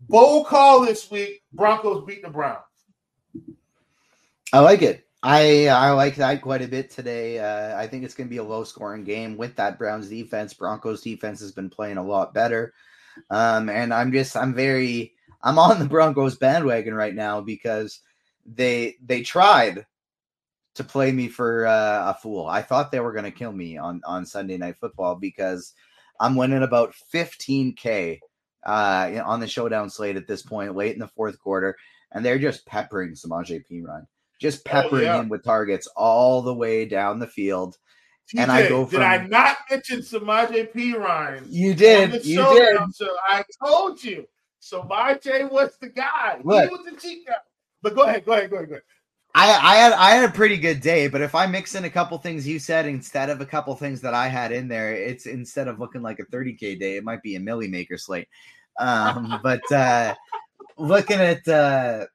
bold 0.00 0.46
call 0.46 0.84
this 0.84 1.10
week. 1.10 1.42
Broncos 1.52 2.04
beat 2.04 2.22
the 2.22 2.30
Browns. 2.30 2.62
I 4.52 4.60
like 4.60 4.82
it. 4.82 5.03
I 5.26 5.68
I 5.68 5.92
like 5.92 6.16
that 6.16 6.42
quite 6.42 6.60
a 6.60 6.68
bit 6.68 6.90
today. 6.90 7.38
Uh, 7.38 7.74
I 7.78 7.86
think 7.86 8.04
it's 8.04 8.12
going 8.12 8.28
to 8.28 8.30
be 8.30 8.36
a 8.36 8.44
low 8.44 8.62
scoring 8.62 9.04
game 9.04 9.38
with 9.38 9.56
that 9.56 9.78
Browns 9.78 10.10
defense. 10.10 10.52
Broncos 10.52 11.00
defense 11.00 11.40
has 11.40 11.50
been 11.50 11.70
playing 11.70 11.96
a 11.96 12.04
lot 12.04 12.34
better, 12.34 12.74
um, 13.30 13.70
and 13.70 13.94
I'm 13.94 14.12
just 14.12 14.36
I'm 14.36 14.52
very 14.52 15.14
I'm 15.42 15.58
on 15.58 15.78
the 15.78 15.86
Broncos 15.86 16.36
bandwagon 16.36 16.92
right 16.92 17.14
now 17.14 17.40
because 17.40 18.00
they 18.44 18.96
they 19.02 19.22
tried 19.22 19.86
to 20.74 20.84
play 20.84 21.10
me 21.10 21.28
for 21.28 21.66
uh, 21.66 22.10
a 22.10 22.18
fool. 22.20 22.46
I 22.46 22.60
thought 22.60 22.92
they 22.92 23.00
were 23.00 23.12
going 23.12 23.24
to 23.24 23.30
kill 23.30 23.52
me 23.52 23.78
on 23.78 24.02
on 24.04 24.26
Sunday 24.26 24.58
Night 24.58 24.76
Football 24.78 25.14
because 25.14 25.72
I'm 26.20 26.36
winning 26.36 26.62
about 26.62 26.94
15k 27.14 28.18
uh, 28.66 29.22
on 29.24 29.40
the 29.40 29.48
showdown 29.48 29.88
slate 29.88 30.16
at 30.16 30.26
this 30.26 30.42
point, 30.42 30.76
late 30.76 30.92
in 30.92 31.00
the 31.00 31.08
fourth 31.08 31.38
quarter, 31.38 31.78
and 32.12 32.22
they're 32.22 32.38
just 32.38 32.66
peppering 32.66 33.12
Samaje 33.14 33.62
Perine 33.70 34.04
just 34.40 34.64
peppering 34.64 35.02
oh, 35.08 35.14
yeah. 35.14 35.20
him 35.20 35.28
with 35.28 35.44
targets 35.44 35.86
all 35.96 36.42
the 36.42 36.54
way 36.54 36.84
down 36.84 37.18
the 37.18 37.26
field. 37.26 37.76
TJ, 38.32 38.42
and 38.42 38.50
I 38.50 38.68
go 38.68 38.86
from, 38.86 39.00
did 39.00 39.06
I 39.06 39.26
not 39.26 39.56
mention 39.70 40.00
Samaje 40.00 40.72
Perine? 40.72 41.44
You 41.48 41.74
did. 41.74 42.24
You 42.24 42.42
did. 42.42 42.94
So 42.94 43.08
I 43.28 43.44
told 43.64 44.02
you. 44.02 44.26
Samaje 44.62 45.50
was 45.50 45.76
the 45.78 45.88
guy. 45.88 46.40
Look, 46.42 46.70
he 46.70 46.74
was 46.74 46.86
the 46.86 46.98
cheat 46.98 47.26
guy. 47.26 47.34
But 47.82 47.94
go 47.94 48.04
ahead, 48.04 48.24
go 48.24 48.32
ahead, 48.32 48.50
go 48.50 48.56
ahead, 48.56 48.68
go 48.68 48.74
ahead. 48.76 48.82
I, 49.34 49.50
I 49.50 49.76
had 49.76 49.92
I 49.92 50.10
had 50.12 50.30
a 50.30 50.32
pretty 50.32 50.56
good 50.56 50.80
day, 50.80 51.08
but 51.08 51.20
if 51.20 51.34
I 51.34 51.46
mix 51.46 51.74
in 51.74 51.84
a 51.84 51.90
couple 51.90 52.16
things 52.18 52.46
you 52.46 52.60
said 52.60 52.86
instead 52.86 53.30
of 53.30 53.40
a 53.40 53.46
couple 53.46 53.74
things 53.74 54.00
that 54.02 54.14
I 54.14 54.28
had 54.28 54.52
in 54.52 54.68
there, 54.68 54.94
it's 54.94 55.26
instead 55.26 55.66
of 55.66 55.80
looking 55.80 56.02
like 56.02 56.20
a 56.20 56.24
30k 56.24 56.78
day, 56.78 56.96
it 56.96 57.04
might 57.04 57.20
be 57.20 57.34
a 57.34 57.40
milli 57.40 57.68
maker 57.68 57.98
slate. 57.98 58.28
Um, 58.78 59.40
but 59.42 59.70
uh, 59.72 60.14
looking 60.78 61.18
at 61.18 61.46
uh, 61.48 62.06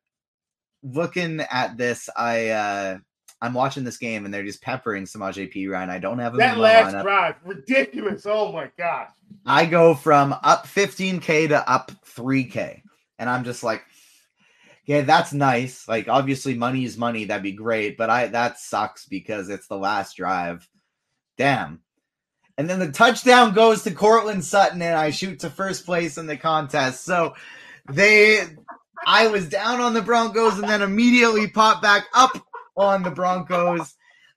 looking 0.84 1.42
at 1.42 1.78
this, 1.78 2.10
I 2.16 2.50
uh, 2.50 2.98
I'm 3.42 3.54
watching 3.54 3.84
this 3.84 3.98
game 3.98 4.26
and 4.26 4.34
they're 4.34 4.44
just 4.44 4.62
peppering 4.62 5.06
Samaje 5.06 5.54
Perine. 5.54 5.90
I 5.90 6.00
don't 6.00 6.20
have 6.20 6.34
him 6.34 6.40
that 6.40 6.58
last 6.58 6.96
lineup. 6.96 7.04
drive, 7.04 7.36
ridiculous. 7.44 8.26
Oh 8.26 8.52
my 8.52 8.70
gosh. 8.78 9.10
I 9.46 9.66
go 9.66 9.96
from 9.96 10.34
up 10.44 10.66
15k 10.66 11.50
to 11.50 11.70
up 11.70 11.92
3k, 12.06 12.82
and 13.18 13.30
I'm 13.30 13.44
just 13.44 13.64
like, 13.64 13.84
yeah, 14.86 15.02
that's 15.02 15.34
nice. 15.34 15.88
Like, 15.88 16.08
obviously, 16.08 16.56
money 16.56 16.84
is 16.84 16.98
money. 16.98 17.26
That'd 17.26 17.44
be 17.44 17.52
great, 17.52 17.96
but 17.96 18.10
I 18.10 18.28
that 18.28 18.60
sucks 18.60 19.06
because 19.06 19.50
it's 19.50 19.68
the 19.68 19.78
last 19.78 20.18
drive. 20.18 20.68
Damn. 21.38 21.82
And 22.58 22.70
then 22.70 22.80
the 22.80 22.92
touchdown 22.92 23.54
goes 23.54 23.84
to 23.84 23.92
Courtland 23.92 24.44
Sutton, 24.44 24.82
and 24.82 24.96
I 24.96 25.12
shoot 25.12 25.40
to 25.42 25.50
first 25.50 25.86
place 25.86 26.18
in 26.18 26.28
the 26.28 26.36
contest. 26.36 27.06
So 27.06 27.36
they, 27.90 28.42
I 29.06 29.28
was 29.28 29.50
down 29.50 29.82
on 29.82 29.94
the 29.94 30.02
Broncos, 30.02 30.60
and 30.60 30.70
then 30.70 30.82
immediately 30.82 31.48
popped 31.48 31.82
back 31.82 32.06
up 32.14 32.46
on 32.76 33.04
the 33.04 33.12
Broncos. 33.12 33.96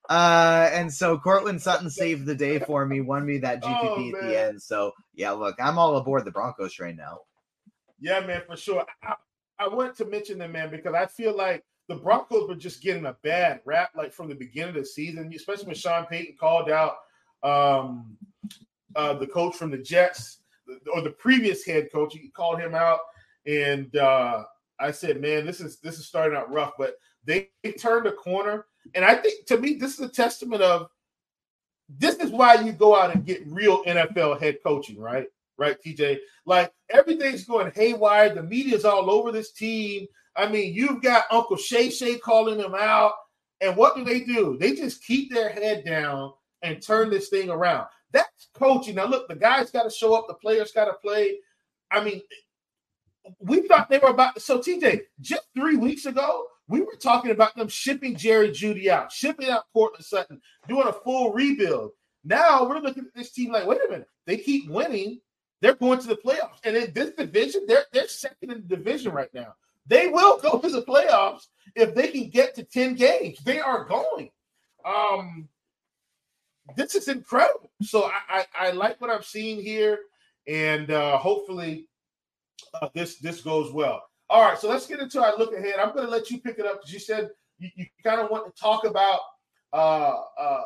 Uh, 0.08 0.68
and 0.72 0.92
so 0.92 1.16
Courtland 1.18 1.62
Sutton 1.62 1.88
saved 1.88 2.26
the 2.26 2.34
day 2.34 2.58
for 2.58 2.84
me, 2.84 3.00
won 3.00 3.24
me 3.24 3.38
that 3.38 3.62
GPP 3.62 4.12
Oh, 4.14 4.18
at 4.18 4.28
the 4.28 4.40
end. 4.40 4.62
So 4.62 4.92
yeah, 5.14 5.30
look, 5.30 5.56
I'm 5.58 5.78
all 5.78 5.96
aboard 5.96 6.24
the 6.24 6.30
Broncos 6.30 6.72
train 6.72 6.96
now. 6.96 7.20
Yeah, 8.00 8.20
man, 8.20 8.42
for 8.46 8.56
sure. 8.56 8.84
I, 9.02 9.14
I 9.58 9.68
want 9.68 9.96
to 9.96 10.04
mention 10.04 10.38
them, 10.38 10.52
man, 10.52 10.70
because 10.70 10.94
I 10.94 11.06
feel 11.06 11.36
like 11.36 11.64
the 11.88 11.94
Broncos 11.94 12.48
were 12.48 12.56
just 12.56 12.82
getting 12.82 13.06
a 13.06 13.16
bad 13.22 13.60
rap, 13.64 13.90
like 13.96 14.12
from 14.12 14.28
the 14.28 14.34
beginning 14.34 14.76
of 14.76 14.82
the 14.82 14.86
season, 14.86 15.32
especially 15.34 15.66
when 15.66 15.76
Sean 15.76 16.06
Payton 16.06 16.36
called 16.38 16.68
out 16.68 16.96
um, 17.42 18.16
uh, 18.96 19.14
the 19.14 19.26
coach 19.26 19.54
from 19.56 19.70
the 19.70 19.78
Jets 19.78 20.38
or 20.92 21.00
the 21.00 21.10
previous 21.10 21.64
head 21.64 21.90
coach. 21.92 22.14
He 22.14 22.28
called 22.28 22.60
him 22.60 22.74
out, 22.74 23.00
and 23.46 23.94
uh, 23.96 24.44
I 24.82 24.90
said, 24.90 25.20
"Man, 25.20 25.46
this 25.46 25.60
is 25.60 25.78
this 25.78 25.98
is 25.98 26.06
starting 26.06 26.36
out 26.36 26.52
rough." 26.52 26.72
But 26.78 26.96
they, 27.24 27.50
they 27.62 27.72
turned 27.72 28.06
a 28.06 28.12
corner, 28.12 28.66
and 28.94 29.04
I 29.04 29.14
think 29.14 29.46
to 29.46 29.58
me, 29.58 29.74
this 29.74 29.94
is 29.94 30.00
a 30.00 30.08
testament 30.08 30.62
of 30.62 30.88
this 31.88 32.16
is 32.16 32.30
why 32.30 32.54
you 32.54 32.72
go 32.72 32.96
out 32.96 33.14
and 33.14 33.24
get 33.24 33.46
real 33.46 33.84
NFL 33.84 34.40
head 34.40 34.58
coaching, 34.64 34.98
right? 34.98 35.26
Right, 35.58 35.76
TJ. 35.84 36.18
Like 36.46 36.72
everything's 36.90 37.44
going 37.44 37.70
haywire. 37.74 38.34
The 38.34 38.42
media's 38.42 38.84
all 38.84 39.10
over 39.10 39.30
this 39.30 39.52
team. 39.52 40.06
I 40.34 40.48
mean, 40.48 40.74
you've 40.74 41.02
got 41.02 41.24
Uncle 41.30 41.56
Shay 41.56 41.90
Shay 41.90 42.18
calling 42.18 42.58
them 42.58 42.74
out. 42.74 43.12
And 43.60 43.76
what 43.76 43.94
do 43.94 44.02
they 44.02 44.20
do? 44.20 44.56
They 44.58 44.74
just 44.74 45.04
keep 45.04 45.32
their 45.32 45.50
head 45.50 45.84
down 45.84 46.32
and 46.62 46.82
turn 46.82 47.10
this 47.10 47.28
thing 47.28 47.48
around. 47.48 47.86
That's 48.12 48.48
coaching. 48.54 48.96
Now, 48.96 49.06
look, 49.06 49.28
the 49.28 49.36
guys 49.36 49.70
got 49.70 49.84
to 49.84 49.90
show 49.90 50.14
up, 50.14 50.26
the 50.26 50.34
players 50.34 50.72
got 50.72 50.86
to 50.86 50.94
play. 50.94 51.38
I 51.90 52.02
mean, 52.02 52.22
we 53.38 53.62
thought 53.62 53.88
they 53.88 53.98
were 53.98 54.08
about 54.08 54.40
so 54.40 54.58
TJ, 54.58 55.02
just 55.20 55.42
three 55.54 55.76
weeks 55.76 56.06
ago, 56.06 56.46
we 56.68 56.80
were 56.80 56.96
talking 57.00 57.30
about 57.30 57.54
them 57.56 57.68
shipping 57.68 58.16
Jerry 58.16 58.50
Jeudy 58.50 58.88
out, 58.88 59.12
shipping 59.12 59.48
out 59.48 59.64
Courtland 59.72 60.04
Sutton, 60.04 60.40
doing 60.68 60.88
a 60.88 60.92
full 60.92 61.32
rebuild. 61.32 61.92
Now 62.24 62.68
we're 62.68 62.78
looking 62.78 63.04
at 63.04 63.14
this 63.14 63.32
team 63.32 63.52
like, 63.52 63.66
wait 63.66 63.80
a 63.86 63.90
minute, 63.90 64.08
they 64.26 64.36
keep 64.36 64.68
winning. 64.70 65.20
They're 65.60 65.74
going 65.74 66.00
to 66.00 66.08
the 66.08 66.16
playoffs. 66.16 66.58
And 66.64 66.76
in 66.76 66.92
this 66.92 67.10
division, 67.10 67.64
they're 67.68 67.84
they're 67.92 68.08
second 68.08 68.50
in 68.50 68.66
the 68.66 68.76
division 68.76 69.12
right 69.12 69.32
now. 69.32 69.54
They 69.86 70.08
will 70.08 70.38
go 70.38 70.58
to 70.58 70.68
the 70.68 70.82
playoffs 70.82 71.46
if 71.74 71.94
they 71.94 72.08
can 72.08 72.30
get 72.30 72.54
to 72.56 72.64
10 72.64 72.94
games. 72.94 73.38
They 73.44 73.60
are 73.60 73.84
going. 73.84 74.30
Um, 74.84 75.48
this 76.76 76.94
is 76.94 77.08
incredible. 77.08 77.70
So 77.82 78.04
I, 78.04 78.44
I, 78.58 78.68
I 78.68 78.70
like 78.70 79.00
what 79.00 79.10
I'm 79.10 79.22
seeing 79.22 79.60
here, 79.60 79.98
and 80.46 80.90
uh, 80.90 81.18
hopefully 81.18 81.88
uh, 82.80 82.88
this 82.94 83.16
this 83.18 83.40
goes 83.40 83.72
well. 83.72 84.02
All 84.30 84.42
right, 84.42 84.58
so 84.58 84.68
let's 84.68 84.86
get 84.86 85.00
into 85.00 85.22
our 85.22 85.36
look 85.36 85.54
ahead. 85.54 85.74
I'm 85.78 85.92
going 85.92 86.06
to 86.06 86.10
let 86.10 86.30
you 86.30 86.38
pick 86.38 86.58
it 86.58 86.66
up 86.66 86.80
because 86.80 86.92
you 86.92 87.00
said 87.00 87.30
you, 87.58 87.68
you 87.76 87.86
kind 88.02 88.20
of 88.20 88.30
want 88.30 88.46
to 88.46 88.60
talk 88.60 88.86
about 88.86 89.20
uh, 89.72 90.20
uh, 90.38 90.62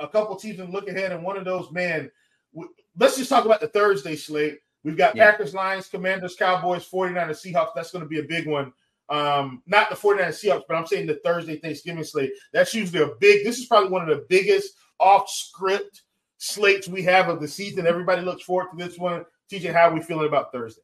a, 0.00 0.08
couple 0.08 0.36
teams 0.36 0.60
and 0.60 0.72
look 0.72 0.88
ahead, 0.88 1.12
and 1.12 1.22
one 1.22 1.36
of 1.36 1.44
those, 1.44 1.70
man. 1.72 2.10
W- 2.54 2.72
let's 2.98 3.16
just 3.16 3.30
talk 3.30 3.44
about 3.44 3.60
the 3.60 3.68
Thursday 3.68 4.16
slate. 4.16 4.58
We've 4.84 4.96
got 4.96 5.16
Yeah. 5.16 5.30
Packers, 5.30 5.54
Lions, 5.54 5.88
Commanders, 5.88 6.36
Cowboys, 6.36 6.88
49ers, 6.88 7.44
Seahawks. 7.44 7.74
That's 7.74 7.90
going 7.90 8.04
to 8.04 8.08
be 8.08 8.20
a 8.20 8.24
big 8.24 8.46
one. 8.46 8.72
Um, 9.08 9.62
not 9.66 9.90
the 9.90 9.96
49ers 9.96 10.42
Seahawks, 10.42 10.64
but 10.68 10.76
I'm 10.76 10.86
saying 10.86 11.06
the 11.06 11.20
Thursday 11.24 11.56
Thanksgiving 11.56 12.04
slate. 12.04 12.32
That's 12.52 12.74
usually 12.74 13.02
a 13.02 13.14
big, 13.20 13.44
this 13.44 13.58
is 13.58 13.66
probably 13.66 13.90
one 13.90 14.02
of 14.02 14.08
the 14.08 14.26
biggest 14.28 14.74
off 15.00 15.28
script 15.28 16.02
slates 16.38 16.88
we 16.88 17.02
have 17.02 17.28
of 17.28 17.40
the 17.40 17.48
season. 17.48 17.86
Everybody 17.86 18.22
looks 18.22 18.42
forward 18.44 18.70
to 18.70 18.84
this 18.84 18.98
one. 18.98 19.24
TJ, 19.50 19.72
how 19.72 19.88
are 19.88 19.94
we 19.94 20.02
feeling 20.02 20.28
about 20.28 20.52
Thursday? 20.52 20.82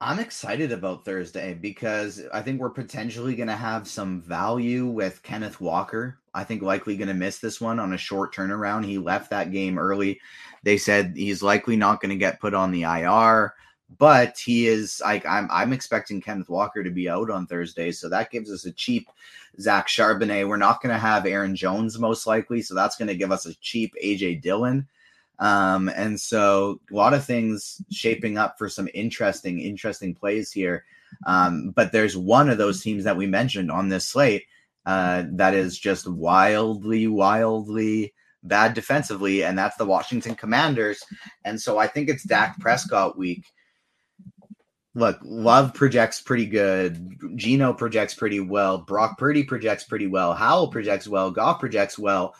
I'm 0.00 0.18
excited 0.18 0.72
about 0.72 1.06
Thursday 1.06 1.54
because 1.54 2.22
I 2.32 2.42
think 2.42 2.60
we're 2.60 2.68
potentially 2.68 3.34
going 3.34 3.48
to 3.48 3.56
have 3.56 3.88
some 3.88 4.20
value 4.20 4.86
with 4.86 5.22
Kenneth 5.22 5.58
Walker. 5.58 6.18
I 6.34 6.44
think 6.44 6.60
likely 6.60 6.98
going 6.98 7.08
to 7.08 7.14
miss 7.14 7.38
this 7.38 7.62
one 7.62 7.78
on 7.78 7.94
a 7.94 7.98
short 7.98 8.34
turnaround. 8.34 8.84
He 8.84 8.98
left 8.98 9.30
that 9.30 9.52
game 9.52 9.78
early. 9.78 10.20
They 10.64 10.76
said 10.76 11.14
he's 11.16 11.42
likely 11.42 11.76
not 11.76 12.02
going 12.02 12.10
to 12.10 12.16
get 12.16 12.40
put 12.40 12.52
on 12.52 12.72
the 12.72 12.82
IR, 12.82 13.54
but 13.98 14.36
he 14.38 14.66
is 14.66 15.00
like 15.02 15.24
I'm 15.24 15.48
I'm 15.50 15.72
expecting 15.72 16.20
Kenneth 16.20 16.50
Walker 16.50 16.84
to 16.84 16.90
be 16.90 17.08
out 17.08 17.30
on 17.30 17.46
Thursday, 17.46 17.90
so 17.90 18.10
that 18.10 18.30
gives 18.30 18.50
us 18.50 18.66
a 18.66 18.72
cheap 18.72 19.08
Zach 19.58 19.88
Charbonnet. 19.88 20.46
We're 20.46 20.58
not 20.58 20.82
going 20.82 20.94
to 20.94 21.00
have 21.00 21.24
Aaron 21.24 21.56
Jones 21.56 21.98
most 21.98 22.26
likely, 22.26 22.60
so 22.60 22.74
that's 22.74 22.96
going 22.96 23.08
to 23.08 23.16
give 23.16 23.32
us 23.32 23.46
a 23.46 23.54
cheap 23.60 23.94
AJ 24.04 24.42
Dillon. 24.42 24.86
Um, 25.38 25.88
and 25.90 26.18
so 26.18 26.80
a 26.90 26.94
lot 26.94 27.14
of 27.14 27.24
things 27.24 27.82
shaping 27.90 28.38
up 28.38 28.56
for 28.58 28.68
some 28.68 28.88
interesting, 28.94 29.60
interesting 29.60 30.14
plays 30.14 30.50
here. 30.50 30.84
Um, 31.26 31.70
but 31.70 31.92
there's 31.92 32.16
one 32.16 32.48
of 32.48 32.58
those 32.58 32.82
teams 32.82 33.04
that 33.04 33.16
we 33.16 33.26
mentioned 33.26 33.70
on 33.70 33.88
this 33.88 34.06
slate 34.06 34.44
uh, 34.86 35.24
that 35.32 35.54
is 35.54 35.78
just 35.78 36.08
wildly, 36.08 37.06
wildly 37.06 38.14
bad 38.42 38.74
defensively, 38.74 39.42
and 39.42 39.58
that's 39.58 39.76
the 39.76 39.84
Washington 39.84 40.34
Commanders. 40.34 41.02
And 41.44 41.60
so 41.60 41.78
I 41.78 41.86
think 41.86 42.08
it's 42.08 42.22
Dak 42.22 42.58
Prescott 42.60 43.18
week. 43.18 43.44
Look, 44.94 45.18
Love 45.22 45.74
projects 45.74 46.22
pretty 46.22 46.46
good. 46.46 47.18
Geno 47.36 47.74
projects 47.74 48.14
pretty 48.14 48.40
well. 48.40 48.78
Brock 48.78 49.18
Purdy 49.18 49.44
projects 49.44 49.84
pretty 49.84 50.06
well. 50.06 50.32
Howell 50.32 50.68
projects 50.68 51.06
well. 51.06 51.30
Goff 51.30 51.60
projects 51.60 51.98
well. 51.98 52.34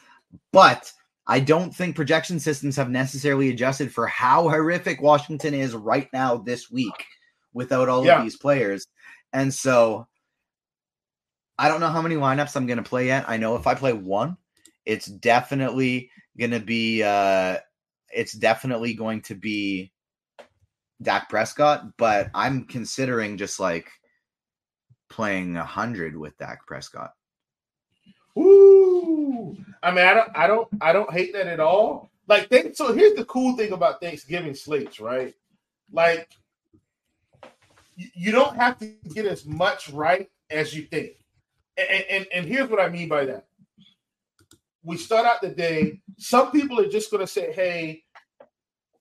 But 0.52 0.90
I 1.26 1.40
don't 1.40 1.74
think 1.74 1.96
projection 1.96 2.38
systems 2.38 2.76
have 2.76 2.88
necessarily 2.90 3.50
adjusted 3.50 3.92
for 3.92 4.06
how 4.06 4.48
horrific 4.48 5.00
Washington 5.02 5.54
is 5.54 5.74
right 5.74 6.08
now 6.12 6.36
this 6.36 6.70
week 6.70 7.04
without 7.52 7.88
all 7.88 8.04
Yeah. 8.04 8.18
of 8.18 8.22
these 8.22 8.36
players. 8.36 8.86
And 9.32 9.52
so 9.52 10.06
I 11.58 11.68
don't 11.68 11.80
know 11.80 11.88
how 11.88 12.02
many 12.02 12.14
lineups 12.16 12.54
I'm 12.56 12.66
going 12.66 12.76
to 12.82 12.88
play 12.88 13.06
yet. 13.06 13.24
I 13.28 13.38
know 13.38 13.56
if 13.56 13.66
I 13.66 13.74
play 13.74 13.92
one, 13.92 14.36
it's 14.84 15.06
definitely 15.06 16.10
going 16.38 16.52
to 16.52 16.60
be 16.60 17.02
uh 17.02 17.56
it's 18.10 18.32
definitely 18.32 18.94
going 18.94 19.22
to 19.22 19.34
be 19.34 19.90
Dak 21.02 21.28
Prescott, 21.28 21.96
but 21.96 22.30
I'm 22.34 22.64
considering 22.66 23.36
just 23.36 23.58
like 23.58 23.90
playing 25.10 25.56
a 25.56 25.60
100 25.60 26.16
with 26.16 26.36
Dak 26.38 26.66
Prescott. 26.66 27.10
Ooh, 28.38 28.75
I 29.82 29.90
mean, 29.90 30.04
I 30.04 30.14
don't, 30.14 30.30
I 30.34 30.46
don't, 30.46 30.68
I 30.80 30.92
don't 30.92 31.12
hate 31.12 31.32
that 31.34 31.46
at 31.46 31.60
all. 31.60 32.10
Like, 32.28 32.48
they, 32.48 32.72
so 32.72 32.92
here's 32.92 33.14
the 33.14 33.24
cool 33.24 33.56
thing 33.56 33.72
about 33.72 34.00
Thanksgiving 34.00 34.54
slates, 34.54 35.00
right? 35.00 35.34
Like, 35.92 36.28
you, 37.96 38.08
you 38.14 38.32
don't 38.32 38.56
have 38.56 38.78
to 38.78 38.92
get 39.14 39.26
as 39.26 39.46
much 39.46 39.90
right 39.90 40.28
as 40.50 40.74
you 40.74 40.82
think, 40.82 41.12
and, 41.76 42.04
and 42.10 42.26
and 42.34 42.46
here's 42.46 42.68
what 42.68 42.80
I 42.80 42.88
mean 42.88 43.08
by 43.08 43.24
that. 43.26 43.46
We 44.82 44.96
start 44.96 45.26
out 45.26 45.40
the 45.40 45.48
day. 45.48 46.00
Some 46.18 46.52
people 46.52 46.80
are 46.80 46.88
just 46.88 47.10
going 47.10 47.20
to 47.22 47.26
say, 47.26 47.52
"Hey, 47.52 48.04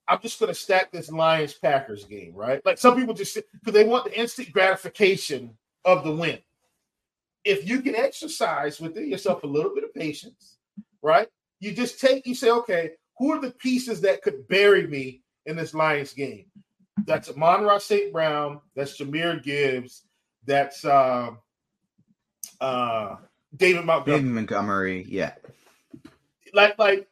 I'm 0.08 0.20
just 0.22 0.40
going 0.40 0.54
to 0.54 0.60
stack 0.60 0.92
this 0.92 1.12
Lions 1.12 1.54
Packers 1.54 2.06
game," 2.06 2.34
right? 2.36 2.62
Like 2.66 2.78
some 2.78 2.96
people 2.96 3.14
just 3.14 3.36
because 3.36 3.74
they 3.74 3.84
want 3.84 4.06
the 4.06 4.20
instant 4.20 4.52
gratification 4.52 5.58
of 5.84 6.04
the 6.04 6.12
win 6.12 6.40
if 7.46 7.70
you 7.70 7.82
can 7.82 7.96
exercise 7.96 8.82
within 8.82 9.10
yourself 9.10 9.44
a 9.44 9.48
little 9.48 9.74
bit 9.74 9.84
of 9.84 9.94
patience, 9.94 10.58
right? 11.02 11.28
You 11.60 11.72
just 11.72 12.02
take, 12.02 12.26
you 12.26 12.36
say, 12.36 12.50
okay, 12.50 12.92
who 13.18 13.32
are 13.32 13.40
the 13.40 13.52
pieces 13.52 14.02
that 14.02 14.24
could 14.24 14.48
bury 14.48 14.88
me 14.88 15.22
in 15.46 15.56
this 15.56 15.74
Lions 15.74 16.14
game? 16.14 16.48
That's 17.06 17.30
Amon 17.30 17.80
St. 17.80 18.12
Brown, 18.12 18.60
that's 18.76 19.00
Jahmyr 19.00 19.42
Gibbs, 19.44 20.04
that's 20.46 20.84
uh, 20.84 21.32
uh, 22.60 23.16
David 23.56 23.86
Montgomery. 23.86 24.20
David 24.20 24.32
Montgomery, 24.32 25.06
yeah. 25.08 25.34
Like, 26.54 26.80
like 26.80 27.08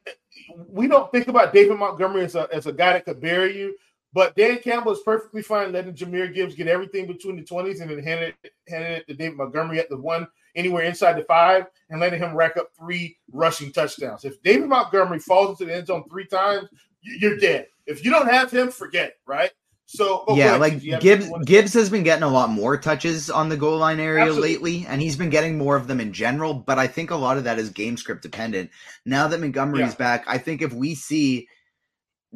we 0.67 0.87
don't 0.87 1.11
think 1.11 1.27
about 1.27 1.53
David 1.53 1.77
Montgomery 1.77 2.25
as 2.25 2.35
a 2.35 2.47
as 2.51 2.65
a 2.65 2.73
guy 2.73 2.93
that 2.93 3.05
could 3.05 3.21
bury 3.21 3.57
you, 3.57 3.75
but 4.13 4.35
Dan 4.35 4.59
Campbell 4.59 4.91
is 4.91 4.99
perfectly 5.03 5.41
fine 5.41 5.71
letting 5.71 5.93
Jahmyr 5.93 6.33
Gibbs 6.33 6.55
get 6.55 6.67
everything 6.67 7.07
between 7.07 7.35
the 7.35 7.43
20s 7.43 7.81
and 7.81 7.89
then 7.89 8.03
hand 8.03 8.21
it, 8.43 8.53
handing 8.67 8.91
it 8.91 9.07
to 9.07 9.13
David 9.13 9.37
Montgomery 9.37 9.79
at 9.79 9.89
the 9.89 9.97
one 9.97 10.27
anywhere 10.55 10.83
inside 10.83 11.17
the 11.17 11.23
five 11.23 11.65
and 11.89 11.99
letting 11.99 12.19
him 12.19 12.35
rack 12.35 12.57
up 12.57 12.69
three 12.77 13.17
rushing 13.31 13.71
touchdowns. 13.71 14.23
If 14.23 14.41
David 14.43 14.69
Montgomery 14.69 15.19
falls 15.19 15.59
into 15.59 15.65
the 15.71 15.75
end 15.77 15.87
zone 15.87 16.03
three 16.09 16.25
times, 16.27 16.69
you- 17.01 17.17
you're 17.19 17.37
dead. 17.37 17.67
If 17.85 18.05
you 18.05 18.11
don't 18.11 18.29
have 18.29 18.51
him, 18.51 18.71
forget 18.71 19.09
it, 19.09 19.19
right? 19.25 19.51
So 19.85 20.23
oh, 20.27 20.35
yeah, 20.35 20.55
ahead, 20.55 20.61
like 20.61 21.01
Gibbs 21.01 21.29
Gibbs 21.45 21.73
has 21.73 21.89
been 21.89 22.03
getting 22.03 22.23
a 22.23 22.29
lot 22.29 22.49
more 22.49 22.77
touches 22.77 23.29
on 23.29 23.49
the 23.49 23.57
goal 23.57 23.77
line 23.77 23.99
area 23.99 24.23
Absolutely. 24.23 24.53
lately, 24.53 24.85
and 24.87 25.01
he's 25.01 25.17
been 25.17 25.29
getting 25.29 25.57
more 25.57 25.75
of 25.75 25.87
them 25.87 25.99
in 25.99 26.13
general. 26.13 26.53
But 26.53 26.79
I 26.79 26.87
think 26.87 27.11
a 27.11 27.15
lot 27.15 27.37
of 27.37 27.43
that 27.43 27.59
is 27.59 27.69
game 27.69 27.97
script 27.97 28.21
dependent. 28.23 28.71
Now 29.05 29.27
that 29.27 29.39
Montgomery's 29.41 29.89
Yeah. 29.89 29.95
back, 29.95 30.23
I 30.25 30.37
think 30.37 30.61
if 30.61 30.71
we 30.73 30.95
see 30.95 31.47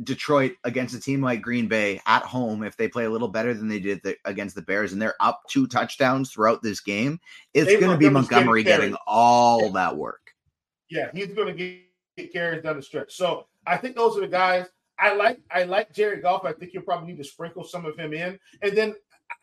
Detroit 0.03 0.53
against 0.63 0.95
a 0.95 0.99
team 0.99 1.21
like 1.21 1.41
Green 1.41 1.67
Bay 1.67 1.99
at 2.05 2.23
home, 2.23 2.63
if 2.63 2.77
they 2.77 2.87
play 2.87 3.05
a 3.05 3.09
little 3.09 3.27
better 3.27 3.53
than 3.53 3.67
they 3.67 3.79
did 3.79 4.01
the, 4.03 4.15
against 4.25 4.55
the 4.55 4.61
Bears, 4.61 4.93
and 4.93 5.01
they're 5.01 5.15
up 5.19 5.41
two 5.49 5.67
touchdowns 5.67 6.31
throughout 6.31 6.61
this 6.61 6.79
game, 6.79 7.19
it's 7.53 7.71
going 7.79 7.91
to 7.91 7.97
be 7.97 8.09
Montgomery 8.09 8.63
getting 8.63 8.95
all 9.05 9.71
that 9.71 9.95
work. 9.95 10.33
Yeah, 10.89 11.09
he's 11.13 11.27
going 11.27 11.47
to 11.47 11.53
get, 11.53 11.81
get 12.15 12.33
carries 12.33 12.63
down 12.63 12.77
the 12.77 12.81
stretch. 12.81 13.15
So 13.15 13.47
I 13.65 13.77
think 13.77 13.95
those 13.95 14.17
are 14.17 14.21
the 14.21 14.27
guys. 14.27 14.67
I 14.99 15.13
like. 15.13 15.39
I 15.51 15.63
like 15.63 15.93
Jared 15.93 16.23
Goff. 16.23 16.45
I 16.45 16.53
think 16.53 16.73
you'll 16.73 16.83
probably 16.83 17.07
need 17.07 17.17
to 17.17 17.23
sprinkle 17.23 17.63
some 17.63 17.85
of 17.85 17.97
him 17.97 18.13
in, 18.13 18.39
and 18.61 18.75
then 18.75 18.95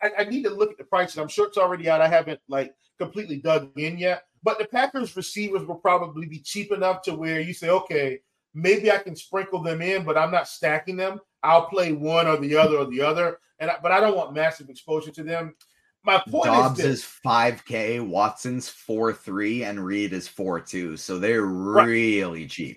I, 0.02 0.11
I 0.18 0.24
need 0.24 0.42
to 0.44 0.50
look 0.50 0.72
at 0.72 0.78
the 0.78 0.84
prices. 0.84 1.18
I'm 1.18 1.28
sure 1.28 1.46
it's 1.46 1.59
already 1.59 1.88
out. 1.88 2.00
I 2.00 2.09
haven't 2.09 2.40
like 2.48 2.74
completely 2.98 3.36
dug 3.36 3.70
in 3.78 3.98
yet, 3.98 4.24
but 4.42 4.59
the 4.59 4.64
Packers 4.64 5.16
receivers 5.16 5.64
will 5.64 5.76
probably 5.76 6.26
be 6.26 6.40
cheap 6.40 6.72
enough 6.72 7.02
to 7.02 7.14
where 7.14 7.40
you 7.40 7.52
say, 7.52 7.70
okay, 7.70 8.20
maybe 8.55 8.90
I 8.90 8.98
can 8.98 9.16
sprinkle 9.16 9.62
them 9.62 9.82
in, 9.82 10.05
but 10.05 10.16
I'm 10.16 10.30
not 10.30 10.48
stacking 10.48 10.96
them. 10.96 11.20
I'll 11.42 11.66
play 11.66 11.92
one 11.92 12.26
or 12.26 12.38
the 12.38 12.57
other 12.57 12.78
or 12.78 12.86
the 12.86 13.02
other, 13.02 13.38
and 13.59 13.70
I, 13.70 13.76
but 13.82 13.92
I 13.92 14.00
don't 14.00 14.16
want 14.16 14.32
massive 14.32 14.70
exposure 14.70 15.11
to 15.11 15.22
them. 15.22 15.55
My 16.02 16.22
point 16.28 16.52
Doubs 16.52 16.80
is 16.80 16.86
is 16.86 17.05
five 17.05 17.64
K, 17.64 18.00
Watson's 18.00 18.68
four 18.68 19.12
three, 19.12 19.64
and 19.64 19.84
Reed 19.84 20.12
is 20.12 20.28
four 20.28 20.61
two. 20.61 20.96
So 20.96 21.18
they're 21.18 21.42
Right. 21.42 21.86
really 21.86 22.46
cheap. 22.46 22.76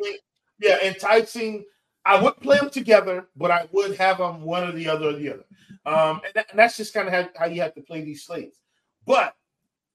yeah, 0.59 0.77
and 0.83 0.95
enticing. 0.95 1.65
I 2.05 2.21
would 2.21 2.37
play 2.37 2.57
them 2.57 2.69
together, 2.69 3.27
but 3.35 3.51
I 3.51 3.67
would 3.73 3.97
have 3.97 4.19
them 4.19 4.41
one 4.43 4.63
or 4.63 4.71
the 4.71 4.87
other 4.87 5.09
or 5.09 5.13
the 5.13 5.33
other. 5.33 5.43
Um, 5.85 6.21
and, 6.23 6.33
that, 6.35 6.47
and 6.49 6.57
that's 6.57 6.77
just 6.77 6.93
kind 6.93 7.05
of 7.05 7.13
how, 7.13 7.29
how 7.35 7.45
you 7.47 7.61
have 7.61 7.75
to 7.75 7.81
play 7.81 7.99
these 7.99 8.23
slates. 8.23 8.59
But 9.05 9.35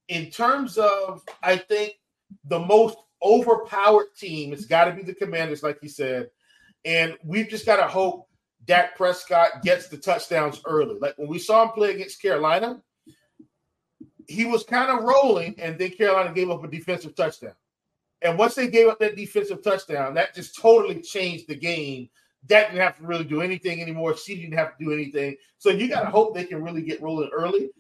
in 0.09 0.31
terms 0.31 0.77
of, 0.77 1.23
I 1.43 1.57
think 1.57 1.95
the 2.45 2.59
most 2.59 2.99
overpowered 3.23 4.15
team, 4.17 4.53
it's 4.53 4.67
got 4.67 4.87
to 4.87 4.93
be 4.93 5.03
the 5.03 5.15
Commanders, 5.15 5.63
like 5.63 5.79
you 5.83 5.89
said. 5.89 6.31
And 6.85 7.17
we've 7.25 7.49
just 7.49 7.67
got 7.67 7.77
to 7.77 7.87
hope 7.87 8.29
Dak 8.65 8.97
Prescott 8.97 9.63
gets 9.63 9.89
the 9.89 9.97
touchdowns 9.97 10.61
early. 10.65 10.97
Like 11.01 11.15
when 11.17 11.29
we 11.29 11.39
saw 11.39 11.65
him 11.65 11.71
play 11.71 11.93
against 11.93 12.23
Carolina, 12.23 12.83
he 14.29 14.45
was 14.45 14.65
kind 14.65 14.91
of 14.91 15.05
rolling, 15.05 15.55
and 15.59 15.79
then 15.79 15.91
Carolina 15.91 16.33
gave 16.33 16.51
up 16.51 16.65
a 16.65 16.69
defensive 16.69 17.15
touchdown. 17.15 17.55
And 18.23 18.39
once 18.39 18.55
they 18.55 18.69
gave 18.69 18.89
up 18.89 19.01
that 19.01 19.17
defensive 19.17 19.63
touchdown, 19.63 20.15
that 20.15 20.35
just 20.35 20.57
totally 20.57 21.01
changed 21.01 21.49
the 21.49 21.57
game. 21.57 22.09
Dak 22.47 22.71
didn't 22.71 22.83
have 22.83 22.97
to 22.99 23.07
really 23.07 23.25
do 23.25 23.41
anything 23.41 23.81
anymore. 23.83 24.17
She 24.17 24.37
didn't 24.37 24.57
have 24.57 24.77
to 24.77 24.85
do 24.85 24.93
anything. 24.93 25.37
So 25.59 25.71
you 25.71 25.89
got 25.89 26.03
to 26.03 26.11
hope 26.11 26.35
they 26.35 26.45
can 26.45 26.63
really 26.63 26.83
get 26.83 27.03
rolling 27.03 27.31
early. 27.33 27.71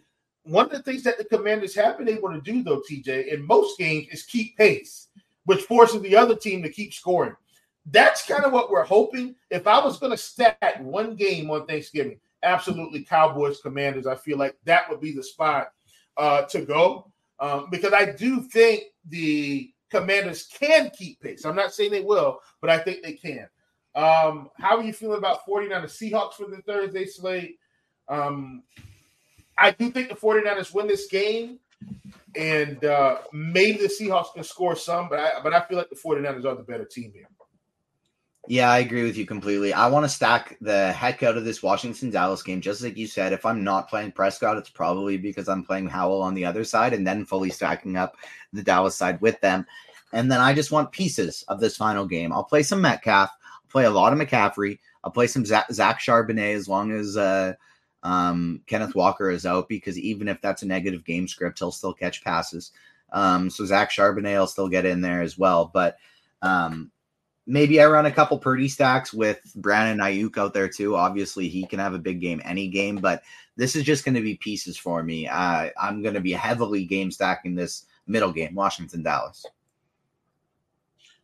One 0.44 0.66
of 0.66 0.72
the 0.72 0.82
things 0.82 1.04
that 1.04 1.18
the 1.18 1.24
Commanders 1.24 1.74
have 1.76 1.98
been 1.98 2.08
able 2.08 2.32
to 2.32 2.40
do, 2.40 2.62
though, 2.62 2.82
TJ, 2.90 3.32
in 3.32 3.46
most 3.46 3.78
games 3.78 4.08
is 4.10 4.24
keep 4.24 4.56
pace, 4.56 5.08
which 5.44 5.62
forces 5.62 6.00
the 6.02 6.16
other 6.16 6.36
team 6.36 6.62
to 6.62 6.68
keep 6.68 6.92
scoring. 6.92 7.34
That's 7.86 8.26
kind 8.26 8.44
of 8.44 8.52
what 8.52 8.70
we're 8.70 8.84
hoping. 8.84 9.34
If 9.50 9.66
I 9.66 9.84
was 9.84 9.98
going 9.98 10.12
to 10.12 10.16
stack 10.16 10.78
one 10.80 11.16
game 11.16 11.50
on 11.50 11.66
Thanksgiving, 11.66 12.20
absolutely 12.42 13.02
Cowboys 13.02 13.60
Commanders. 13.60 14.06
I 14.06 14.14
feel 14.14 14.38
like 14.38 14.56
that 14.64 14.88
would 14.88 15.00
be 15.00 15.12
the 15.12 15.22
spot 15.22 15.72
uh, 16.16 16.42
to 16.42 16.62
go 16.62 17.10
um, 17.40 17.68
because 17.70 17.92
I 17.92 18.12
do 18.12 18.42
think 18.42 18.84
the 19.08 19.72
Commanders 19.90 20.46
can 20.46 20.90
keep 20.90 21.20
pace. 21.20 21.44
I'm 21.44 21.56
not 21.56 21.74
saying 21.74 21.90
they 21.90 22.00
will, 22.00 22.40
but 22.60 22.70
I 22.70 22.78
think 22.78 23.02
they 23.02 23.12
can. 23.12 23.48
Um, 23.94 24.48
how 24.56 24.78
are 24.78 24.82
you 24.82 24.92
feeling 24.92 25.18
about 25.18 25.46
49ers 25.46 25.84
Seahawks 25.84 26.34
for 26.34 26.46
the 26.46 26.62
Thursday 26.62 27.04
slate? 27.04 27.58
Um, 28.08 28.62
I 29.58 29.70
do 29.70 29.90
think 29.90 30.08
the 30.08 30.14
49ers 30.14 30.72
win 30.72 30.86
this 30.86 31.08
game, 31.08 31.58
and 32.36 32.84
uh, 32.84 33.18
maybe 33.32 33.78
the 33.78 33.88
Seahawks 33.88 34.32
can 34.34 34.44
score 34.44 34.76
some, 34.76 35.08
but 35.08 35.18
I, 35.18 35.30
but 35.42 35.52
I 35.52 35.60
feel 35.62 35.78
like 35.78 35.90
the 35.90 35.96
49ers 35.96 36.44
are 36.44 36.54
the 36.54 36.62
better 36.62 36.84
team 36.84 37.12
here. 37.14 37.28
Yeah, 38.48 38.70
I 38.70 38.78
agree 38.78 39.04
with 39.04 39.16
you 39.16 39.24
completely. 39.24 39.72
I 39.72 39.86
want 39.86 40.04
to 40.04 40.08
stack 40.08 40.58
the 40.60 40.90
heck 40.92 41.22
out 41.22 41.36
of 41.36 41.44
this 41.44 41.62
Washington 41.62 42.10
Dallas 42.10 42.42
game. 42.42 42.60
Just 42.60 42.82
like 42.82 42.96
you 42.96 43.06
said, 43.06 43.32
if 43.32 43.46
I'm 43.46 43.62
not 43.62 43.88
playing 43.88 44.12
Prescott, 44.12 44.56
it's 44.56 44.68
probably 44.68 45.16
because 45.16 45.48
I'm 45.48 45.64
playing 45.64 45.88
Howell 45.88 46.22
on 46.22 46.34
the 46.34 46.44
other 46.44 46.64
side 46.64 46.92
and 46.92 47.06
then 47.06 47.24
fully 47.24 47.50
stacking 47.50 47.96
up 47.96 48.16
the 48.52 48.62
Dallas 48.62 48.96
side 48.96 49.20
with 49.20 49.40
them. 49.40 49.64
And 50.12 50.30
then 50.30 50.40
I 50.40 50.54
just 50.54 50.72
want 50.72 50.90
pieces 50.90 51.44
of 51.46 51.60
this 51.60 51.76
final 51.76 52.04
game. 52.04 52.32
I'll 52.32 52.42
play 52.42 52.64
some 52.64 52.80
Metcalf, 52.80 53.30
I'll 53.30 53.70
play 53.70 53.84
a 53.84 53.90
lot 53.90 54.12
of 54.12 54.18
McCaffrey, 54.18 54.80
I'll 55.04 55.12
play 55.12 55.28
some 55.28 55.46
Zach, 55.46 55.70
Zach 55.72 56.00
Charbonnet 56.00 56.54
as 56.54 56.68
long 56.68 56.90
as 56.90 57.16
uh, 57.16 57.54
um, 58.02 58.60
Kenneth 58.66 58.94
Walker 58.94 59.30
is 59.30 59.46
out, 59.46 59.68
because 59.68 59.98
even 59.98 60.28
if 60.28 60.40
that's 60.40 60.62
a 60.62 60.66
negative 60.66 61.04
game 61.04 61.28
script, 61.28 61.58
he'll 61.58 61.72
still 61.72 61.94
catch 61.94 62.24
passes. 62.24 62.72
Um, 63.12 63.50
so 63.50 63.64
Zach 63.64 63.90
Charbonnet 63.90 64.38
will 64.38 64.46
still 64.46 64.68
get 64.68 64.86
in 64.86 65.00
there 65.00 65.22
as 65.22 65.36
well. 65.36 65.70
But 65.72 65.98
um, 66.40 66.90
maybe 67.46 67.80
I 67.80 67.86
run 67.86 68.06
a 68.06 68.10
couple 68.10 68.38
Purdy 68.38 68.68
stacks 68.68 69.12
with 69.12 69.40
Brandon 69.56 70.04
Aiyuk 70.04 70.38
out 70.38 70.54
there 70.54 70.68
too. 70.68 70.96
Obviously, 70.96 71.48
he 71.48 71.66
can 71.66 71.78
have 71.78 71.94
a 71.94 71.98
big 71.98 72.20
game 72.20 72.40
any 72.44 72.68
game, 72.68 72.96
but 72.96 73.22
this 73.56 73.76
is 73.76 73.84
just 73.84 74.04
going 74.04 74.14
to 74.14 74.22
be 74.22 74.36
pieces 74.36 74.76
for 74.76 75.02
me. 75.02 75.28
Uh, 75.28 75.68
I'm 75.80 76.02
going 76.02 76.14
to 76.14 76.20
be 76.20 76.32
heavily 76.32 76.84
game 76.84 77.10
stacking 77.10 77.54
this 77.54 77.84
middle 78.06 78.32
game, 78.32 78.54
Washington 78.54 79.02
Dallas. 79.02 79.44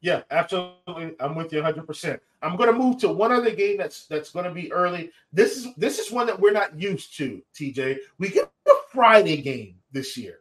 Yeah, 0.01 0.23
absolutely. 0.31 1.17
I'm 1.19 1.35
with 1.35 1.53
you 1.53 1.59
100. 1.59 1.87
percent 1.87 2.21
I'm 2.43 2.57
going 2.57 2.73
to 2.73 2.79
move 2.79 2.99
to 2.99 3.09
one 3.09 3.33
other 3.33 3.51
game 3.51 3.77
that's 3.77 4.07
that's 4.07 4.31
going 4.31 4.45
to 4.45 4.53
be 4.53 4.73
early. 4.73 5.11
This 5.33 5.57
is 5.57 5.75
this 5.77 5.99
is 5.99 6.13
one 6.13 6.27
that 6.27 6.39
we're 6.39 6.53
not 6.53 6.79
used 6.81 7.17
to. 7.19 7.43
TJ, 7.55 7.99
we 8.19 8.29
get 8.29 8.51
a 8.69 8.73
Friday 8.93 9.43
game 9.43 9.75
this 9.93 10.17
year 10.17 10.41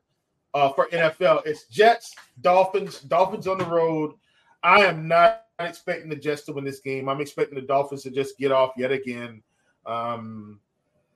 uh, 0.54 0.70
for 0.74 0.88
NFL. 0.88 1.46
It's 1.46 1.66
Jets, 1.68 2.16
Dolphins, 2.42 3.02
Dolphins 3.02 3.48
on 3.48 3.58
the 3.58 3.66
road. 3.66 4.14
I 4.62 4.82
am 4.82 5.08
not 5.08 5.46
expecting 5.60 6.10
the 6.10 6.16
Jets 6.16 6.44
to 6.44 6.54
win 6.54 6.64
this 6.64 6.80
game. 6.80 7.10
I'm 7.10 7.22
expecting 7.22 7.56
the 7.56 7.66
Dolphins 7.66 8.04
to 8.04 8.12
just 8.12 8.38
get 8.38 8.52
off 8.52 8.74
yet 8.78 8.92
again. 8.92 9.42
Um, 9.86 10.60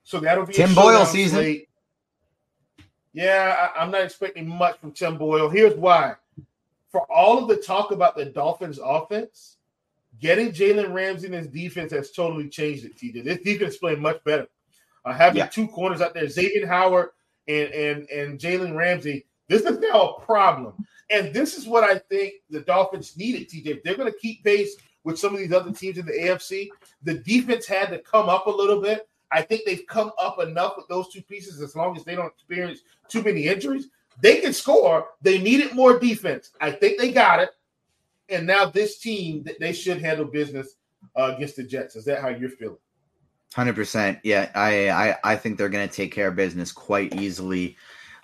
so 0.04 0.20
that'll 0.20 0.46
be 0.46 0.54
a 0.54 0.56
Tim 0.56 0.74
Boyle 0.74 1.06
season. 1.06 1.38
slate. 1.40 1.70
Yeah, 3.14 3.70
I, 3.76 3.82
I'm 3.82 3.92
not 3.92 4.02
expecting 4.02 4.48
much 4.48 4.78
from 4.80 4.94
Tim 4.94 5.18
Boyle. 5.18 5.50
Here's 5.50 5.76
why 5.76 6.16
for 6.92 7.02
all 7.12 7.40
of 7.40 7.48
the 7.48 7.58
talk 7.58 7.92
about 7.92 8.16
the 8.16 8.26
Dolphins 8.26 8.80
offense, 8.84 9.58
getting 10.20 10.52
Jalen 10.52 10.94
Ramsey 10.94 11.28
and 11.28 11.36
his 11.36 11.48
defense 11.48 11.92
has 11.94 12.12
totally 12.12 12.50
changed 12.50 12.86
it, 12.86 12.98
TJ. 12.98 13.24
This 13.24 13.40
defense 13.42 13.74
is 13.76 13.80
playing 13.80 14.02
much 14.02 14.24
better. 14.24 14.48
Uh, 15.06 15.14
having 15.14 15.40
Yeah. 15.40 15.48
two 15.48 15.68
corners 15.68 16.02
out 16.02 16.14
there, 16.14 16.26
Xavien 16.26 16.68
Howard 16.68 17.10
and 17.48 17.74
and 17.74 18.10
and 18.10 18.40
Jalen 18.40 18.76
Ramsey, 18.76 19.26
this 19.48 19.64
is 19.64 19.80
now 19.80 20.02
a 20.02 20.22
problem. 20.22 20.74
And 21.10 21.34
this 21.34 21.58
is 21.58 21.68
what 21.68 21.84
I 21.84 21.98
think 21.98 22.36
the 22.50 22.62
Dolphins 22.62 23.18
needed, 23.18 23.50
TJ. 23.50 23.68
If 23.78 23.84
they're 23.84 23.96
going 23.96 24.12
to 24.12 24.18
keep 24.20 24.44
pace 24.44 24.76
with 25.04 25.18
some 25.20 25.34
of 25.34 25.40
these 25.40 25.52
other 25.52 25.72
teams 25.74 25.98
in 25.98 26.06
the 26.06 26.14
AFC, 26.14 26.70
the 27.04 27.16
defense 27.16 27.66
had 27.66 27.90
to 27.90 28.00
come 28.00 28.30
up 28.30 28.46
a 28.48 28.52
little 28.52 28.82
bit. 28.82 29.08
I 29.32 29.42
think 29.42 29.64
they've 29.66 29.86
come 29.88 30.12
up 30.22 30.40
enough 30.40 30.76
with 30.78 30.88
those 30.88 31.10
two 31.10 31.22
pieces 31.22 31.62
as 31.62 31.76
long 31.76 31.98
as 31.98 32.04
they 32.04 32.16
don't 32.16 32.28
experience 32.34 32.82
too 33.08 33.24
many 33.24 33.48
injuries. 33.48 33.88
They 34.22 34.40
can 34.40 34.54
score. 34.54 35.08
They 35.22 35.40
needed 35.40 35.74
more 35.74 36.00
defense. 36.00 36.52
I 36.62 36.72
think 36.72 37.00
they 37.00 37.12
got 37.12 37.40
it. 37.40 37.50
And 38.30 38.48
now 38.48 38.68
this 38.68 39.00
team, 39.00 39.44
th- 39.44 39.58
they 39.60 39.74
should 39.74 40.00
handle 40.00 40.26
business 40.26 40.76
uh, 41.18 41.34
against 41.36 41.58
the 41.58 41.64
Jets. 41.64 41.96
Is 41.96 42.06
that 42.06 42.22
how 42.22 42.30
you're 42.30 42.50
feeling? 42.50 42.78
Hundred 43.54 43.76
percent. 43.76 44.20
Yeah, 44.24 44.50
I, 44.56 44.90
I 44.90 45.18
I 45.26 45.36
think 45.36 45.58
they're 45.58 45.68
going 45.68 45.88
to 45.88 45.94
take 45.94 46.14
care 46.14 46.30
of 46.30 46.38
business 46.38 46.72
quite 46.72 47.14
easily. 47.20 47.76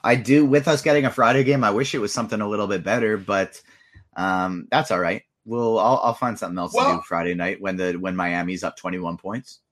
I 0.04 0.16
do. 0.16 0.46
With 0.46 0.70
us 0.70 0.82
getting 0.82 1.04
a 1.04 1.12
Friday 1.12 1.44
game, 1.44 1.66
I 1.66 1.72
wish 1.72 1.94
it 1.94 2.00
was 2.00 2.14
something 2.14 2.40
a 2.40 2.48
little 2.48 2.68
bit 2.68 2.82
better, 2.84 3.18
but 3.18 3.62
um, 4.16 4.70
that's 4.72 4.90
all 4.90 5.00
right. 5.00 5.24
We'll 5.44 5.80
I'll, 5.80 6.00
I'll 6.02 6.14
find 6.14 6.40
something 6.40 6.58
else 6.58 6.74
to 6.74 6.80
do 6.80 7.02
Friday 7.06 7.34
night 7.34 7.60
when 7.60 7.76
the 7.76 7.94
when 7.94 8.16
Miami's 8.16 8.64
up 8.64 8.78
twenty 8.78 9.00
one 9.00 9.18
points. 9.18 9.60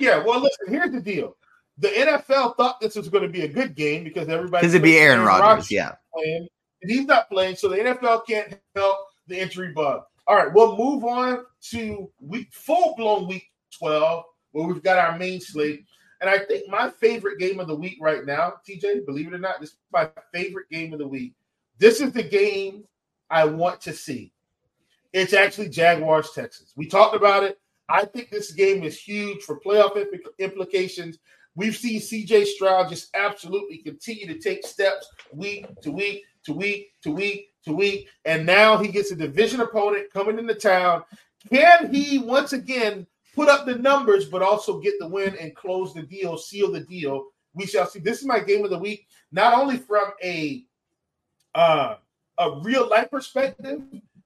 Yeah. 0.00 0.22
Well, 0.24 0.40
listen. 0.40 0.68
Here's 0.68 0.92
the 0.92 1.00
deal. 1.00 1.36
The 1.78 1.88
NFL 1.88 2.56
thought 2.56 2.80
this 2.80 2.96
was 2.96 3.08
going 3.08 3.22
to 3.22 3.30
be 3.30 3.42
a 3.42 3.48
good 3.48 3.74
game 3.74 4.04
because 4.04 4.28
everybody 4.28 4.62
Because 4.62 4.74
it'd 4.74 4.82
be 4.82 4.98
Aaron 4.98 5.24
Rodgers. 5.24 5.70
Yeah. 5.70 5.94
playing, 6.12 6.48
and 6.82 6.90
he's 6.90 7.06
not 7.06 7.28
playing, 7.28 7.56
so 7.56 7.68
the 7.68 7.76
NFL 7.76 8.26
can't 8.26 8.58
help 8.74 8.98
the 9.26 9.40
injury 9.40 9.72
bug. 9.72 10.02
All 10.26 10.36
right, 10.36 10.52
we'll 10.52 10.76
move 10.76 11.04
on 11.04 11.44
to 11.70 12.10
week 12.20 12.48
full 12.52 12.94
blown 12.96 13.28
week 13.28 13.44
12, 13.78 14.24
where 14.52 14.66
we've 14.66 14.82
got 14.82 14.98
our 14.98 15.16
main 15.16 15.40
slate. 15.40 15.84
And 16.20 16.28
I 16.28 16.38
think 16.38 16.68
my 16.68 16.90
favorite 16.90 17.38
game 17.38 17.60
of 17.60 17.68
the 17.68 17.74
week 17.74 17.96
right 18.00 18.26
now, 18.26 18.54
TJ, 18.68 19.06
believe 19.06 19.28
it 19.28 19.34
or 19.34 19.38
not, 19.38 19.60
this 19.60 19.70
is 19.70 19.78
my 19.92 20.10
favorite 20.34 20.68
game 20.70 20.92
of 20.92 20.98
the 20.98 21.06
week. 21.06 21.34
This 21.78 22.00
is 22.00 22.12
the 22.12 22.24
game 22.24 22.84
I 23.30 23.44
want 23.44 23.80
to 23.82 23.92
see. 23.92 24.32
It's 25.12 25.32
actually 25.32 25.68
Jaguars 25.68 26.30
Texans. 26.34 26.72
We 26.76 26.86
talked 26.86 27.16
about 27.16 27.44
it. 27.44 27.58
I 27.88 28.04
think 28.04 28.30
this 28.30 28.52
game 28.52 28.82
is 28.82 29.00
huge 29.00 29.42
for 29.42 29.60
playoff 29.60 29.96
implications. 30.38 31.18
We've 31.58 31.76
seen 31.76 32.00
CJ 32.00 32.46
Stroud 32.46 32.88
just 32.88 33.10
absolutely 33.14 33.78
continue 33.78 34.28
to 34.28 34.38
take 34.38 34.64
steps 34.64 35.08
week 35.32 35.66
to 35.82 35.90
week 35.90 36.22
to 36.44 36.52
week 36.52 36.92
to 37.02 37.10
week 37.10 37.48
to 37.64 37.72
week. 37.72 38.08
And 38.24 38.46
now 38.46 38.78
he 38.78 38.86
gets 38.86 39.10
a 39.10 39.16
division 39.16 39.60
opponent 39.60 40.12
coming 40.12 40.38
into 40.38 40.54
town. 40.54 41.02
Can 41.50 41.92
he 41.92 42.18
once 42.18 42.52
again 42.52 43.08
put 43.34 43.48
up 43.48 43.66
the 43.66 43.74
numbers, 43.74 44.26
but 44.26 44.40
also 44.40 44.78
get 44.78 44.94
the 45.00 45.08
win 45.08 45.36
and 45.40 45.52
close 45.56 45.92
the 45.92 46.02
deal, 46.02 46.38
seal 46.38 46.70
the 46.70 46.82
deal. 46.82 47.26
We 47.54 47.66
shall 47.66 47.86
see. 47.86 47.98
This 47.98 48.20
is 48.20 48.24
my 48.24 48.38
game 48.38 48.62
of 48.62 48.70
the 48.70 48.78
week, 48.78 49.08
not 49.32 49.52
only 49.52 49.78
from 49.78 50.12
a 50.22 50.64
uh, 51.56 51.96
a 52.38 52.60
real 52.60 52.88
life 52.88 53.10
perspective, 53.10 53.82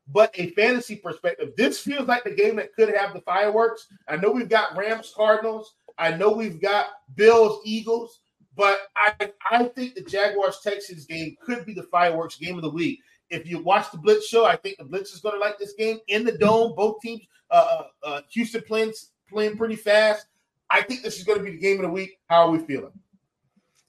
but 0.08 0.30
a 0.34 0.50
fantasy 0.50 0.96
perspective. 0.96 1.54
This 1.56 1.78
feels 1.78 2.06
like 2.06 2.24
the 2.24 2.34
game 2.34 2.56
that 2.56 2.74
could 2.74 2.94
have 2.94 3.14
the 3.14 3.22
fireworks. 3.22 3.86
I 4.06 4.16
know 4.16 4.30
we've 4.30 4.50
got 4.50 4.76
Rams 4.76 5.14
Cardinals. 5.16 5.76
I 5.98 6.14
know 6.16 6.30
we've 6.30 6.60
got 6.60 6.86
Bills 7.14 7.60
Eagles, 7.64 8.20
but 8.56 8.78
I 8.96 9.30
I 9.50 9.64
think 9.64 9.94
the 9.94 10.02
Jaguars 10.02 10.60
Texans 10.62 11.06
game 11.06 11.36
could 11.44 11.64
be 11.64 11.74
the 11.74 11.84
fireworks 11.84 12.36
game 12.36 12.56
of 12.56 12.62
the 12.62 12.70
week. 12.70 13.00
If 13.30 13.46
you 13.46 13.62
watch 13.62 13.90
the 13.90 13.98
Blitz 13.98 14.28
show, 14.28 14.44
I 14.44 14.56
think 14.56 14.76
the 14.78 14.84
Blitz 14.84 15.14
is 15.14 15.20
going 15.20 15.34
to 15.34 15.40
like 15.40 15.58
this 15.58 15.72
game 15.72 15.98
in 16.08 16.24
the 16.24 16.36
dome. 16.36 16.74
Both 16.76 17.00
teams, 17.00 17.22
uh, 17.50 17.54
uh, 17.54 18.06
uh, 18.06 18.20
Houston 18.30 18.62
playing 18.62 18.92
playing 19.28 19.56
pretty 19.56 19.76
fast. 19.76 20.26
I 20.68 20.82
think 20.82 21.02
this 21.02 21.18
is 21.18 21.24
going 21.24 21.38
to 21.38 21.44
be 21.44 21.52
the 21.52 21.58
game 21.58 21.76
of 21.76 21.82
the 21.82 21.92
week. 21.92 22.18
How 22.28 22.46
are 22.46 22.50
we 22.50 22.58
feeling? 22.58 22.92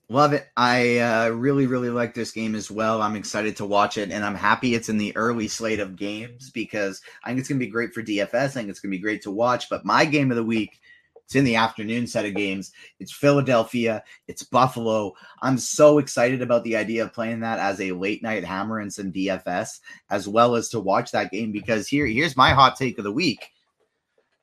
Love 0.10 0.34
it. 0.34 0.47
I 0.58 0.99
uh, 0.99 1.30
really, 1.30 1.66
really 1.66 1.89
like 1.89 2.14
this 2.14 2.32
game 2.32 2.56
as 2.56 2.70
well. 2.70 3.01
I'm 3.01 3.16
excited 3.16 3.56
to 3.58 3.66
watch 3.66 3.97
it, 3.97 4.12
and 4.12 4.24
I'm 4.24 4.36
happy 4.36 4.76
it's 4.76 4.89
in 4.89 4.97
the 4.97 5.16
early 5.16 5.47
slate 5.47 5.80
of 5.80 5.95
games 5.95 6.51
because 6.51 7.01
I 7.24 7.30
think 7.30 7.39
it's 7.39 7.49
going 7.49 7.60
to 7.60 7.66
be 7.66 7.72
great 7.72 7.93
for 7.93 8.04
DFS. 8.04 8.34
I 8.34 8.47
think 8.47 8.70
it's 8.70 8.80
going 8.80 8.91
to 8.91 8.97
be 8.97 9.01
great 9.01 9.24
to 9.24 9.32
watch. 9.32 9.70
But 9.70 9.86
my 9.86 10.06
game 10.06 10.30
of 10.30 10.38
the 10.38 10.43
week 10.43 10.80
it's 11.26 11.36
in 11.36 11.45
the 11.45 11.55
afternoon 11.55 12.05
set 12.07 12.26
of 12.26 12.36
games. 12.36 12.71
It's 12.99 13.11
Philadelphia. 13.11 14.03
It's 14.28 14.43
Buffalo. 14.43 15.13
I'm 15.41 15.57
so 15.57 15.97
excited 15.97 16.41
about 16.41 16.63
the 16.63 16.76
idea 16.76 17.03
of 17.03 17.13
playing 17.13 17.39
that 17.39 17.59
as 17.59 17.80
a 17.80 17.91
late 17.91 18.21
night 18.21 18.43
hammer 18.43 18.80
and 18.80 18.93
some 18.93 19.11
DFS, 19.11 19.80
as 20.09 20.28
well 20.28 20.55
as 20.55 20.69
to 20.69 20.80
watch 20.80 21.11
that 21.11 21.32
game 21.32 21.51
because 21.51 21.88
here, 21.88 22.05
here's 22.05 22.38
my 22.38 22.51
hot 22.51 22.76
take 22.76 22.97
of 22.97 23.03
the 23.03 23.11
week. 23.11 23.49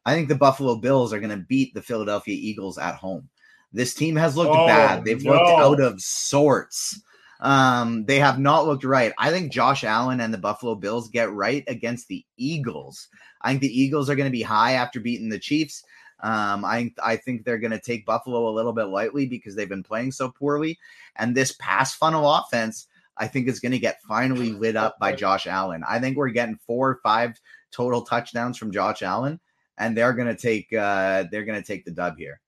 I 0.04 0.14
think 0.14 0.28
the 0.28 0.34
Buffalo 0.34 0.76
Bills 0.76 1.12
are 1.12 1.20
going 1.20 1.36
to 1.36 1.44
beat 1.46 1.74
the 1.74 1.82
Philadelphia 1.82 2.34
Eagles 2.34 2.78
at 2.78 2.94
home. 2.94 3.28
This 3.72 3.94
team 3.94 4.16
has 4.16 4.36
looked 4.36 4.56
oh, 4.56 4.66
bad. 4.66 5.04
They've 5.04 5.22
no. 5.22 5.32
looked 5.32 5.50
out 5.50 5.80
of 5.80 6.00
sorts. 6.00 7.00
Um, 7.40 8.04
they 8.04 8.18
have 8.18 8.38
not 8.38 8.66
looked 8.66 8.84
right. 8.84 9.12
I 9.18 9.30
think 9.30 9.52
Josh 9.52 9.84
Allen 9.84 10.20
and 10.20 10.32
the 10.32 10.38
Buffalo 10.38 10.74
Bills 10.74 11.08
get 11.08 11.32
right 11.32 11.64
against 11.68 12.08
the 12.08 12.24
Eagles. 12.36 13.08
I 13.40 13.50
think 13.50 13.62
the 13.62 13.80
Eagles 13.80 14.10
are 14.10 14.16
going 14.16 14.26
to 14.26 14.32
be 14.32 14.42
high 14.42 14.72
after 14.72 15.00
beating 15.00 15.28
the 15.28 15.38
Chiefs. 15.38 15.84
Um, 16.22 16.64
I 16.64 16.92
I 17.02 17.16
think 17.16 17.44
they're 17.44 17.58
going 17.58 17.70
to 17.70 17.80
take 17.80 18.06
Buffalo 18.06 18.48
a 18.48 18.54
little 18.54 18.72
bit 18.72 18.84
lightly 18.84 19.26
because 19.26 19.54
they've 19.54 19.68
been 19.68 19.82
playing 19.82 20.12
so 20.12 20.30
poorly, 20.30 20.78
and 21.16 21.34
this 21.34 21.54
pass 21.58 21.94
funnel 21.94 22.32
offense 22.32 22.86
I 23.20 23.28
think 23.28 23.48
is 23.48 23.60
going 23.60 23.72
to 23.72 23.78
get 23.78 24.00
finally 24.08 24.52
lit 24.52 24.76
up 24.76 24.98
by 24.98 25.12
Josh 25.12 25.46
Allen. 25.46 25.84
I 25.86 25.98
think 25.98 26.16
we're 26.16 26.30
getting 26.30 26.58
four 26.66 26.88
or 26.88 27.00
five 27.02 27.38
total 27.70 28.02
touchdowns 28.02 28.56
from 28.56 28.72
Josh 28.72 29.02
Allen, 29.02 29.38
and 29.78 29.96
they're 29.96 30.14
going 30.14 30.34
to 30.34 30.40
take 30.40 30.72
uh, 30.72 31.24
they're 31.30 31.44
going 31.44 31.60
to 31.60 31.66
take 31.66 31.84
the 31.84 31.90
dub 31.90 32.16
here. 32.16 32.40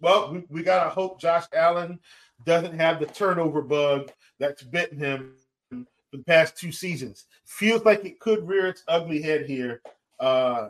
Well, 0.00 0.32
we, 0.32 0.44
we 0.48 0.62
got 0.62 0.84
to 0.84 0.90
hope 0.90 1.20
Josh 1.20 1.44
Allen 1.54 1.98
doesn't 2.44 2.78
have 2.78 2.98
the 2.98 3.06
turnover 3.06 3.62
bug 3.62 4.10
that's 4.38 4.62
bitten 4.62 4.98
him 4.98 5.34
for 5.70 6.16
the 6.16 6.24
past 6.24 6.56
two 6.56 6.72
seasons. 6.72 7.26
Feels 7.44 7.84
like 7.84 8.04
it 8.04 8.20
could 8.20 8.46
rear 8.48 8.66
its 8.66 8.84
ugly 8.88 9.20
head 9.20 9.46
here. 9.46 9.82
Uh, 10.18 10.68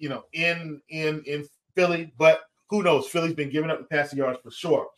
you 0.00 0.08
know, 0.08 0.24
in 0.32 0.80
in 0.88 1.22
in 1.26 1.46
Philly, 1.76 2.12
but 2.18 2.42
who 2.68 2.82
knows? 2.82 3.06
Philly's 3.06 3.34
been 3.34 3.50
giving 3.50 3.70
up 3.70 3.78
the 3.78 3.84
passing 3.84 4.18
yards 4.18 4.40
for 4.42 4.50
sure. 4.50 4.88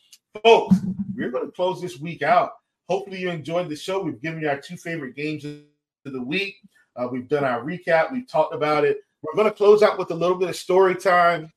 Folks, 0.43 0.77
we're 1.15 1.31
going 1.31 1.45
to 1.45 1.53
close 1.53 1.83
this 1.83 1.99
week 1.99 2.23
out. 2.23 2.53
Hopefully, 2.89 3.21
you 3.21 3.29
enjoyed 3.29 3.69
the 3.69 3.77
show. 3.77 4.01
We've 4.01 4.23
given 4.23 4.41
you 4.41 4.49
our 4.49 4.61
two 4.61 4.77
favorite 4.77 5.15
games 5.15 5.45
of 5.45 6.13
the 6.13 6.23
week. 6.23 6.57
Uh, 6.97 7.09
we've 7.11 7.29
done 7.29 7.45
our 7.45 7.63
recap. 7.63 8.13
We've 8.13 8.29
talked 8.29 8.55
about 8.55 8.85
it. 8.85 8.99
We're 9.23 9.35
going 9.35 9.51
to 9.51 9.57
close 9.57 9.83
out 9.83 9.99
with 9.99 10.11
a 10.11 10.15
little 10.15 10.37
bit 10.37 10.49
of 10.49 10.57
story 10.57 10.95
time 10.95 11.53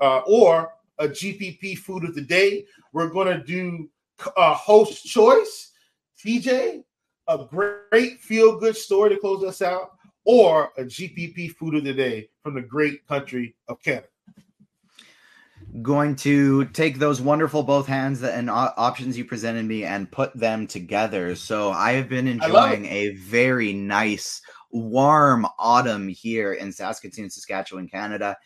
uh, 0.00 0.18
or 0.26 0.72
a 0.98 1.08
GPP 1.08 1.78
food 1.78 2.04
of 2.04 2.14
the 2.14 2.20
day. 2.20 2.66
We're 2.92 3.08
going 3.08 3.28
to 3.28 3.42
do 3.42 3.88
a 4.36 4.54
host 4.54 5.04
choice. 5.04 5.72
TJ, 6.24 6.82
a 7.28 7.46
great 7.48 8.20
feel 8.20 8.58
good 8.58 8.76
story 8.76 9.10
to 9.10 9.16
close 9.16 9.44
us 9.44 9.62
out 9.62 9.92
or 10.24 10.70
a 10.76 10.84
GPP 10.84 11.52
food 11.52 11.74
of 11.74 11.84
the 11.84 11.94
day 11.94 12.28
from 12.42 12.54
the 12.54 12.62
great 12.62 13.06
country 13.06 13.54
of 13.68 13.82
Canada? 13.82 14.06
Going 15.82 16.16
to 16.16 16.64
take 16.66 16.98
those 16.98 17.20
wonderful 17.20 17.62
both 17.62 17.86
hands 17.86 18.22
and 18.22 18.50
options 18.50 19.16
you 19.16 19.24
presented 19.24 19.64
me 19.64 19.84
and 19.84 20.10
put 20.10 20.34
them 20.34 20.66
together. 20.66 21.34
So 21.36 21.70
I 21.70 21.92
have 21.92 22.08
been 22.08 22.26
enjoying 22.26 22.86
a 22.86 23.10
very 23.14 23.72
nice, 23.72 24.42
warm 24.72 25.46
autumn 25.58 26.08
here 26.08 26.54
in 26.54 26.72
Saskatoon, 26.72 27.30
Saskatchewan, 27.30 27.88
Canada. 27.88 28.36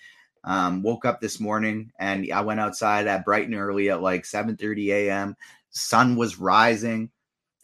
Um, 0.47 0.83
woke 0.83 1.07
up 1.07 1.23
this 1.23 1.41
morning 1.41 1.91
and 1.99 2.31
I 2.31 2.43
went 2.43 2.61
outside 2.61 3.07
at 3.07 3.25
bright 3.25 3.47
and 3.47 3.55
early 3.55 3.89
at 3.89 4.03
like 4.03 4.25
7:30 4.25 4.89
a.m. 4.89 5.37
Sun 5.71 6.17
was 6.17 6.39
rising, 6.39 7.11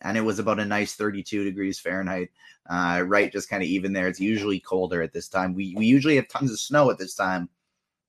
and 0.00 0.16
it 0.16 0.22
was 0.22 0.38
about 0.38 0.60
a 0.60 0.64
nice 0.64 0.94
32 0.94 1.44
degrees 1.44 1.78
Fahrenheit 1.78 2.30
uh, 2.70 3.02
right, 3.04 3.32
just 3.32 3.50
kind 3.50 3.64
of 3.64 3.68
even 3.68 3.92
there. 3.92 4.06
It's 4.06 4.20
usually 4.20 4.60
colder 4.60 5.02
at 5.02 5.12
this 5.12 5.28
time. 5.28 5.54
We 5.54 5.74
we 5.76 5.86
usually 5.86 6.14
have 6.16 6.28
tons 6.28 6.52
of 6.52 6.60
snow 6.60 6.88
at 6.90 6.98
this 6.98 7.14
time. 7.14 7.48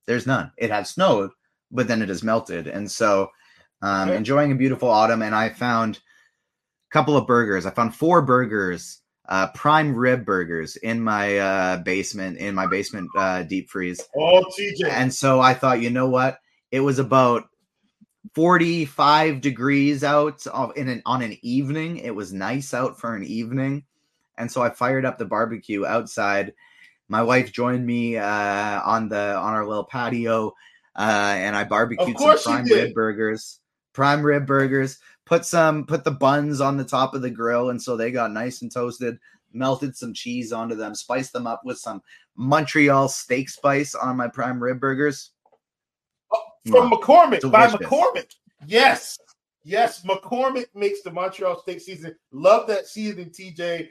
There's 0.06 0.26
none. 0.26 0.52
It 0.56 0.70
has 0.70 0.90
snowed, 0.90 1.30
but 1.72 1.88
then 1.88 2.00
it 2.00 2.08
has 2.08 2.22
melted, 2.22 2.68
and 2.68 2.88
so 2.88 3.28
um, 3.82 4.08
okay. 4.08 4.16
enjoying 4.16 4.52
a 4.52 4.56
beautiful 4.56 4.88
autumn. 4.88 5.22
And 5.22 5.34
I 5.34 5.48
found 5.48 5.96
a 5.96 6.92
couple 6.92 7.16
of 7.16 7.26
burgers. 7.26 7.66
I 7.66 7.70
found 7.70 7.96
four 7.96 8.22
burgers, 8.22 9.00
uh, 9.28 9.48
prime 9.48 9.96
rib 9.96 10.24
burgers, 10.24 10.76
in 10.76 11.02
my 11.02 11.38
uh, 11.38 11.76
basement 11.78 12.38
in 12.38 12.54
my 12.54 12.68
basement 12.68 13.10
uh, 13.18 13.42
deep 13.42 13.68
freeze. 13.68 14.00
Oh, 14.16 14.44
TJ! 14.56 14.88
And 14.88 15.12
so 15.12 15.40
I 15.40 15.54
thought, 15.54 15.82
you 15.82 15.90
know 15.90 16.08
what? 16.08 16.38
It 16.70 16.80
was 16.80 17.00
about 17.00 17.48
45 18.36 19.40
degrees 19.40 20.04
out 20.04 20.46
in 20.76 20.88
an 20.88 21.02
on 21.04 21.20
an 21.20 21.36
evening. 21.42 21.96
It 21.96 22.14
was 22.14 22.32
nice 22.32 22.72
out 22.72 23.00
for 23.00 23.16
an 23.16 23.24
evening. 23.24 23.82
And 24.38 24.50
so 24.50 24.62
I 24.62 24.70
fired 24.70 25.04
up 25.04 25.18
the 25.18 25.24
barbecue 25.24 25.84
outside. 25.84 26.52
My 27.08 27.22
wife 27.22 27.52
joined 27.52 27.86
me 27.86 28.16
uh, 28.16 28.80
on 28.84 29.08
the 29.08 29.36
on 29.36 29.54
our 29.54 29.66
little 29.66 29.84
patio, 29.84 30.54
uh, 30.96 31.34
and 31.36 31.54
I 31.54 31.64
barbecued 31.64 32.18
some 32.18 32.38
prime 32.38 32.64
rib 32.64 32.94
burgers. 32.94 33.60
Prime 33.92 34.22
rib 34.22 34.46
burgers. 34.46 34.98
Put 35.26 35.44
some 35.44 35.84
put 35.84 36.04
the 36.04 36.10
buns 36.10 36.60
on 36.60 36.76
the 36.76 36.84
top 36.84 37.14
of 37.14 37.22
the 37.22 37.30
grill, 37.30 37.70
and 37.70 37.80
so 37.80 37.96
they 37.96 38.10
got 38.10 38.32
nice 38.32 38.62
and 38.62 38.72
toasted. 38.72 39.18
Melted 39.52 39.94
some 39.94 40.14
cheese 40.14 40.52
onto 40.52 40.74
them, 40.74 40.94
spiced 40.94 41.34
them 41.34 41.46
up 41.46 41.60
with 41.64 41.76
some 41.76 42.02
Montreal 42.36 43.08
steak 43.08 43.50
spice 43.50 43.94
on 43.94 44.16
my 44.16 44.28
prime 44.28 44.62
rib 44.62 44.80
burgers. 44.80 45.32
Oh, 46.32 46.42
from 46.66 46.90
McCormick 46.90 47.40
Delicious. 47.40 47.72
by 47.72 47.78
McCormick. 47.78 48.30
Yes, 48.66 49.18
yes, 49.64 50.02
McCormick 50.02 50.66
makes 50.74 51.02
the 51.02 51.10
Montreal 51.10 51.60
steak 51.60 51.80
season. 51.80 52.14
Love 52.30 52.66
that 52.68 52.86
season, 52.86 53.30
TJ. 53.30 53.88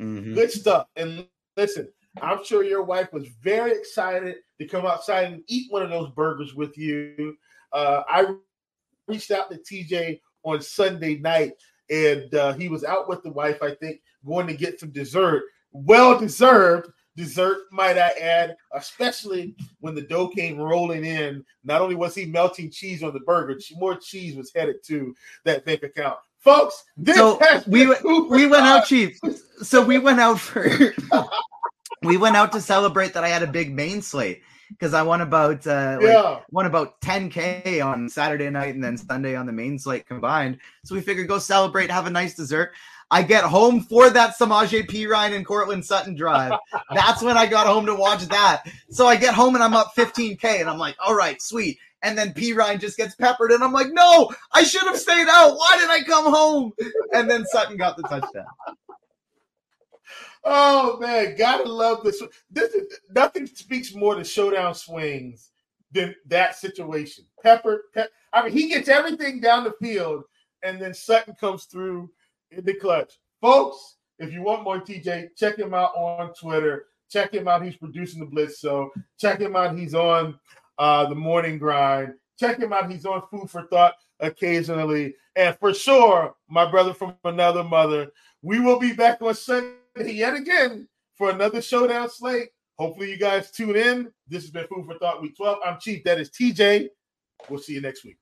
Mm-hmm. 0.00 0.34
Good 0.34 0.50
stuff. 0.50 0.86
And 0.96 1.26
listen, 1.56 1.88
I'm 2.22 2.44
sure 2.44 2.64
your 2.64 2.82
wife 2.82 3.12
was 3.12 3.28
very 3.42 3.72
excited 3.72 4.36
to 4.58 4.66
come 4.66 4.86
outside 4.86 5.32
and 5.32 5.42
eat 5.46 5.70
one 5.70 5.82
of 5.82 5.90
those 5.90 6.10
burgers 6.10 6.54
with 6.54 6.76
you. 6.76 7.36
Uh, 7.72 8.02
I 8.08 8.34
reached 9.06 9.30
out 9.30 9.50
to 9.50 9.58
TJ 9.58 10.20
on 10.44 10.60
Sunday 10.60 11.18
night, 11.18 11.52
and 11.90 12.32
uh, 12.34 12.52
he 12.54 12.68
was 12.68 12.84
out 12.84 13.08
with 13.08 13.22
the 13.22 13.30
wife, 13.30 13.62
I 13.62 13.74
think, 13.74 14.00
going 14.26 14.46
to 14.46 14.54
get 14.54 14.80
some 14.80 14.90
dessert. 14.90 15.44
Well 15.72 16.18
deserved 16.18 16.90
dessert, 17.16 17.58
might 17.72 17.98
I 17.98 18.10
add, 18.20 18.56
especially 18.72 19.56
when 19.80 19.94
the 19.94 20.02
dough 20.02 20.28
came 20.28 20.58
rolling 20.58 21.04
in. 21.04 21.44
Not 21.64 21.82
only 21.82 21.96
was 21.96 22.14
he 22.14 22.24
melting 22.24 22.70
cheese 22.70 23.02
on 23.02 23.12
the 23.12 23.20
burger, 23.20 23.58
more 23.76 23.96
cheese 23.96 24.36
was 24.36 24.52
headed 24.54 24.76
to 24.84 25.14
that 25.44 25.64
bank 25.64 25.82
account 25.82 26.18
folks. 26.48 26.84
so 27.14 27.38
we 27.66 27.86
we 27.86 28.46
went 28.46 28.64
out 28.64 28.86
cheap. 28.86 29.16
So 29.62 29.84
we 29.84 29.98
went 29.98 30.20
out 30.20 30.40
for 30.40 30.94
we 32.02 32.16
went 32.16 32.36
out 32.36 32.52
to 32.52 32.60
celebrate 32.60 33.14
that 33.14 33.24
I 33.24 33.28
had 33.28 33.42
a 33.42 33.46
big 33.46 33.72
main 33.72 34.02
slate 34.02 34.42
because 34.70 34.94
I 34.94 35.02
won 35.02 35.20
about 35.20 35.66
uh, 35.66 35.98
like, 36.00 36.10
yeah. 36.10 36.40
won 36.50 36.66
about 36.66 37.00
10k 37.00 37.84
on 37.84 38.08
Saturday 38.08 38.50
night 38.50 38.74
and 38.74 38.84
then 38.84 38.96
Sunday 38.96 39.34
on 39.34 39.46
the 39.46 39.52
main 39.52 39.78
slate 39.78 40.06
combined. 40.06 40.58
So 40.84 40.94
we 40.94 41.00
figured 41.00 41.28
go 41.28 41.38
celebrate, 41.38 41.90
have 41.90 42.06
a 42.06 42.10
nice 42.10 42.34
dessert. 42.34 42.72
I 43.10 43.22
get 43.22 43.42
home 43.44 43.80
for 43.80 44.10
that 44.10 44.36
Samaje 44.38 44.86
Perine 44.86 45.34
and 45.34 45.46
Courtland 45.46 45.82
Sutton 45.82 46.14
drive. 46.14 46.52
That's 46.94 47.22
when 47.22 47.38
I 47.38 47.46
got 47.46 47.66
home 47.66 47.86
to 47.86 47.94
watch 47.94 48.26
that. 48.26 48.64
So 48.90 49.06
I 49.06 49.16
get 49.16 49.32
home 49.32 49.54
and 49.54 49.64
I'm 49.64 49.74
up 49.74 49.92
15k 49.96 50.44
and 50.60 50.68
I'm 50.68 50.78
like, 50.78 50.94
all 51.00 51.14
right, 51.14 51.40
sweet 51.40 51.78
and 52.02 52.16
then 52.16 52.32
Perine 52.32 52.80
just 52.80 52.96
gets 52.96 53.14
peppered, 53.14 53.50
and 53.50 53.62
I'm 53.62 53.72
like, 53.72 53.92
no, 53.92 54.30
I 54.52 54.62
should 54.62 54.82
have 54.82 54.98
stayed 54.98 55.26
out. 55.28 55.56
Why 55.56 55.76
did 55.78 55.90
I 55.90 56.02
come 56.02 56.32
home? 56.32 56.72
And 57.14 57.30
then 57.30 57.44
Sutton 57.46 57.76
got 57.76 57.96
the 57.96 58.04
touchdown. 58.04 58.46
Oh 60.44 60.98
man, 60.98 61.36
gotta 61.36 61.70
love 61.70 62.04
this. 62.04 62.22
This 62.50 62.72
is, 62.74 63.00
nothing 63.10 63.46
speaks 63.46 63.94
more 63.94 64.14
to 64.14 64.24
showdown 64.24 64.74
swings 64.74 65.50
than 65.92 66.14
that 66.26 66.56
situation. 66.56 67.24
Pepper, 67.42 67.84
Pe- 67.94 68.06
I 68.32 68.44
mean, 68.44 68.52
he 68.52 68.68
gets 68.68 68.88
everything 68.88 69.40
down 69.40 69.64
the 69.64 69.74
field, 69.82 70.24
and 70.62 70.80
then 70.80 70.94
Sutton 70.94 71.34
comes 71.34 71.64
through 71.64 72.10
in 72.50 72.64
the 72.64 72.74
clutch. 72.74 73.18
Folks, 73.40 73.96
if 74.18 74.32
you 74.32 74.42
want 74.42 74.64
more 74.64 74.80
TJ, 74.80 75.36
check 75.36 75.58
him 75.58 75.74
out 75.74 75.94
on 75.96 76.32
Twitter. 76.34 76.86
Check 77.10 77.32
him 77.32 77.48
out. 77.48 77.64
He's 77.64 77.76
producing 77.76 78.20
the 78.20 78.26
Blitz. 78.26 78.60
So 78.60 78.90
check 79.18 79.40
him 79.40 79.56
out. 79.56 79.76
He's 79.76 79.94
on 79.94 80.38
uh, 80.78 81.06
the 81.06 81.14
morning 81.14 81.58
grind. 81.58 82.14
Check 82.38 82.58
him 82.58 82.72
out. 82.72 82.90
He's 82.90 83.04
on 83.04 83.22
Food 83.30 83.50
for 83.50 83.62
Thought 83.66 83.94
occasionally. 84.20 85.14
And 85.36 85.56
for 85.58 85.74
sure, 85.74 86.34
my 86.48 86.70
brother 86.70 86.94
from 86.94 87.14
another 87.24 87.64
mother, 87.64 88.10
we 88.42 88.60
will 88.60 88.78
be 88.78 88.92
back 88.92 89.20
on 89.22 89.34
Sunday 89.34 89.74
yet 89.96 90.34
again 90.34 90.88
for 91.16 91.30
another 91.30 91.60
showdown 91.60 92.08
slate. 92.08 92.50
Hopefully, 92.78 93.10
you 93.10 93.18
guys 93.18 93.50
tune 93.50 93.76
in. 93.76 94.12
This 94.28 94.44
has 94.44 94.50
been 94.50 94.66
Food 94.68 94.86
for 94.86 94.98
Thought 94.98 95.20
Week 95.20 95.36
12. 95.36 95.58
I'm 95.64 95.80
Chief. 95.80 96.04
That 96.04 96.20
is 96.20 96.30
TJ. 96.30 96.88
We'll 97.48 97.58
see 97.58 97.74
you 97.74 97.80
next 97.80 98.04
week. 98.04 98.18